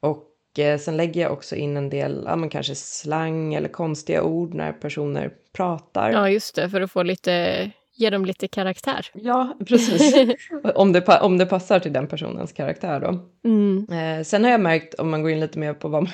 Och 0.00 0.31
sen 0.80 0.96
lägger 0.96 1.20
jag 1.20 1.32
också 1.32 1.56
in 1.56 1.76
en 1.76 1.90
del, 1.90 2.22
ja 2.26 2.36
men 2.36 2.48
kanske 2.48 2.74
slang 2.74 3.54
eller 3.54 3.68
konstiga 3.68 4.22
ord 4.22 4.54
när 4.54 4.72
personer 4.72 5.30
pratar. 5.52 6.10
Ja, 6.10 6.28
just 6.28 6.54
det, 6.54 6.70
för 6.70 6.80
att 6.80 6.90
få 6.90 7.02
lite 7.02 7.70
ge 7.94 8.10
dem 8.10 8.24
lite 8.24 8.48
karaktär. 8.48 9.06
Ja, 9.12 9.56
precis. 9.66 10.14
om, 10.74 10.92
det, 10.92 11.18
om 11.20 11.38
det 11.38 11.46
passar 11.46 11.80
till 11.80 11.92
den 11.92 12.06
personens 12.06 12.52
karaktär 12.52 13.00
då. 13.00 13.18
Mm. 13.48 13.86
Eh, 13.90 14.24
sen 14.24 14.44
har 14.44 14.50
jag 14.50 14.60
märkt, 14.60 14.94
om 14.94 15.10
man 15.10 15.22
går 15.22 15.30
in 15.30 15.40
lite 15.40 15.58
mer 15.58 15.74
på 15.74 15.88
vad 15.88 16.10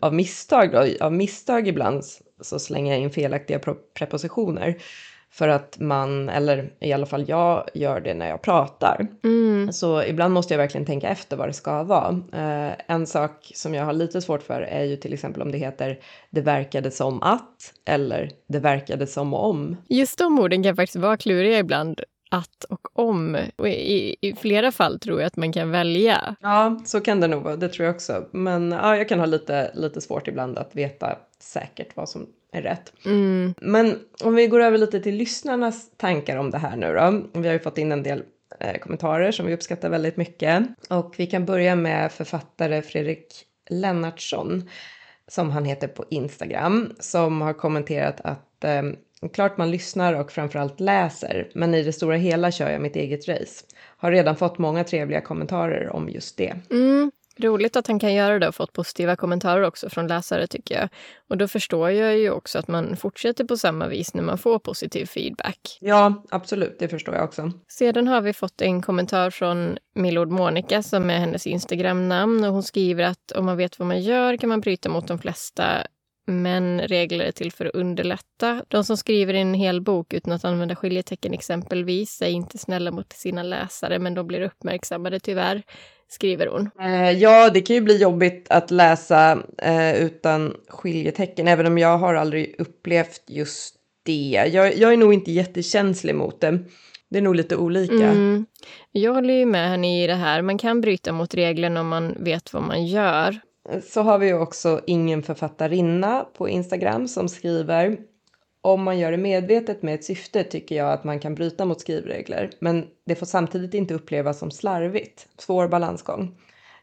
av 0.00 0.14
misstag 0.14 0.72
då, 0.72 1.04
av 1.04 1.12
misstag 1.12 1.68
ibland 1.68 2.04
så 2.40 2.58
slänger 2.58 2.92
jag 2.92 3.02
in 3.02 3.10
felaktiga 3.10 3.60
prepositioner. 3.98 4.76
För 5.32 5.48
att 5.48 5.78
man, 5.80 6.28
eller 6.28 6.72
i 6.80 6.92
alla 6.92 7.06
fall 7.06 7.24
jag, 7.28 7.68
gör 7.74 8.00
det 8.00 8.14
när 8.14 8.28
jag 8.28 8.42
pratar. 8.42 9.06
Mm. 9.24 9.72
Så 9.72 10.02
ibland 10.02 10.34
måste 10.34 10.54
jag 10.54 10.58
verkligen 10.58 10.86
tänka 10.86 11.08
efter 11.08 11.36
vad 11.36 11.48
det 11.48 11.52
ska 11.52 11.82
vara. 11.82 12.20
Eh, 12.32 12.72
en 12.86 13.06
sak 13.06 13.52
som 13.54 13.74
jag 13.74 13.84
har 13.84 13.92
lite 13.92 14.20
svårt 14.20 14.42
för 14.42 14.62
är 14.62 14.84
ju 14.84 14.96
till 14.96 15.12
exempel 15.12 15.42
om 15.42 15.52
det 15.52 15.58
heter 15.58 15.98
det 16.30 16.40
verkade 16.40 16.90
som 16.90 17.22
att 17.22 17.74
eller 17.84 18.30
det 18.48 18.58
verkade 18.58 19.06
som 19.06 19.34
om. 19.34 19.76
Just 19.88 20.18
de 20.18 20.38
orden 20.38 20.62
kan 20.62 20.76
faktiskt 20.76 20.96
vara 20.96 21.16
kluriga 21.16 21.58
ibland 21.58 22.00
att 22.30 22.64
och 22.64 22.98
om. 22.98 23.38
Och 23.56 23.68
i, 23.68 24.16
i, 24.20 24.34
flera 24.34 24.72
fall 24.72 25.00
tror 25.00 25.20
jag 25.20 25.26
att 25.26 25.36
man 25.36 25.52
kan 25.52 25.70
välja. 25.70 26.36
Ja, 26.40 26.80
så 26.84 27.00
kan 27.00 27.20
det 27.20 27.26
nog 27.26 27.42
vara. 27.42 27.56
Det 27.56 27.68
tror 27.68 27.86
jag 27.86 27.94
också. 27.94 28.24
Men 28.30 28.72
ja, 28.72 28.96
jag 28.96 29.08
kan 29.08 29.18
ha 29.18 29.26
lite, 29.26 29.70
lite 29.74 30.00
svårt 30.00 30.28
ibland 30.28 30.58
att 30.58 30.76
veta 30.76 31.18
säkert 31.38 31.96
vad 31.96 32.08
som 32.08 32.26
är 32.52 32.62
rätt. 32.62 32.92
Mm. 33.04 33.54
Men 33.60 33.98
om 34.24 34.34
vi 34.34 34.46
går 34.46 34.60
över 34.60 34.78
lite 34.78 35.00
till 35.00 35.14
lyssnarnas 35.14 35.90
tankar 35.96 36.36
om 36.36 36.50
det 36.50 36.58
här 36.58 36.76
nu 36.76 36.94
då. 36.94 37.40
Vi 37.40 37.48
har 37.48 37.52
ju 37.52 37.60
fått 37.60 37.78
in 37.78 37.92
en 37.92 38.02
del 38.02 38.22
eh, 38.60 38.78
kommentarer 38.78 39.32
som 39.32 39.46
vi 39.46 39.54
uppskattar 39.54 39.90
väldigt 39.90 40.16
mycket. 40.16 40.66
Och 40.88 41.14
vi 41.16 41.26
kan 41.26 41.46
börja 41.46 41.76
med 41.76 42.12
författare 42.12 42.82
Fredrik 42.82 43.46
Lennartsson 43.70 44.68
som 45.28 45.50
han 45.50 45.64
heter 45.64 45.88
på 45.88 46.04
Instagram 46.10 46.92
som 46.98 47.40
har 47.40 47.52
kommenterat 47.52 48.20
att 48.20 48.64
eh, 48.64 48.82
klart 49.32 49.56
man 49.56 49.70
lyssnar 49.70 50.14
och 50.14 50.32
framförallt 50.32 50.80
läser 50.80 51.50
men 51.54 51.74
i 51.74 51.82
det 51.82 51.92
stora 51.92 52.16
hela 52.16 52.50
kör 52.50 52.70
jag 52.70 52.80
mitt 52.80 52.96
eget 52.96 53.28
race. 53.28 53.64
Har 53.96 54.10
redan 54.10 54.36
fått 54.36 54.58
många 54.58 54.84
trevliga 54.84 55.20
kommentarer 55.20 55.92
om 55.92 56.08
just 56.08 56.36
det. 56.36 56.56
Mm. 56.70 57.10
Roligt 57.40 57.76
att 57.76 57.86
han 57.86 57.98
kan 57.98 58.14
göra 58.14 58.38
det 58.38 58.48
och 58.48 58.54
fått 58.54 58.72
positiva 58.72 59.16
kommentarer 59.16 59.62
också 59.62 59.90
från 59.90 60.06
läsare 60.06 60.46
tycker 60.46 60.74
jag. 60.80 60.88
Och 61.28 61.36
då 61.36 61.48
förstår 61.48 61.90
jag 61.90 62.18
ju 62.18 62.30
också 62.30 62.58
att 62.58 62.68
man 62.68 62.96
fortsätter 62.96 63.44
på 63.44 63.56
samma 63.56 63.86
vis 63.86 64.14
när 64.14 64.22
man 64.22 64.38
får 64.38 64.58
positiv 64.58 65.06
feedback. 65.06 65.78
Ja, 65.80 66.24
absolut, 66.30 66.78
det 66.78 66.88
förstår 66.88 67.14
jag 67.14 67.24
också. 67.24 67.52
Sedan 67.68 68.08
har 68.08 68.20
vi 68.20 68.32
fått 68.32 68.62
en 68.62 68.82
kommentar 68.82 69.30
från 69.30 69.78
Milord 69.94 70.30
Monica 70.30 70.82
som 70.82 71.10
är 71.10 71.18
hennes 71.18 71.46
Instagram-namn 71.46 72.44
och 72.44 72.52
hon 72.52 72.62
skriver 72.62 73.04
att 73.04 73.32
om 73.32 73.44
man 73.44 73.56
vet 73.56 73.78
vad 73.78 73.88
man 73.88 74.02
gör 74.02 74.36
kan 74.36 74.48
man 74.48 74.60
bryta 74.60 74.88
mot 74.88 75.08
de 75.08 75.18
flesta 75.18 75.86
men 76.26 76.80
regler 76.80 77.24
är 77.24 77.32
till 77.32 77.52
för 77.52 77.66
att 77.66 77.74
underlätta. 77.74 78.64
De 78.68 78.84
som 78.84 78.96
skriver 78.96 79.34
en 79.34 79.54
hel 79.54 79.80
bok 79.80 80.14
utan 80.14 80.32
att 80.32 80.44
använda 80.44 80.76
skiljetecken 80.76 81.32
exempelvis 81.32 82.22
är 82.22 82.28
inte 82.28 82.58
snälla 82.58 82.90
mot 82.90 83.12
sina 83.12 83.42
läsare, 83.42 83.98
men 83.98 84.14
de 84.14 84.26
blir 84.26 84.40
uppmärksammade 84.40 85.20
tyvärr 85.20 85.62
skriver 86.10 86.46
hon. 86.46 86.70
Eh, 86.80 87.10
ja, 87.10 87.50
det 87.50 87.60
kan 87.60 87.76
ju 87.76 87.82
bli 87.82 87.96
jobbigt 87.96 88.46
att 88.50 88.70
läsa 88.70 89.42
eh, 89.62 90.02
utan 90.02 90.56
skiljetecken, 90.68 91.48
även 91.48 91.66
om 91.66 91.78
jag 91.78 91.98
har 91.98 92.14
aldrig 92.14 92.54
upplevt 92.58 93.22
just 93.28 93.74
det. 94.06 94.50
Jag, 94.52 94.76
jag 94.76 94.92
är 94.92 94.96
nog 94.96 95.14
inte 95.14 95.32
jättekänslig 95.32 96.14
mot 96.14 96.40
det. 96.40 96.58
Det 97.10 97.18
är 97.18 97.22
nog 97.22 97.34
lite 97.34 97.56
olika. 97.56 97.94
Mm. 97.94 98.46
Jag 98.92 99.14
håller 99.14 99.34
ju 99.34 99.46
med 99.46 99.68
henne 99.68 100.04
i 100.04 100.06
det 100.06 100.14
här. 100.14 100.42
Man 100.42 100.58
kan 100.58 100.80
bryta 100.80 101.12
mot 101.12 101.34
reglerna 101.34 101.80
om 101.80 101.88
man 101.88 102.24
vet 102.24 102.52
vad 102.52 102.62
man 102.62 102.86
gör. 102.86 103.40
Så 103.82 104.02
har 104.02 104.18
vi 104.18 104.32
också 104.32 104.80
ingen 104.86 105.22
författarinna 105.22 106.26
på 106.34 106.48
Instagram 106.48 107.08
som 107.08 107.28
skriver 107.28 107.98
om 108.62 108.82
man 108.82 108.98
gör 108.98 109.10
det 109.10 109.16
medvetet 109.16 109.82
med 109.82 109.94
ett 109.94 110.04
syfte 110.04 110.44
tycker 110.44 110.76
jag 110.76 110.92
att 110.92 111.04
man 111.04 111.20
kan 111.20 111.34
bryta 111.34 111.64
mot 111.64 111.80
skrivregler, 111.80 112.50
men 112.58 112.86
det 113.06 113.14
får 113.14 113.26
samtidigt 113.26 113.74
inte 113.74 113.94
upplevas 113.94 114.38
som 114.38 114.50
slarvigt. 114.50 115.28
Svår 115.38 115.68
balansgång. 115.68 116.36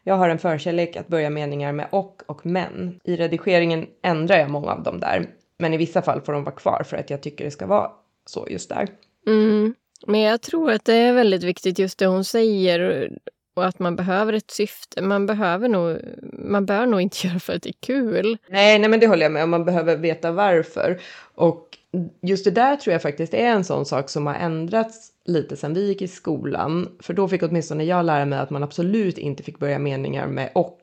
Jag 0.04 0.14
har 0.14 0.28
en 0.28 0.38
förkärlek 0.38 0.96
att 0.96 1.08
börja 1.08 1.30
meningar 1.30 1.72
med 1.72 1.88
och 1.90 2.22
och 2.26 2.46
men. 2.46 3.00
I 3.04 3.16
redigeringen 3.16 3.86
ändrar 4.02 4.36
jag 4.36 4.50
många 4.50 4.72
av 4.72 4.82
dem 4.82 5.00
där, 5.00 5.26
men 5.58 5.74
i 5.74 5.76
vissa 5.76 6.02
fall 6.02 6.20
får 6.20 6.32
de 6.32 6.44
vara 6.44 6.54
kvar 6.54 6.82
för 6.86 6.96
att 6.96 7.10
jag 7.10 7.22
tycker 7.22 7.44
det 7.44 7.50
ska 7.50 7.66
vara 7.66 7.90
så 8.26 8.46
just 8.50 8.68
där. 8.68 8.88
Mm. 9.26 9.74
Men 10.06 10.20
jag 10.20 10.40
tror 10.40 10.70
att 10.70 10.84
det 10.84 10.94
är 10.94 11.12
väldigt 11.12 11.42
viktigt 11.42 11.78
just 11.78 11.98
det 11.98 12.06
hon 12.06 12.24
säger 12.24 13.10
och 13.58 13.66
att 13.66 13.78
man 13.78 13.96
behöver 13.96 14.32
ett 14.32 14.50
syfte. 14.50 15.02
Man 15.02 15.26
behöver 15.26 15.68
nog, 15.68 15.98
man 16.32 16.66
bör 16.66 16.86
nog 16.86 17.00
inte 17.00 17.16
göra 17.26 17.38
för 17.38 17.52
att 17.52 17.62
det 17.62 17.68
är 17.68 17.80
kul. 17.80 18.38
Nej, 18.48 18.78
nej 18.78 18.90
men 18.90 19.00
det 19.00 19.06
håller 19.06 19.22
jag 19.22 19.32
med 19.32 19.44
om. 19.44 19.50
Man 19.50 19.64
behöver 19.64 19.96
veta 19.96 20.32
varför. 20.32 21.00
Och 21.34 21.78
just 22.22 22.44
det 22.44 22.50
där 22.50 22.76
tror 22.76 22.92
jag 22.92 23.02
faktiskt 23.02 23.34
är 23.34 23.46
en 23.46 23.64
sån 23.64 23.86
sak 23.86 24.10
som 24.10 24.26
har 24.26 24.34
ändrats 24.34 25.12
lite 25.24 25.56
sen 25.56 25.74
vi 25.74 25.86
gick 25.86 26.02
i 26.02 26.08
skolan. 26.08 26.88
För 27.00 27.14
då 27.14 27.28
fick 27.28 27.42
åtminstone 27.42 27.84
jag 27.84 28.04
lära 28.04 28.24
mig 28.24 28.38
att 28.38 28.50
man 28.50 28.62
absolut 28.62 29.18
inte 29.18 29.42
fick 29.42 29.58
börja 29.58 29.78
meningar 29.78 30.26
med 30.26 30.50
och. 30.54 30.82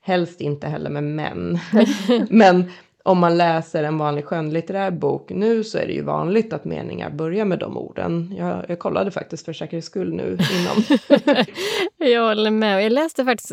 Helst 0.00 0.40
inte 0.40 0.66
heller 0.66 0.90
med 0.90 1.04
men. 1.04 1.58
men 2.30 2.70
om 3.02 3.18
man 3.18 3.36
läser 3.36 3.84
en 3.84 3.98
vanlig 3.98 4.24
skönlitterär 4.24 4.90
bok 4.90 5.30
nu 5.30 5.64
så 5.64 5.78
är 5.78 5.86
det 5.86 5.92
ju 5.92 6.02
vanligt 6.02 6.52
att 6.52 6.64
meningar 6.64 7.10
börjar 7.10 7.44
med 7.44 7.58
de 7.58 7.76
orden. 7.76 8.34
Jag, 8.38 8.64
jag 8.68 8.78
kollade 8.78 9.10
faktiskt 9.10 9.44
för 9.44 9.52
säkerhets 9.52 9.86
skull 9.86 10.14
nu 10.14 10.38
innan. 10.52 11.44
jag 12.12 12.28
håller 12.28 12.50
med. 12.50 12.84
Jag 12.84 12.92
läste 12.92 13.24
faktiskt 13.24 13.52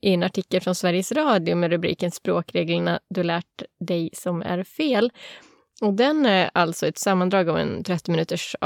i 0.00 0.14
en 0.14 0.22
artikel 0.22 0.60
från 0.60 0.74
Sveriges 0.74 1.12
Radio 1.12 1.56
med 1.56 1.70
rubriken 1.70 2.10
Språkreglerna 2.10 3.00
du 3.08 3.22
lärt 3.22 3.62
dig 3.80 4.10
som 4.12 4.42
är 4.42 4.64
fel. 4.64 5.10
Och 5.82 5.94
den 5.94 6.26
är 6.26 6.50
alltså 6.54 6.86
ett 6.86 6.98
sammandrag 6.98 7.48
av 7.48 7.58
en 7.58 7.84
30 7.84 8.10
minuters 8.10 8.56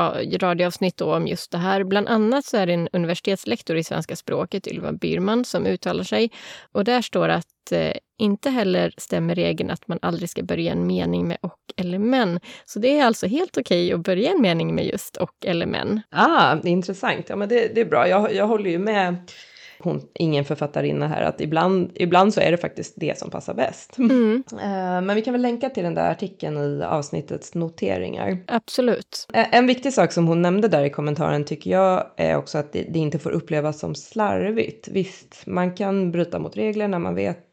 radioavsnitt 0.40 1.00
om 1.00 1.26
just 1.26 1.50
det 1.50 1.58
här. 1.58 1.84
Bland 1.84 2.08
annat 2.08 2.44
så 2.44 2.56
är 2.56 2.66
det 2.66 2.72
en 2.72 2.88
universitetslektor 2.92 3.76
i 3.76 3.84
svenska 3.84 4.16
språket, 4.16 4.66
Ylva 4.66 4.92
Byrman, 4.92 5.44
som 5.44 5.66
uttalar 5.66 6.04
sig. 6.04 6.30
Och 6.72 6.84
där 6.84 7.02
står 7.02 7.28
att 7.28 7.72
eh, 7.72 7.92
inte 8.18 8.50
heller 8.50 8.92
stämmer 8.96 9.34
regeln 9.34 9.70
att 9.70 9.88
man 9.88 9.98
aldrig 10.02 10.30
ska 10.30 10.42
börja 10.42 10.72
en 10.72 10.86
mening 10.86 11.28
med 11.28 11.36
och 11.40 11.60
eller 11.76 11.98
men. 11.98 12.40
Så 12.64 12.78
det 12.78 12.98
är 12.98 13.04
alltså 13.04 13.26
helt 13.26 13.58
okej 13.58 13.86
okay 13.86 13.92
att 13.92 14.04
börja 14.04 14.30
en 14.30 14.42
mening 14.42 14.74
med 14.74 14.86
just 14.86 15.16
och 15.16 15.34
eller 15.44 15.66
men. 15.66 16.00
Ah, 16.10 16.56
intressant. 16.64 17.28
Ja, 17.28 17.36
men 17.36 17.48
det, 17.48 17.74
det 17.74 17.80
är 17.80 17.84
bra. 17.84 18.08
Jag, 18.08 18.34
jag 18.34 18.46
håller 18.46 18.70
ju 18.70 18.78
med 18.78 19.16
hon, 19.78 20.02
ingen 20.14 20.44
författarinna 20.44 21.08
här, 21.08 21.22
att 21.22 21.40
ibland, 21.40 21.90
ibland 21.94 22.34
så 22.34 22.40
är 22.40 22.50
det 22.50 22.56
faktiskt 22.56 22.94
det 22.96 23.18
som 23.18 23.30
passar 23.30 23.54
bäst. 23.54 23.98
Mm. 23.98 24.42
Eh, 24.52 25.00
men 25.02 25.14
vi 25.14 25.22
kan 25.22 25.32
väl 25.32 25.42
länka 25.42 25.70
till 25.70 25.84
den 25.84 25.94
där 25.94 26.10
artikeln 26.10 26.58
i 26.58 26.82
avsnittets 26.82 27.54
noteringar. 27.54 28.38
Absolut. 28.46 29.28
Eh, 29.32 29.54
en 29.54 29.66
viktig 29.66 29.92
sak 29.92 30.12
som 30.12 30.28
hon 30.28 30.42
nämnde 30.42 30.68
där 30.68 30.84
i 30.84 30.90
kommentaren 30.90 31.44
tycker 31.44 31.70
jag 31.70 32.10
är 32.16 32.36
också 32.36 32.58
att 32.58 32.72
det, 32.72 32.82
det 32.82 32.98
inte 32.98 33.18
får 33.18 33.30
upplevas 33.30 33.78
som 33.78 33.94
slarvigt. 33.94 34.88
Visst, 34.88 35.46
man 35.46 35.74
kan 35.74 36.12
bryta 36.12 36.38
mot 36.38 36.56
regler 36.56 36.88
när 36.88 36.98
man 36.98 37.14
vet 37.14 37.46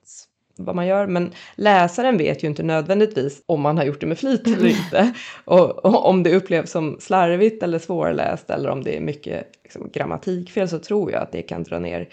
vad 0.58 0.76
man 0.76 0.88
gör. 0.88 1.08
Men 1.08 1.32
läsaren 1.56 2.18
vet 2.18 2.44
ju 2.44 2.48
inte 2.48 2.64
nödvändigtvis 2.64 3.42
om 3.46 3.62
man 3.62 3.78
har 3.78 3.86
gjort 3.86 4.00
det 4.00 4.08
med 4.08 4.20
flit 4.20 4.48
eller 4.48 4.68
inte. 4.68 5.14
Och, 5.46 5.86
och 5.86 6.10
om 6.10 6.24
det 6.24 6.36
upplevs 6.36 6.72
som 6.72 6.98
slarvigt 7.00 7.64
eller 7.64 7.80
svårläst 7.80 8.50
eller 8.50 8.70
om 8.70 8.84
det 8.84 8.98
är 8.98 9.02
mycket 9.02 9.48
liksom, 9.64 9.90
grammatikfel 9.94 10.70
så 10.70 10.80
tror 10.80 11.12
jag 11.12 11.22
att 11.22 11.32
det 11.32 11.42
kan 11.42 11.64
dra 11.64 11.80
ner 11.80 12.10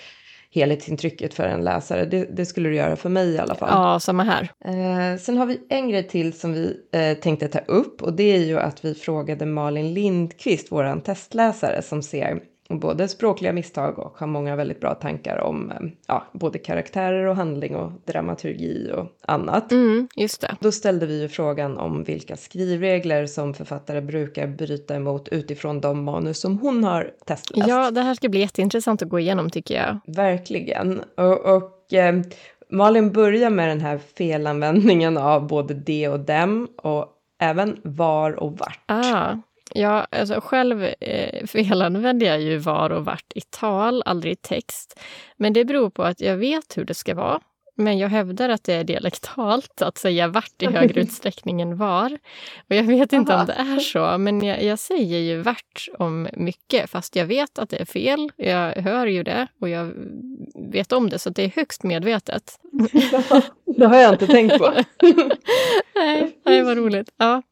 helhetsintrycket 0.54 1.34
för 1.34 1.44
en 1.44 1.64
läsare. 1.64 2.04
Det, 2.04 2.24
det, 2.24 2.46
skulle 2.46 2.68
det 2.68 2.74
göra 2.74 2.96
för 2.96 3.08
mig 3.08 3.28
i 3.28 3.38
alla 3.38 3.54
fall. 3.54 3.68
Ja, 3.72 4.00
samma 4.00 4.24
här. 4.24 4.50
Eh, 4.64 5.18
sen 5.18 5.36
har 5.36 5.46
vi 5.46 5.60
en 5.68 5.88
grej 5.88 6.08
till 6.08 6.32
som 6.32 6.52
vi 6.52 6.76
eh, 6.92 7.14
tänkte 7.14 7.48
ta 7.48 7.58
upp 7.58 8.02
och 8.02 8.12
det 8.12 8.32
är 8.36 8.40
ju 8.40 8.58
att 8.58 8.84
vi 8.84 8.94
frågade 8.94 9.46
Malin 9.46 9.94
Lindqvist, 9.94 10.72
våran 10.72 11.00
testläsare 11.00 11.82
som 11.82 12.02
ser 12.02 12.40
både 12.78 13.08
språkliga 13.08 13.52
misstag 13.52 13.98
och 13.98 14.18
har 14.18 14.26
många 14.26 14.56
väldigt 14.56 14.80
bra 14.80 14.94
tankar 14.94 15.38
om 15.38 15.70
eh, 15.70 15.76
ja, 16.06 16.26
både 16.32 16.58
karaktärer 16.58 17.26
och 17.26 17.36
handling 17.36 17.76
och 17.76 17.92
dramaturgi 18.04 18.92
och 18.96 19.06
annat. 19.22 19.72
Mm, 19.72 20.08
just 20.16 20.40
det. 20.40 20.56
Då 20.60 20.72
ställde 20.72 21.06
vi 21.06 21.20
ju 21.20 21.28
frågan 21.28 21.78
om 21.78 22.04
vilka 22.04 22.36
skrivregler 22.36 23.26
som 23.26 23.54
författare 23.54 24.00
brukar 24.00 24.46
bryta 24.46 24.94
emot 24.94 25.28
utifrån 25.28 25.80
de 25.80 26.04
manus 26.04 26.40
som 26.40 26.58
hon 26.58 26.84
har 26.84 27.10
testläst. 27.26 27.68
Ja, 27.68 27.90
det 27.90 28.00
här 28.00 28.14
ska 28.14 28.28
bli 28.28 28.40
jätteintressant 28.40 29.02
att 29.02 29.08
gå 29.08 29.18
igenom 29.18 29.50
tycker 29.50 29.74
jag. 29.74 30.16
Verkligen. 30.16 31.02
Och, 31.16 31.56
och 31.56 31.92
eh, 31.92 32.22
Malin 32.70 33.12
börjar 33.12 33.50
med 33.50 33.68
den 33.68 33.80
här 33.80 33.98
felanvändningen 33.98 35.16
av 35.16 35.46
både 35.46 35.74
det 35.74 36.08
och 36.08 36.20
dem 36.20 36.68
och 36.76 37.06
även 37.40 37.80
var 37.84 38.32
och 38.32 38.58
vart. 38.58 38.80
Ah. 38.86 39.34
Ja, 39.74 40.06
alltså 40.10 40.40
själv 40.40 40.84
eh, 41.00 41.46
felanvänder 41.46 42.26
jag 42.26 42.40
ju 42.40 42.58
var 42.58 42.90
och 42.90 43.04
vart 43.04 43.32
i 43.34 43.40
tal, 43.40 44.02
aldrig 44.06 44.32
i 44.32 44.36
text. 44.36 45.00
Men 45.36 45.52
det 45.52 45.64
beror 45.64 45.90
på 45.90 46.02
att 46.02 46.20
jag 46.20 46.36
vet 46.36 46.76
hur 46.76 46.84
det 46.84 46.94
ska 46.94 47.14
vara. 47.14 47.40
Men 47.80 47.98
jag 47.98 48.08
hävdar 48.08 48.48
att 48.48 48.64
det 48.64 48.74
är 48.74 48.84
dialektalt 48.84 49.82
att 49.82 49.98
säga 49.98 50.28
vart 50.28 50.62
i 50.62 50.66
högre 50.66 51.00
utsträckning 51.02 51.60
än 51.60 51.76
var. 51.76 52.18
Och 52.68 52.76
jag 52.76 52.82
vet 52.82 53.12
inte 53.12 53.32
Aha. 53.32 53.40
om 53.40 53.46
det 53.46 53.52
är 53.52 53.78
så, 53.78 54.18
men 54.18 54.44
jag, 54.44 54.62
jag, 54.62 54.78
säger 54.78 55.18
ju 55.18 55.42
vart 55.42 55.88
om 55.98 56.28
mycket, 56.32 56.90
fast 56.90 57.16
jag 57.16 57.26
vet 57.26 57.58
att 57.58 57.70
det 57.70 57.80
är 57.80 57.84
fel. 57.84 58.32
Jag 58.36 58.72
hör 58.72 59.06
ju 59.06 59.22
det 59.22 59.46
och 59.60 59.68
jag 59.68 59.92
vet 60.54 60.92
om 60.92 61.10
det, 61.10 61.18
så 61.18 61.30
det 61.30 61.44
är 61.44 61.52
högst 61.56 61.82
medvetet. 61.82 62.58
det 63.76 63.86
har 63.86 63.96
jag 63.96 64.14
inte 64.14 64.26
tänkt 64.26 64.58
på. 64.58 64.72
nej, 65.94 66.36
nej, 66.44 66.62
vad 66.62 66.76
roligt. 66.76 67.10
Ja. 67.16 67.42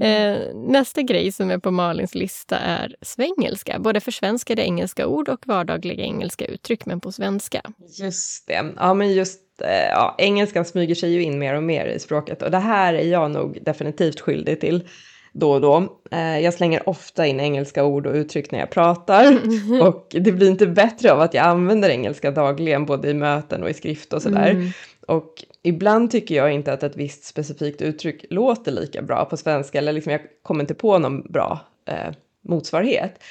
Eh, 0.00 0.54
nästa 0.54 1.02
grej 1.02 1.32
som 1.32 1.50
är 1.50 1.58
på 1.58 1.70
Malins 1.70 2.14
lista 2.14 2.58
är 2.58 2.96
svengelska. 3.02 3.78
Både 3.78 4.00
försvenskade 4.00 4.62
engelska 4.62 5.06
ord 5.06 5.28
och 5.28 5.46
vardagliga 5.46 6.04
engelska 6.04 6.44
uttryck, 6.44 6.86
men 6.86 7.00
på 7.00 7.12
svenska. 7.12 7.62
Just 8.00 8.46
det. 8.46 8.64
Ja, 8.76 8.94
men 8.94 9.12
just 9.12 9.40
eh, 9.62 9.88
ja, 9.90 10.14
engelskan 10.18 10.64
smyger 10.64 10.94
sig 10.94 11.12
ju 11.12 11.22
in 11.22 11.38
mer 11.38 11.54
och 11.54 11.62
mer 11.62 11.86
i 11.86 11.98
språket 11.98 12.42
och 12.42 12.50
det 12.50 12.58
här 12.58 12.94
är 12.94 13.06
jag 13.06 13.30
nog 13.30 13.58
definitivt 13.62 14.20
skyldig 14.20 14.60
till 14.60 14.88
då 15.32 15.52
och 15.52 15.60
då. 15.60 15.98
Eh, 16.10 16.38
jag 16.38 16.54
slänger 16.54 16.88
ofta 16.88 17.26
in 17.26 17.40
engelska 17.40 17.84
ord 17.84 18.06
och 18.06 18.14
uttryck 18.14 18.50
när 18.50 18.58
jag 18.58 18.70
pratar 18.70 19.38
och 19.82 20.06
det 20.10 20.32
blir 20.32 20.50
inte 20.50 20.66
bättre 20.66 21.12
av 21.12 21.20
att 21.20 21.34
jag 21.34 21.44
använder 21.44 21.88
engelska 21.88 22.30
dagligen 22.30 22.86
både 22.86 23.10
i 23.10 23.14
möten 23.14 23.62
och 23.62 23.70
i 23.70 23.74
skrift 23.74 24.12
och 24.12 24.22
sådär. 24.22 24.50
Mm. 24.50 24.70
Och 25.06 25.44
ibland 25.62 26.10
tycker 26.10 26.34
jag 26.34 26.52
inte 26.52 26.72
att 26.72 26.82
ett 26.82 26.96
visst 26.96 27.24
specifikt 27.24 27.82
uttryck 27.82 28.24
låter 28.30 28.72
lika 28.72 29.02
bra 29.02 29.24
på 29.24 29.36
svenska 29.36 29.78
eller 29.78 29.92
liksom 29.92 30.12
jag 30.12 30.20
kommer 30.42 30.60
inte 30.60 30.74
på 30.74 30.98
någon 30.98 31.32
bra 31.32 31.60
eh, 31.88 32.14
motsvarighet. 32.42 33.22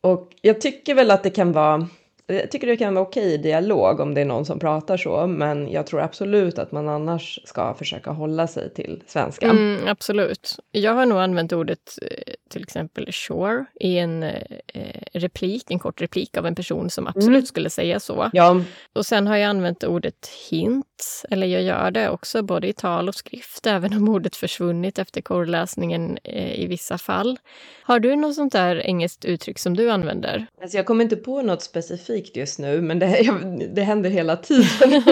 Och 0.00 0.32
jag 0.42 0.60
tycker 0.60 0.94
väl 0.94 1.10
att 1.10 1.22
det 1.22 1.30
kan 1.30 1.52
vara 1.52 1.88
jag 2.34 2.50
tycker 2.50 2.66
det 2.66 2.76
kan 2.76 2.94
vara 2.94 3.06
okej 3.06 3.34
i 3.34 3.36
dialog 3.36 4.00
om 4.00 4.14
det 4.14 4.20
är 4.20 4.24
någon 4.24 4.44
som 4.44 4.58
pratar 4.58 4.96
så, 4.96 5.26
men 5.26 5.70
jag 5.70 5.86
tror 5.86 6.00
absolut 6.00 6.58
att 6.58 6.72
man 6.72 6.88
annars 6.88 7.40
ska 7.44 7.74
försöka 7.74 8.10
hålla 8.10 8.46
sig 8.46 8.74
till 8.74 9.02
svenska. 9.06 9.46
Mm, 9.46 9.88
absolut. 9.88 10.56
Jag 10.70 10.92
har 10.92 11.06
nog 11.06 11.18
använt 11.18 11.52
ordet 11.52 11.98
eh, 12.02 12.34
till 12.48 12.62
exempel 12.62 13.12
sure 13.12 13.64
i 13.80 13.98
en 13.98 14.22
eh, 14.22 15.00
replik, 15.12 15.70
en 15.70 15.78
kort 15.78 16.00
replik 16.00 16.36
av 16.36 16.46
en 16.46 16.54
person 16.54 16.90
som 16.90 17.06
absolut 17.06 17.28
mm. 17.28 17.46
skulle 17.46 17.70
säga 17.70 18.00
så. 18.00 18.30
Ja. 18.32 18.60
Och 18.92 19.06
sen 19.06 19.26
har 19.26 19.36
jag 19.36 19.48
använt 19.48 19.84
ordet 19.84 20.30
hint, 20.50 21.24
eller 21.30 21.46
jag 21.46 21.62
gör 21.62 21.90
det 21.90 22.10
också 22.10 22.42
både 22.42 22.68
i 22.68 22.72
tal 22.72 23.08
och 23.08 23.14
skrift, 23.14 23.66
även 23.66 23.92
om 23.92 24.08
ordet 24.08 24.36
försvunnit 24.36 24.98
efter 24.98 25.20
korrläsningen 25.20 26.18
eh, 26.24 26.60
i 26.60 26.66
vissa 26.66 26.98
fall. 26.98 27.38
Har 27.82 28.00
du 28.00 28.16
något 28.16 28.34
sånt 28.34 28.52
där 28.52 28.76
engelskt 28.86 29.24
uttryck 29.24 29.58
som 29.58 29.76
du 29.76 29.90
använder? 29.90 30.46
Alltså 30.62 30.76
jag 30.76 30.86
kommer 30.86 31.04
inte 31.04 31.16
på 31.16 31.42
något 31.42 31.62
specifikt 31.62 32.36
just 32.36 32.58
nu, 32.58 32.80
men 32.80 32.98
det, 32.98 33.30
det 33.74 33.82
händer 33.82 34.10
hela 34.10 34.36
tiden. 34.36 35.02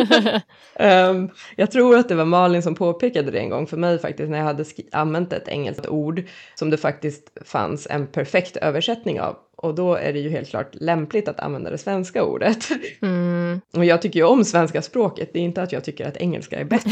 um, 0.74 1.30
jag 1.56 1.70
tror 1.70 1.98
att 1.98 2.08
det 2.08 2.14
var 2.14 2.24
Malin 2.24 2.62
som 2.62 2.74
påpekade 2.74 3.30
det 3.30 3.38
en 3.38 3.50
gång 3.50 3.66
för 3.66 3.76
mig 3.76 3.98
faktiskt 3.98 4.30
när 4.30 4.38
jag 4.38 4.44
hade 4.44 4.64
använt 4.92 5.32
ett 5.32 5.48
engelskt 5.48 5.86
ord 5.86 6.22
som 6.54 6.70
det 6.70 6.76
faktiskt 6.76 7.25
fanns 7.44 7.86
en 7.90 8.06
perfekt 8.06 8.56
översättning 8.56 9.20
av. 9.20 9.36
Och 9.56 9.74
då 9.74 9.94
är 9.94 10.12
det 10.12 10.18
ju 10.18 10.30
helt 10.30 10.48
klart 10.48 10.74
lämpligt 10.74 11.28
att 11.28 11.40
använda 11.40 11.70
det 11.70 11.78
svenska 11.78 12.24
ordet. 12.24 12.68
Mm. 13.02 13.60
Och 13.72 13.84
jag 13.84 14.02
tycker 14.02 14.18
ju 14.18 14.26
om 14.26 14.44
svenska 14.44 14.82
språket, 14.82 15.30
det 15.32 15.38
är 15.38 15.42
inte 15.42 15.62
att 15.62 15.72
jag 15.72 15.84
tycker 15.84 16.08
att 16.08 16.16
engelska 16.16 16.60
är 16.60 16.64
bättre. 16.64 16.90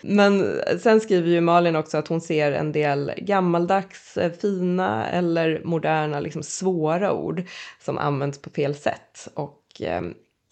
Men 0.00 0.60
sen 0.80 1.00
skriver 1.00 1.28
ju 1.28 1.40
Malin 1.40 1.76
också 1.76 1.98
att 1.98 2.08
hon 2.08 2.20
ser 2.20 2.52
en 2.52 2.72
del 2.72 3.12
gammaldags, 3.16 4.16
eh, 4.16 4.32
fina 4.32 5.10
eller 5.10 5.60
moderna, 5.64 6.20
liksom 6.20 6.42
svåra 6.42 7.12
ord 7.12 7.42
som 7.84 7.98
används 7.98 8.42
på 8.42 8.50
fel 8.50 8.74
sätt. 8.74 9.28
Och 9.34 9.62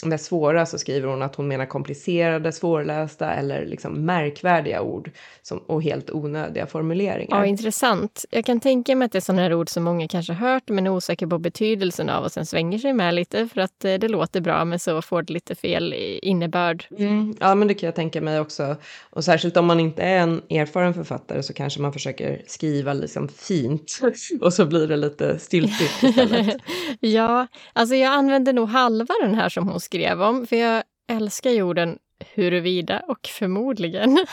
med 0.05 0.21
svåra 0.21 0.67
så 0.67 0.79
skriver 0.79 1.09
hon 1.09 1.23
att 1.23 1.35
hon 1.35 1.49
menar 1.49 1.67
komplicerade, 1.67 2.53
svårlästa 2.53 3.35
eller 3.35 3.67
liksom 3.67 3.93
märkvärdiga 4.07 4.83
ord 4.83 5.11
som, 5.43 5.59
och 5.59 5.83
helt 5.83 6.11
onödiga 6.11 6.67
formuleringar. 6.67 7.39
Ja, 7.39 7.47
intressant. 7.47 8.25
Jag 8.31 8.45
kan 8.45 8.61
tänka 8.61 8.97
mig 8.97 9.07
att 9.07 9.13
det 9.13 9.19
är 9.19 9.21
sådana 9.21 9.43
här 9.43 9.55
ord 9.55 9.69
som 9.69 9.85
många 9.85 10.09
kanske 10.09 10.33
hört 10.33 10.69
men 10.69 10.87
är 10.87 10.91
osäkra 10.91 11.29
på 11.29 11.39
betydelsen 11.39 12.09
av 12.09 12.25
och 12.25 12.33
sen 12.33 12.47
svänger 12.47 12.79
sig 12.79 12.93
med 12.93 13.15
lite 13.15 13.49
för 13.49 13.61
att 13.61 13.85
eh, 13.85 13.95
det 13.95 14.09
låter 14.09 14.41
bra 14.41 14.65
men 14.65 14.79
så 14.79 15.03
får 15.03 15.23
det 15.23 15.33
lite 15.33 15.55
fel 15.55 15.95
innebörd. 16.23 16.87
Mm, 16.99 17.37
ja, 17.41 17.55
men 17.55 17.69
det 17.69 17.75
kan 17.75 17.87
jag 17.87 17.95
tänka 17.95 18.21
mig 18.21 18.41
också. 18.41 18.77
Och 19.11 19.25
särskilt 19.25 19.57
om 19.57 19.67
man 19.67 19.81
inte 19.81 20.03
är 20.03 20.19
en 20.19 20.43
erfaren 20.51 20.95
författare 20.95 21.43
så 21.43 21.53
kanske 21.53 21.81
man 21.81 21.93
försöker 21.93 22.43
skriva 22.47 22.93
liksom 22.93 23.29
fint 23.29 24.01
och 24.41 24.53
så 24.53 24.67
blir 24.67 24.87
det 24.87 24.97
lite 24.97 25.39
stiltigt 25.39 26.03
istället. 26.03 26.57
ja, 27.01 27.47
alltså 27.73 27.95
jag 27.95 28.13
använder 28.13 28.53
nog 28.53 28.69
halva 28.69 29.15
den 29.23 29.35
här 29.35 29.49
som 29.49 29.69
hon 29.69 29.81
skrev 29.81 30.23
om, 30.23 30.47
för 30.47 30.57
jag 30.57 30.83
älskar 31.09 31.51
jorden 31.51 31.99
huruvida 32.35 33.01
och 33.09 33.27
förmodligen. 33.27 34.13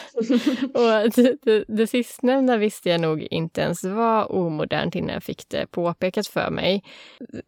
och 0.74 1.12
det, 1.16 1.36
det, 1.41 1.64
det 1.68 1.88
sistnämnda 1.88 2.58
visste 2.58 2.89
jag 2.89 3.02
nog 3.02 3.22
inte 3.22 3.62
ens 3.62 3.84
var 3.84 4.32
omodernt 4.32 4.95
innan 4.95 5.14
jag 5.14 5.24
fick 5.24 5.49
det 5.49 5.68
påpekat 5.72 6.28
för 6.28 6.49
mig. 6.49 6.84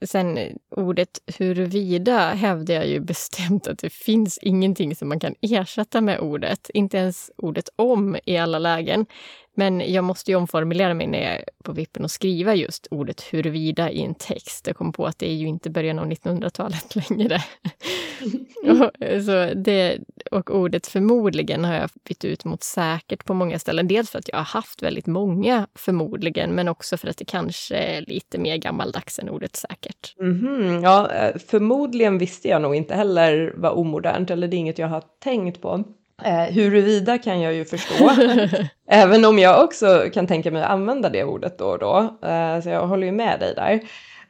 Sen 0.02 0.40
ordet 0.76 1.10
huruvida 1.38 2.30
hävdar 2.30 2.76
jag 2.76 2.88
ju 2.88 3.00
bestämt 3.00 3.68
att 3.68 3.80
det 3.80 3.94
finns 3.94 4.38
ingenting 4.38 4.96
som 4.96 5.10
man 5.10 5.20
kan 5.20 5.36
ersätta 5.42 6.02
med 6.02 6.20
ordet. 6.20 6.70
Inte 6.74 6.98
ens 6.98 7.32
ordet 7.38 7.70
om 7.76 8.18
i 8.26 8.38
alla 8.38 8.60
lägen. 8.60 9.06
Men 9.56 9.94
jag 9.94 10.04
måste 10.04 10.32
ju 10.32 10.38
omformulera 10.38 10.94
mig 10.94 11.08
när 11.08 11.22
jag 11.24 11.34
är 11.34 11.44
på 11.64 11.72
vippen 11.72 12.04
och 12.04 12.12
skriva 12.12 12.56
just 12.56 12.88
ordet 12.92 13.22
huruvida 13.22 13.92
i 13.92 14.04
en 14.04 14.16
text. 14.16 14.68
Jag 14.68 14.76
kom 14.76 14.94
på 14.94 15.06
att 15.06 15.20
det 15.20 15.30
är 15.30 15.36
ju 15.36 15.48
inte 15.48 15.70
början 15.70 16.00
av 16.00 16.06
1900-talet 16.06 16.96
längre. 17.10 17.44
och, 18.62 18.92
så 19.26 19.54
det, 19.56 19.98
och 20.32 20.56
ordet 20.56 20.88
förmodligen 20.88 21.66
har 21.66 21.74
jag 21.74 21.90
bytt 22.08 22.26
ut 22.26 22.46
mot 22.46 22.64
säkert 22.64 23.26
på 23.26 23.34
många 23.34 23.60
ställen. 23.60 23.88
Dels 23.88 24.10
för 24.10 24.20
att 24.20 24.30
jag 24.30 24.38
har 24.38 24.44
haft 24.44 24.84
väldigt 24.84 25.08
många 25.08 25.68
förmodligen, 25.76 26.56
men 26.56 26.68
också 26.68 26.98
för 26.98 27.08
att 27.08 27.18
det 27.18 27.26
kanske 27.26 27.76
är 27.76 28.02
lite 28.02 28.38
mer 28.38 28.58
gammaldags 28.58 29.20
än 29.20 29.30
ordet 29.30 29.56
säkert. 29.56 30.16
Mm 30.20 30.40
-hmm. 30.40 30.84
Ja, 30.84 31.12
eh, 31.12 31.38
förmodligen 31.48 32.18
visste 32.18 32.48
jag 32.48 32.62
nog 32.62 32.76
inte 32.76 32.96
heller 32.96 33.54
var 33.58 33.78
omodernt, 33.78 34.32
eller 34.32 34.48
det 34.48 34.56
är 34.56 34.60
inget 34.60 34.80
jag 34.80 34.88
har 34.88 35.04
tänkt 35.24 35.62
på. 35.62 35.84
Eh, 36.24 36.54
huruvida 36.54 37.18
kan 37.18 37.42
jag 37.42 37.54
ju 37.54 37.66
förstå, 37.66 38.12
även 38.88 39.26
om 39.26 39.40
jag 39.40 39.64
också 39.64 40.06
kan 40.14 40.28
tänka 40.28 40.52
mig 40.52 40.64
att 40.64 40.70
använda 40.70 41.10
det 41.10 41.24
ordet 41.24 41.58
då 41.58 41.66
och 41.66 41.80
då. 41.80 42.18
Eh, 42.28 42.62
så 42.62 42.70
jag 42.70 42.88
håller 42.88 43.06
ju 43.06 43.12
med 43.12 43.40
dig 43.40 43.54
där. 43.56 43.82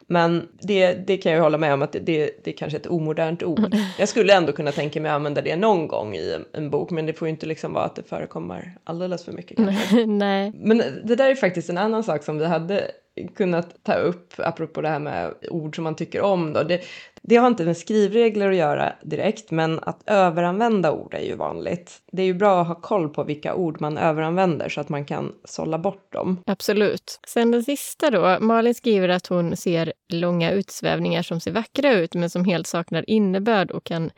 Men 0.07 0.47
det, 0.61 0.93
det 0.93 1.17
kan 1.17 1.31
jag 1.31 1.41
hålla 1.41 1.57
med 1.57 1.73
om 1.73 1.81
att 1.81 1.91
det, 1.91 1.99
det, 1.99 2.31
det 2.43 2.51
är 2.51 2.57
kanske 2.57 2.77
ett 2.77 2.87
omodernt 2.87 3.43
ord. 3.43 3.75
Jag 3.99 4.09
skulle 4.09 4.33
ändå 4.33 4.51
kunna 4.53 4.71
tänka 4.71 5.01
mig 5.01 5.11
att 5.11 5.15
använda 5.15 5.41
det 5.41 5.55
någon 5.55 5.87
gång 5.87 6.15
i 6.15 6.37
en, 6.53 6.69
bok, 6.69 6.91
men 6.91 7.05
det 7.05 7.13
får 7.13 7.27
ju 7.27 7.29
inte 7.29 7.45
liksom 7.45 7.73
vara 7.73 7.85
att 7.85 7.95
det 7.95 8.03
förekommer 8.03 8.77
alldeles 8.83 9.25
för 9.25 9.31
mycket. 9.31 9.57
Nej. 10.07 10.51
Men 10.55 10.83
det 11.03 11.15
där 11.15 11.29
är 11.29 11.35
faktiskt 11.35 11.69
en 11.69 11.77
annan 11.77 12.03
sak 12.03 12.23
som 12.23 12.37
vi 12.37 12.45
hade 12.45 12.91
kunnat 13.35 13.83
ta 13.83 13.93
upp 13.93 14.33
apropå 14.37 14.81
det 14.81 14.89
här 14.89 14.99
med 14.99 15.33
ord 15.49 15.75
som 15.75 15.83
man 15.83 15.95
tycker 15.95 16.21
om. 16.21 16.53
Då. 16.53 16.63
Det, 16.63 16.81
det 17.21 17.35
har 17.35 17.47
inte 17.47 17.65
med 17.65 17.77
skrivregler 17.77 18.49
att 18.49 18.55
göra 18.55 18.93
direkt, 19.01 19.51
men 19.51 19.79
att 19.79 20.03
överanvända 20.05 20.91
ord 20.91 21.13
är 21.13 21.21
ju 21.21 21.35
vanligt. 21.35 22.01
Det 22.11 22.21
är 22.21 22.25
ju 22.25 22.33
bra 22.33 22.61
att 22.61 22.67
ha 22.67 22.75
koll 22.75 23.09
på 23.09 23.23
vilka 23.23 23.55
ord 23.55 23.81
man 23.81 23.97
överanvänder 23.97 24.69
så 24.69 24.81
att 24.81 24.89
man 24.89 25.05
kan 25.05 25.31
sålla 25.45 25.77
bort 25.77 26.13
dem. 26.13 26.37
Absolut. 26.45 27.19
Sen 27.27 27.51
den 27.51 27.63
sista 27.63 28.11
då. 28.11 28.37
Malin 28.39 28.75
skriver 28.75 29.09
att 29.09 29.27
hon 29.27 29.57
ser 29.57 29.93
långa 30.09 30.51
utsvävningar 30.51 31.21
som 31.21 31.39
ser 31.39 31.51
vackra 31.51 31.93
ut 31.93 32.15
men 32.15 32.29
som 32.29 32.45
helt 32.45 32.67
saknar 32.67 33.09
innebörd 33.09 33.71
och 33.71 33.83
kan 33.83 34.11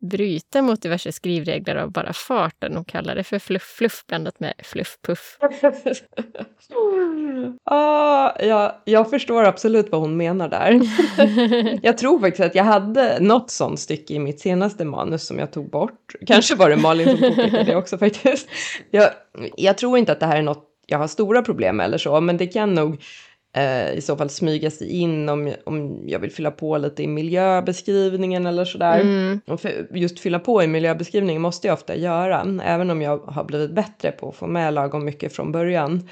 bryta 0.00 0.62
mot 0.62 0.82
diverse 0.82 1.12
skrivregler 1.12 1.76
av 1.76 1.92
bara 1.92 2.12
farten 2.12 2.76
och 2.76 2.86
kallar 2.86 3.14
det 3.14 3.24
för 3.24 3.38
fluff-fluff 3.38 4.04
blandat 4.06 4.40
med 4.40 4.54
fluff-puff. 4.58 5.38
ah, 7.64 8.32
ja, 8.40 8.82
jag 8.84 9.10
förstår 9.10 9.44
absolut 9.44 9.88
vad 9.90 10.00
hon 10.00 10.16
menar 10.16 10.48
där. 10.48 10.80
jag 11.82 11.98
tror 11.98 12.20
faktiskt 12.20 12.46
att 12.46 12.54
jag 12.54 12.64
hade 12.64 13.20
något 13.20 13.50
sånt 13.50 13.80
stycke 13.80 14.14
i 14.14 14.18
mitt 14.18 14.40
senaste 14.40 14.84
manus 14.84 15.26
som 15.26 15.38
jag 15.38 15.52
tog 15.52 15.70
bort. 15.70 16.12
Kanske 16.26 16.54
var 16.54 16.70
det 16.70 16.76
Malin 16.76 17.08
som 17.08 17.18
påpekade 17.18 17.64
det 17.64 17.76
också 17.76 17.98
faktiskt. 17.98 18.48
Jag, 18.90 19.10
jag 19.56 19.78
tror 19.78 19.98
inte 19.98 20.12
att 20.12 20.20
det 20.20 20.26
här 20.26 20.38
är 20.38 20.42
något 20.42 20.64
jag 20.90 20.98
har 20.98 21.06
stora 21.06 21.42
problem 21.42 21.76
med 21.76 21.84
eller 21.84 21.98
så, 21.98 22.20
men 22.20 22.36
det 22.36 22.46
kan 22.46 22.74
nog 22.74 23.02
eh, 23.56 23.92
i 23.92 24.00
så 24.00 24.16
fall 24.16 24.30
smyga 24.30 24.70
sig 24.70 24.88
in 24.88 25.28
om, 25.28 25.54
om 25.64 26.02
jag 26.06 26.18
vill 26.18 26.32
fylla 26.32 26.50
på 26.50 26.78
lite 26.78 27.02
i 27.02 27.06
miljöbeskrivningen 27.06 28.46
eller 28.46 28.64
sådär. 28.64 29.00
Mm. 29.00 29.40
Just 29.90 30.20
fylla 30.20 30.38
på 30.38 30.62
i 30.62 30.66
miljöbeskrivningen 30.66 31.42
måste 31.42 31.66
jag 31.66 31.74
ofta 31.74 31.96
göra, 31.96 32.60
även 32.64 32.90
om 32.90 33.02
jag 33.02 33.18
har 33.18 33.44
blivit 33.44 33.70
bättre 33.70 34.10
på 34.10 34.28
att 34.28 34.36
få 34.36 34.46
med 34.46 34.74
lagom 34.74 35.04
mycket 35.04 35.32
från 35.32 35.52
början 35.52 36.08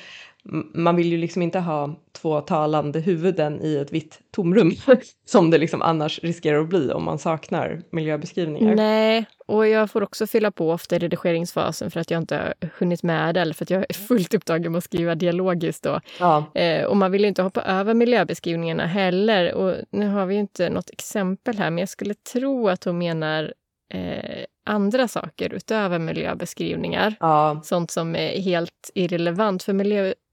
man 0.74 0.96
vill 0.96 1.12
ju 1.12 1.18
liksom 1.18 1.42
inte 1.42 1.58
ha 1.58 1.94
två 2.12 2.40
talande 2.40 3.00
huvuden 3.00 3.60
i 3.62 3.76
ett 3.76 3.92
vitt 3.92 4.18
tomrum 4.30 4.72
som 5.26 5.50
det 5.50 5.58
liksom 5.58 5.82
annars 5.82 6.20
riskerar 6.22 6.60
att 6.60 6.68
bli 6.68 6.92
om 6.92 7.04
man 7.04 7.18
saknar 7.18 7.82
miljöbeskrivningar. 7.90 8.74
Nej, 8.74 9.26
och 9.46 9.68
jag 9.68 9.90
får 9.90 10.02
också 10.02 10.26
fylla 10.26 10.50
på 10.50 10.70
ofta 10.70 10.96
i 10.96 10.98
redigeringsfasen 10.98 11.90
för 11.90 12.00
att 12.00 12.10
jag 12.10 12.20
inte 12.20 12.36
har 12.36 12.54
hunnit 12.78 13.02
med 13.02 13.34
det 13.34 13.40
eller 13.40 13.54
för 13.54 13.64
att 13.64 13.70
jag 13.70 13.84
är 13.88 13.94
fullt 13.94 14.34
upptagen 14.34 14.72
med 14.72 14.78
att 14.78 14.84
skriva 14.84 15.14
dialogiskt. 15.14 15.82
Då. 15.82 16.00
Ja. 16.20 16.44
Eh, 16.54 16.84
och 16.84 16.96
man 16.96 17.12
vill 17.12 17.24
inte 17.24 17.42
hoppa 17.42 17.62
över 17.62 17.94
miljöbeskrivningarna 17.94 18.86
heller. 18.86 19.54
Och 19.54 19.74
nu 19.90 20.08
har 20.08 20.26
vi 20.26 20.34
ju 20.34 20.40
inte 20.40 20.70
något 20.70 20.90
exempel 20.90 21.58
här, 21.58 21.70
men 21.70 21.78
jag 21.78 21.88
skulle 21.88 22.14
tro 22.14 22.68
att 22.68 22.84
hon 22.84 22.98
menar 22.98 23.54
eh, 23.94 24.44
andra 24.66 25.08
saker 25.08 25.54
utöver 25.54 25.98
miljöbeskrivningar. 25.98 27.14
Ja. 27.20 27.60
Sånt 27.64 27.90
som 27.90 28.16
är 28.16 28.40
helt 28.40 28.90
irrelevant. 28.94 29.62
För 29.62 29.72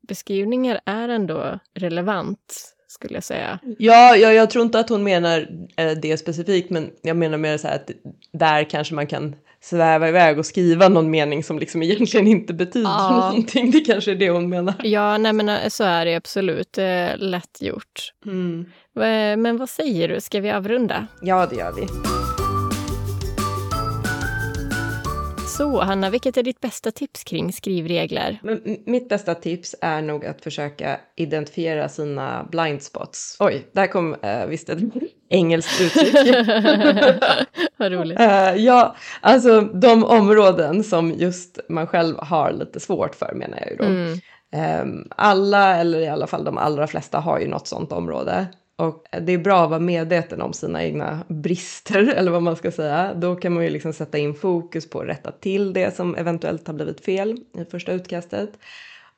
miljöbeskrivningar 0.04 0.80
är 0.86 1.10
ändå 1.10 1.60
relevant 1.74 2.70
skulle 2.88 3.14
jag 3.14 3.24
säga. 3.24 3.60
Ja, 3.78 4.16
ja, 4.16 4.34
jag 4.34 4.50
tror 4.50 4.66
inte 4.66 4.80
att 4.80 4.90
hon 4.90 5.04
menar 5.04 5.48
eh, 5.78 5.92
det 5.92 6.18
specifikt, 6.18 6.70
men 6.70 6.92
jag 7.02 7.18
menar 7.18 7.38
mer 7.38 7.58
så 7.58 7.68
här 7.68 7.76
att 7.76 7.92
där 8.32 8.70
kanske 8.70 8.96
man 8.96 9.08
kan 9.08 9.36
sväva 9.62 10.10
iväg 10.10 10.40
och 10.40 10.46
skriva 10.46 10.90
någon 10.90 11.12
mening 11.12 11.44
som 11.44 11.60
liksom 11.60 11.84
egentligen 11.84 12.28
inte 12.28 12.54
betyder 12.54 12.90
ja. 12.90 13.10
någonting. 13.10 13.72
Det 13.72 13.80
kanske 13.80 14.12
är 14.12 14.16
det 14.16 14.30
hon 14.30 14.50
menar. 14.50 14.76
Ja, 14.84 15.18
nej 15.18 15.34
men 15.34 15.50
eh, 15.50 15.70
så 15.70 15.84
är 15.84 16.06
det 16.06 16.16
absolut. 16.16 16.74
Det 16.74 16.84
är 16.84 17.18
lätt 17.18 17.62
gjort. 17.62 18.14
Mm. 18.26 18.66
Men 19.42 19.58
vad 19.58 19.70
säger 19.70 20.08
du, 20.08 20.22
ska 20.22 20.40
vi 20.40 20.52
avrunda? 20.52 21.08
Ja, 21.22 21.48
det 21.50 21.56
gör 21.56 21.72
vi. 21.72 21.88
Så 25.58 25.82
Hanna, 25.82 26.10
vilket 26.10 26.38
är 26.38 26.44
ditt 26.44 26.62
bästa 26.62 26.92
tips 26.92 27.24
kring 27.24 27.54
skrivregler? 27.54 28.40
Men 28.44 28.78
mitt 28.86 29.10
bästa 29.10 29.36
tips 29.36 29.76
är 29.82 30.02
nog 30.02 30.26
att 30.26 30.42
försöka 30.42 31.00
identifiera 31.16 31.90
sina 31.90 32.48
blind 32.52 32.82
spots. 32.82 33.38
Oj, 33.40 33.68
där 33.72 33.88
kom 33.88 34.14
uh, 34.14 34.46
visst 34.48 34.70
ett 34.70 34.80
engelskt 35.30 35.82
uttryck. 35.82 36.16
Vad 37.78 37.92
roligt. 37.92 38.20
Uh, 38.20 38.56
ja, 38.56 38.96
alltså 39.22 39.62
de 39.62 40.04
områden 40.04 40.84
som 40.84 41.12
just 41.12 41.60
man 41.70 41.88
själv 41.88 42.16
har 42.20 42.52
lite 42.52 42.80
svårt 42.80 43.16
för 43.16 43.34
menar 43.36 43.58
jag 43.60 43.70
ju 43.72 43.76
då. 43.76 43.84
Mm. 43.84 44.20
Um, 44.82 45.08
alla, 45.10 45.78
eller 45.78 46.00
i 46.00 46.08
alla 46.08 46.28
fall 46.28 46.44
de 46.44 46.58
allra 46.58 46.88
flesta, 46.88 47.20
har 47.20 47.40
ju 47.40 47.48
något 47.48 47.68
sånt 47.68 47.92
område. 47.92 48.48
Och 48.76 49.06
det 49.22 49.32
är 49.32 49.38
bra 49.38 49.64
att 49.64 49.70
vara 49.70 49.80
medveten 49.80 50.42
om 50.42 50.54
sina 50.54 50.84
egna 50.84 51.26
brister, 51.28 52.14
eller 52.16 52.32
vad 52.32 52.44
man 52.44 52.56
ska 52.56 52.72
säga. 52.72 53.14
Då 53.14 53.36
kan 53.36 53.54
man 53.54 53.64
ju 53.64 53.70
liksom 53.70 53.94
sätta 53.94 54.18
in 54.18 54.34
fokus 54.34 54.90
på 54.90 55.00
att 55.00 55.08
rätta 55.08 55.32
till 55.32 55.74
det 55.74 55.96
som 55.96 56.16
eventuellt 56.16 56.68
har 56.68 56.74
blivit 56.74 57.06
fel 57.06 57.38
i 57.58 57.66
första 57.66 57.92
utkastet. 57.92 58.50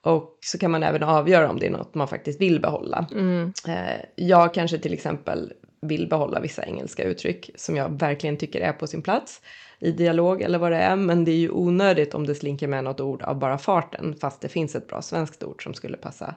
Och 0.02 0.38
så 0.42 0.58
kan 0.58 0.72
man 0.72 0.84
även 0.84 1.04
avgöra 1.04 1.50
om 1.50 1.60
det 1.60 1.68
är 1.68 1.72
något 1.72 1.96
man 1.96 2.08
faktiskt 2.08 2.42
vill 2.42 2.62
behålla. 2.62 3.08
Mm. 3.12 3.54
Eh, 3.68 4.06
jag 4.16 4.54
kanske 4.54 4.78
till 4.78 4.94
exempel 4.94 5.54
vill 5.82 6.10
behålla 6.10 6.40
vissa 6.40 6.66
engelska 6.66 7.04
uttryck 7.04 7.50
som 7.56 7.76
jag 7.76 8.00
verkligen 8.00 8.38
tycker 8.38 8.62
är 8.62 8.74
på 8.74 8.88
sin 8.88 9.02
plats 9.02 9.42
i 9.80 9.92
dialog 9.92 10.42
eller 10.42 10.60
vad 10.60 10.72
det 10.72 10.78
är. 10.78 10.96
Men 10.96 11.26
det 11.26 11.32
är 11.32 11.38
ju 11.38 11.50
onödigt 11.50 12.14
om 12.14 12.28
det 12.28 12.36
slinker 12.36 12.68
med 12.68 12.84
något 12.84 13.00
ord 13.00 13.22
av 13.22 13.40
bara 13.40 13.58
farten 13.58 14.16
fast 14.22 14.42
det 14.42 14.50
finns 14.50 14.76
ett 14.76 14.88
bra 14.88 15.02
svenskt 15.02 15.44
ord 15.44 15.64
som 15.64 15.74
skulle 15.74 15.98
passa 15.98 16.36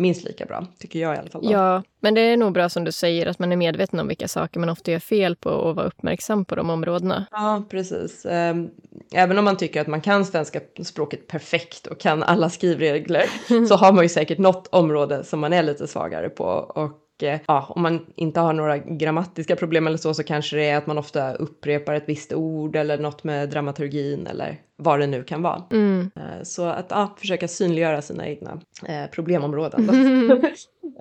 minst 0.00 0.24
lika 0.24 0.46
bra, 0.46 0.66
tycker 0.78 0.98
jag 0.98 1.16
i 1.16 1.18
alla 1.18 1.30
fall. 1.30 1.42
Då. 1.42 1.52
Ja, 1.52 1.82
men 2.00 2.14
det 2.14 2.20
är 2.20 2.36
nog 2.36 2.52
bra 2.52 2.68
som 2.68 2.84
du 2.84 2.92
säger 2.92 3.26
att 3.26 3.38
man 3.38 3.52
är 3.52 3.56
medveten 3.56 4.00
om 4.00 4.08
vilka 4.08 4.28
saker 4.28 4.60
man 4.60 4.68
ofta 4.68 4.90
gör 4.90 4.98
fel 4.98 5.36
på 5.36 5.50
och 5.50 5.76
vara 5.76 5.86
uppmärksam 5.86 6.44
på 6.44 6.54
de 6.54 6.70
områdena. 6.70 7.26
Ja, 7.30 7.62
precis. 7.70 8.26
Ehm, 8.26 8.70
även 9.14 9.38
om 9.38 9.44
man 9.44 9.56
tycker 9.56 9.80
att 9.80 9.86
man 9.86 10.00
kan 10.00 10.24
svenska 10.24 10.60
språket 10.84 11.26
perfekt 11.26 11.86
och 11.86 12.00
kan 12.00 12.22
alla 12.22 12.50
skrivregler 12.50 13.24
så 13.68 13.74
har 13.74 13.92
man 13.92 14.04
ju 14.04 14.08
säkert 14.08 14.38
något 14.38 14.66
område 14.66 15.24
som 15.24 15.40
man 15.40 15.52
är 15.52 15.62
lite 15.62 15.86
svagare 15.86 16.28
på 16.28 16.44
och 16.44 17.06
Eh, 17.22 17.40
ja, 17.46 17.66
om 17.68 17.82
man 17.82 18.06
inte 18.16 18.40
har 18.40 18.52
några 18.52 18.78
grammatiska 18.78 19.56
problem 19.56 19.86
eller 19.86 19.96
så, 19.96 20.14
så 20.14 20.22
kanske 20.22 20.56
det 20.56 20.64
är 20.64 20.76
att 20.76 20.86
man 20.86 20.98
ofta 20.98 21.34
upprepar 21.34 21.94
ett 21.94 22.04
visst 22.06 22.32
ord 22.32 22.76
eller 22.76 22.98
något 22.98 23.24
med 23.24 23.48
dramaturgin 23.48 24.26
eller 24.26 24.60
vad 24.80 25.00
det 25.00 25.06
nu 25.06 25.24
kan 25.24 25.42
vara. 25.42 25.62
Mm. 25.70 26.10
Eh, 26.16 26.42
så 26.42 26.64
att 26.64 26.86
ja, 26.90 27.14
försöka 27.18 27.48
synliggöra 27.48 28.02
sina 28.02 28.28
egna 28.28 28.60
eh, 28.86 29.10
problemområden. 29.10 29.90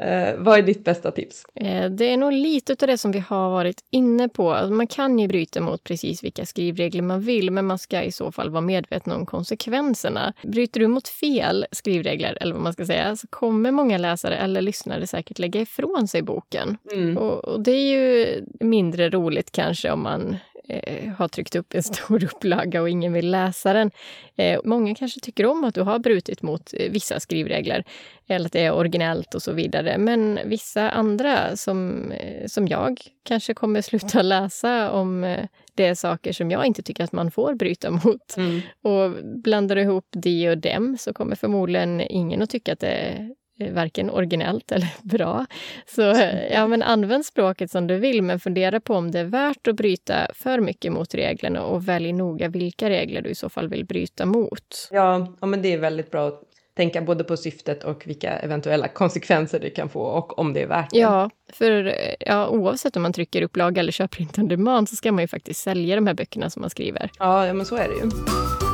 eh, 0.02 0.36
vad 0.38 0.60
är 0.60 0.62
ditt 0.62 0.84
bästa 0.84 1.12
tips? 1.12 1.46
Eh, 1.56 1.90
det 1.90 2.06
är 2.06 2.18
nog 2.18 2.34
lite 2.34 2.76
av 2.82 2.88
det 2.88 2.98
som 2.98 3.12
vi 3.12 3.20
har 3.20 3.50
varit 3.50 3.84
inne 3.92 4.30
på. 4.30 4.54
Alltså 4.54 4.74
man 4.74 4.88
kan 4.88 5.20
ju 5.20 5.28
bryta 5.28 5.62
mot 5.62 5.84
precis 5.84 6.24
vilka 6.24 6.46
skrivregler 6.46 7.02
man 7.02 7.22
vill, 7.22 7.52
men 7.52 7.66
man 7.66 7.78
ska 7.78 8.04
i 8.04 8.12
så 8.12 8.32
fall 8.32 8.50
vara 8.50 8.62
medveten 8.62 9.14
om 9.14 9.26
konsekvenserna. 9.26 10.34
Bryter 10.44 10.80
du 10.80 10.88
mot 10.88 11.08
fel 11.08 11.66
skrivregler, 11.72 12.38
eller 12.42 12.54
vad 12.54 12.64
man 12.64 12.74
ska 12.74 12.86
säga, 12.86 13.16
så 13.16 13.28
kommer 13.28 13.72
många 13.72 13.98
läsare 13.98 14.38
eller 14.38 14.62
lyssnare 14.62 15.08
säkert 15.08 15.40
lägga 15.40 15.62
ifrån 15.62 16.08
sig 16.08 16.22
boken. 16.22 16.78
Mm. 16.94 17.18
Och, 17.18 17.46
och 17.46 17.62
det 17.62 17.72
är 17.72 17.92
ju 17.92 18.46
mindre 18.60 19.10
roligt 19.10 19.52
kanske 19.52 19.92
om 19.92 20.04
man 20.04 20.38
eh, 20.70 21.10
har 21.10 21.28
tryckt 21.28 21.56
upp 21.56 21.74
en 21.74 21.84
stor 21.94 22.24
upplaga 22.24 22.82
och 22.82 22.90
ingen 22.90 23.14
vill 23.14 23.32
läsa 23.32 23.74
den. 23.74 23.92
Eh, 24.36 24.60
många 24.64 24.96
kanske 24.96 25.20
tycker 25.20 25.46
om 25.46 25.64
att 25.64 25.76
du 25.76 25.82
har 25.82 26.00
brutit 26.00 26.42
mot 26.42 26.74
eh, 26.74 26.92
vissa 26.92 27.20
skrivregler, 27.20 27.84
eller 28.28 28.46
att 28.46 28.52
det 28.52 28.66
är 28.66 28.74
originellt 28.74 29.36
och 29.36 29.42
så 29.42 29.52
vidare. 29.52 29.98
Men 29.98 30.40
vissa 30.46 30.90
andra, 30.90 31.56
som, 31.56 32.12
eh, 32.12 32.48
som 32.48 32.68
jag, 32.68 33.02
kanske 33.24 33.54
kommer 33.54 33.82
sluta 33.90 34.22
läsa 34.22 34.92
om 34.92 35.36
det 35.74 35.86
är 35.86 35.96
saker 35.96 36.34
som 36.34 36.52
jag 36.52 36.66
inte 36.66 36.82
tycker 36.82 37.04
att 37.04 37.12
man 37.12 37.32
får 37.32 37.54
bryta 37.54 37.92
mot. 38.04 38.38
Mm. 38.38 38.62
Och 38.82 39.24
blandar 39.24 39.76
du 39.76 39.82
ihop 39.82 40.08
de 40.12 40.50
och 40.50 40.58
dem 40.58 40.98
så 41.00 41.14
kommer 41.14 41.36
förmodligen 41.36 42.02
ingen 42.02 42.42
att 42.42 42.50
tycka 42.50 42.74
att 42.74 42.80
det 42.80 43.30
varken 43.72 44.10
originellt 44.10 44.72
eller 44.72 44.90
bra. 45.02 45.46
Så 45.88 46.12
eh, 46.12 46.54
ja, 46.54 46.68
men 46.68 46.84
använd 46.84 47.26
språket 47.26 47.72
som 47.72 47.88
du 47.88 47.98
vill, 47.98 48.22
men 48.22 48.40
fundera 48.40 48.80
på 48.80 48.96
om 48.96 49.12
det 49.12 49.20
är 49.20 49.26
värt 49.26 49.68
att 49.68 49.76
bryta 49.76 50.28
för 50.34 50.60
mycket 50.60 50.92
mot 50.92 51.14
reglerna 51.14 51.64
och 51.64 51.88
välj 51.88 52.14
noga 52.14 52.48
vilka 52.48 52.90
regler 52.90 53.22
du 53.22 53.30
i 53.30 53.36
så 53.36 53.50
fall 53.50 53.68
vill 53.68 53.86
bryta 53.86 54.26
mot. 54.26 54.90
Ja, 54.92 55.36
ja 55.42 55.48
men 55.48 55.62
det 55.62 55.74
är 55.74 55.78
väldigt 55.78 56.12
bra 56.12 56.28
att 56.28 56.44
tänka 56.80 57.02
både 57.02 57.24
på 57.24 57.38
syftet 57.38 57.84
och 57.84 58.08
vilka 58.08 58.30
eventuella 58.30 58.88
konsekvenser 58.88 59.60
det 59.60 59.70
kan 59.70 59.90
få 59.90 60.02
och 60.02 60.40
om 60.40 60.54
det 60.54 60.62
är 60.62 60.68
värt 60.68 60.90
det. 60.92 60.98
Ja, 60.98 61.30
för 61.54 61.86
eh, 61.86 61.94
ja, 62.20 62.48
oavsett 62.48 62.96
om 62.96 63.02
man 63.02 63.14
trycker 63.14 63.42
upplaga 63.42 63.82
eller 63.82 63.92
köper 63.92 64.18
print 64.18 64.38
on 64.38 64.48
demand 64.48 64.90
så 64.90 64.96
ska 64.96 65.12
man 65.12 65.24
ju 65.24 65.28
faktiskt 65.28 65.62
sälja 65.62 65.96
de 65.96 66.08
här 66.08 66.14
böckerna 66.14 66.50
som 66.50 66.62
man 66.62 66.70
skriver. 66.70 67.12
Ja, 67.20 67.48
ja 67.48 67.54
men 67.54 67.66
så 67.66 67.76
är 67.76 67.88
det 67.88 67.96
ju. 67.96 68.69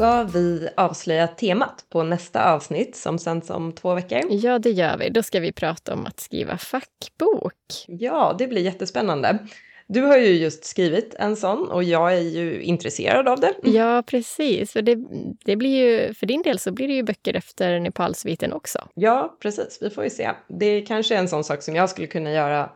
Ska 0.00 0.22
vi 0.22 0.68
avslöja 0.76 1.28
temat 1.28 1.84
på 1.88 2.02
nästa 2.02 2.52
avsnitt 2.52 2.96
som 2.96 3.18
sänds 3.18 3.50
om 3.50 3.72
två 3.72 3.94
veckor. 3.94 4.20
Ja, 4.30 4.58
det 4.58 4.70
gör 4.70 4.96
vi. 4.96 5.10
Då 5.10 5.22
ska 5.22 5.40
vi 5.40 5.52
prata 5.52 5.94
om 5.94 6.06
att 6.06 6.20
skriva 6.20 6.58
fackbok. 6.58 7.54
Ja, 7.86 8.34
det 8.38 8.46
blir 8.46 8.62
jättespännande. 8.62 9.38
Du 9.86 10.02
har 10.02 10.18
ju 10.18 10.32
just 10.32 10.64
skrivit 10.64 11.14
en 11.14 11.36
sån 11.36 11.68
och 11.68 11.84
jag 11.84 12.14
är 12.14 12.20
ju 12.20 12.62
intresserad 12.62 13.28
av 13.28 13.40
det. 13.40 13.54
Ja, 13.62 14.02
precis. 14.06 14.72
För, 14.72 14.82
det, 14.82 14.98
det 15.44 15.56
blir 15.56 15.76
ju, 15.76 16.14
för 16.14 16.26
din 16.26 16.42
del 16.42 16.58
så 16.58 16.72
blir 16.72 16.88
det 16.88 16.94
ju 16.94 17.02
böcker 17.02 17.36
efter 17.36 17.80
Nepalsviten 17.80 18.52
också. 18.52 18.88
Ja, 18.94 19.36
precis. 19.42 19.78
Vi 19.80 19.90
får 19.90 20.04
ju 20.04 20.10
se. 20.10 20.30
Det 20.48 20.80
kanske 20.80 21.14
är 21.14 21.18
en 21.18 21.28
sån 21.28 21.44
sak 21.44 21.62
som 21.62 21.76
jag 21.76 21.90
skulle 21.90 22.06
kunna 22.06 22.32
göra 22.32 22.70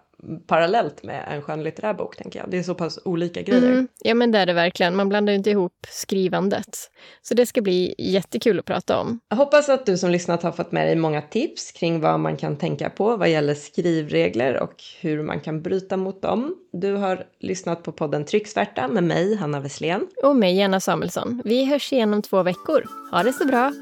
parallellt 0.46 1.02
med 1.02 1.24
en 1.28 1.42
skönlitterär 1.42 1.94
bok, 1.94 2.16
tänker 2.16 2.38
jag. 2.38 2.50
Det 2.50 2.58
är 2.58 2.62
så 2.62 2.74
pass 2.74 2.98
olika 3.04 3.42
grejer. 3.42 3.72
Mm, 3.72 3.88
ja, 4.04 4.14
men 4.14 4.32
det 4.32 4.38
är 4.38 4.46
det 4.46 4.52
verkligen. 4.52 4.96
Man 4.96 5.08
blandar 5.08 5.32
inte 5.32 5.50
ihop 5.50 5.86
skrivandet. 5.88 6.90
Så 7.22 7.34
det 7.34 7.46
ska 7.46 7.62
bli 7.62 7.94
jättekul 7.98 8.58
att 8.58 8.64
prata 8.64 9.00
om. 9.00 9.20
Jag 9.28 9.36
hoppas 9.36 9.68
att 9.68 9.86
du 9.86 9.98
som 9.98 10.10
lyssnat 10.10 10.42
har 10.42 10.52
fått 10.52 10.72
med 10.72 10.86
dig 10.86 10.96
många 10.96 11.22
tips 11.22 11.72
kring 11.72 12.00
vad 12.00 12.20
man 12.20 12.36
kan 12.36 12.56
tänka 12.56 12.90
på 12.90 13.16
vad 13.16 13.30
gäller 13.30 13.54
skrivregler 13.54 14.62
och 14.62 14.74
hur 15.00 15.22
man 15.22 15.40
kan 15.40 15.62
bryta 15.62 15.96
mot 15.96 16.22
dem. 16.22 16.54
Du 16.72 16.92
har 16.92 17.26
lyssnat 17.40 17.82
på 17.82 17.92
podden 17.92 18.24
Trycksvärta 18.24 18.88
med 18.88 19.04
mig, 19.04 19.36
Hanna 19.36 19.60
Wesslén. 19.60 20.06
Och 20.22 20.36
mig, 20.36 20.56
Jenna 20.56 20.80
Samuelsson. 20.80 21.42
Vi 21.44 21.64
hörs 21.64 21.92
igen 21.92 22.14
om 22.14 22.22
två 22.22 22.42
veckor. 22.42 22.84
Ha 23.10 23.22
det 23.22 23.32
så 23.32 23.44
bra! 23.44 23.72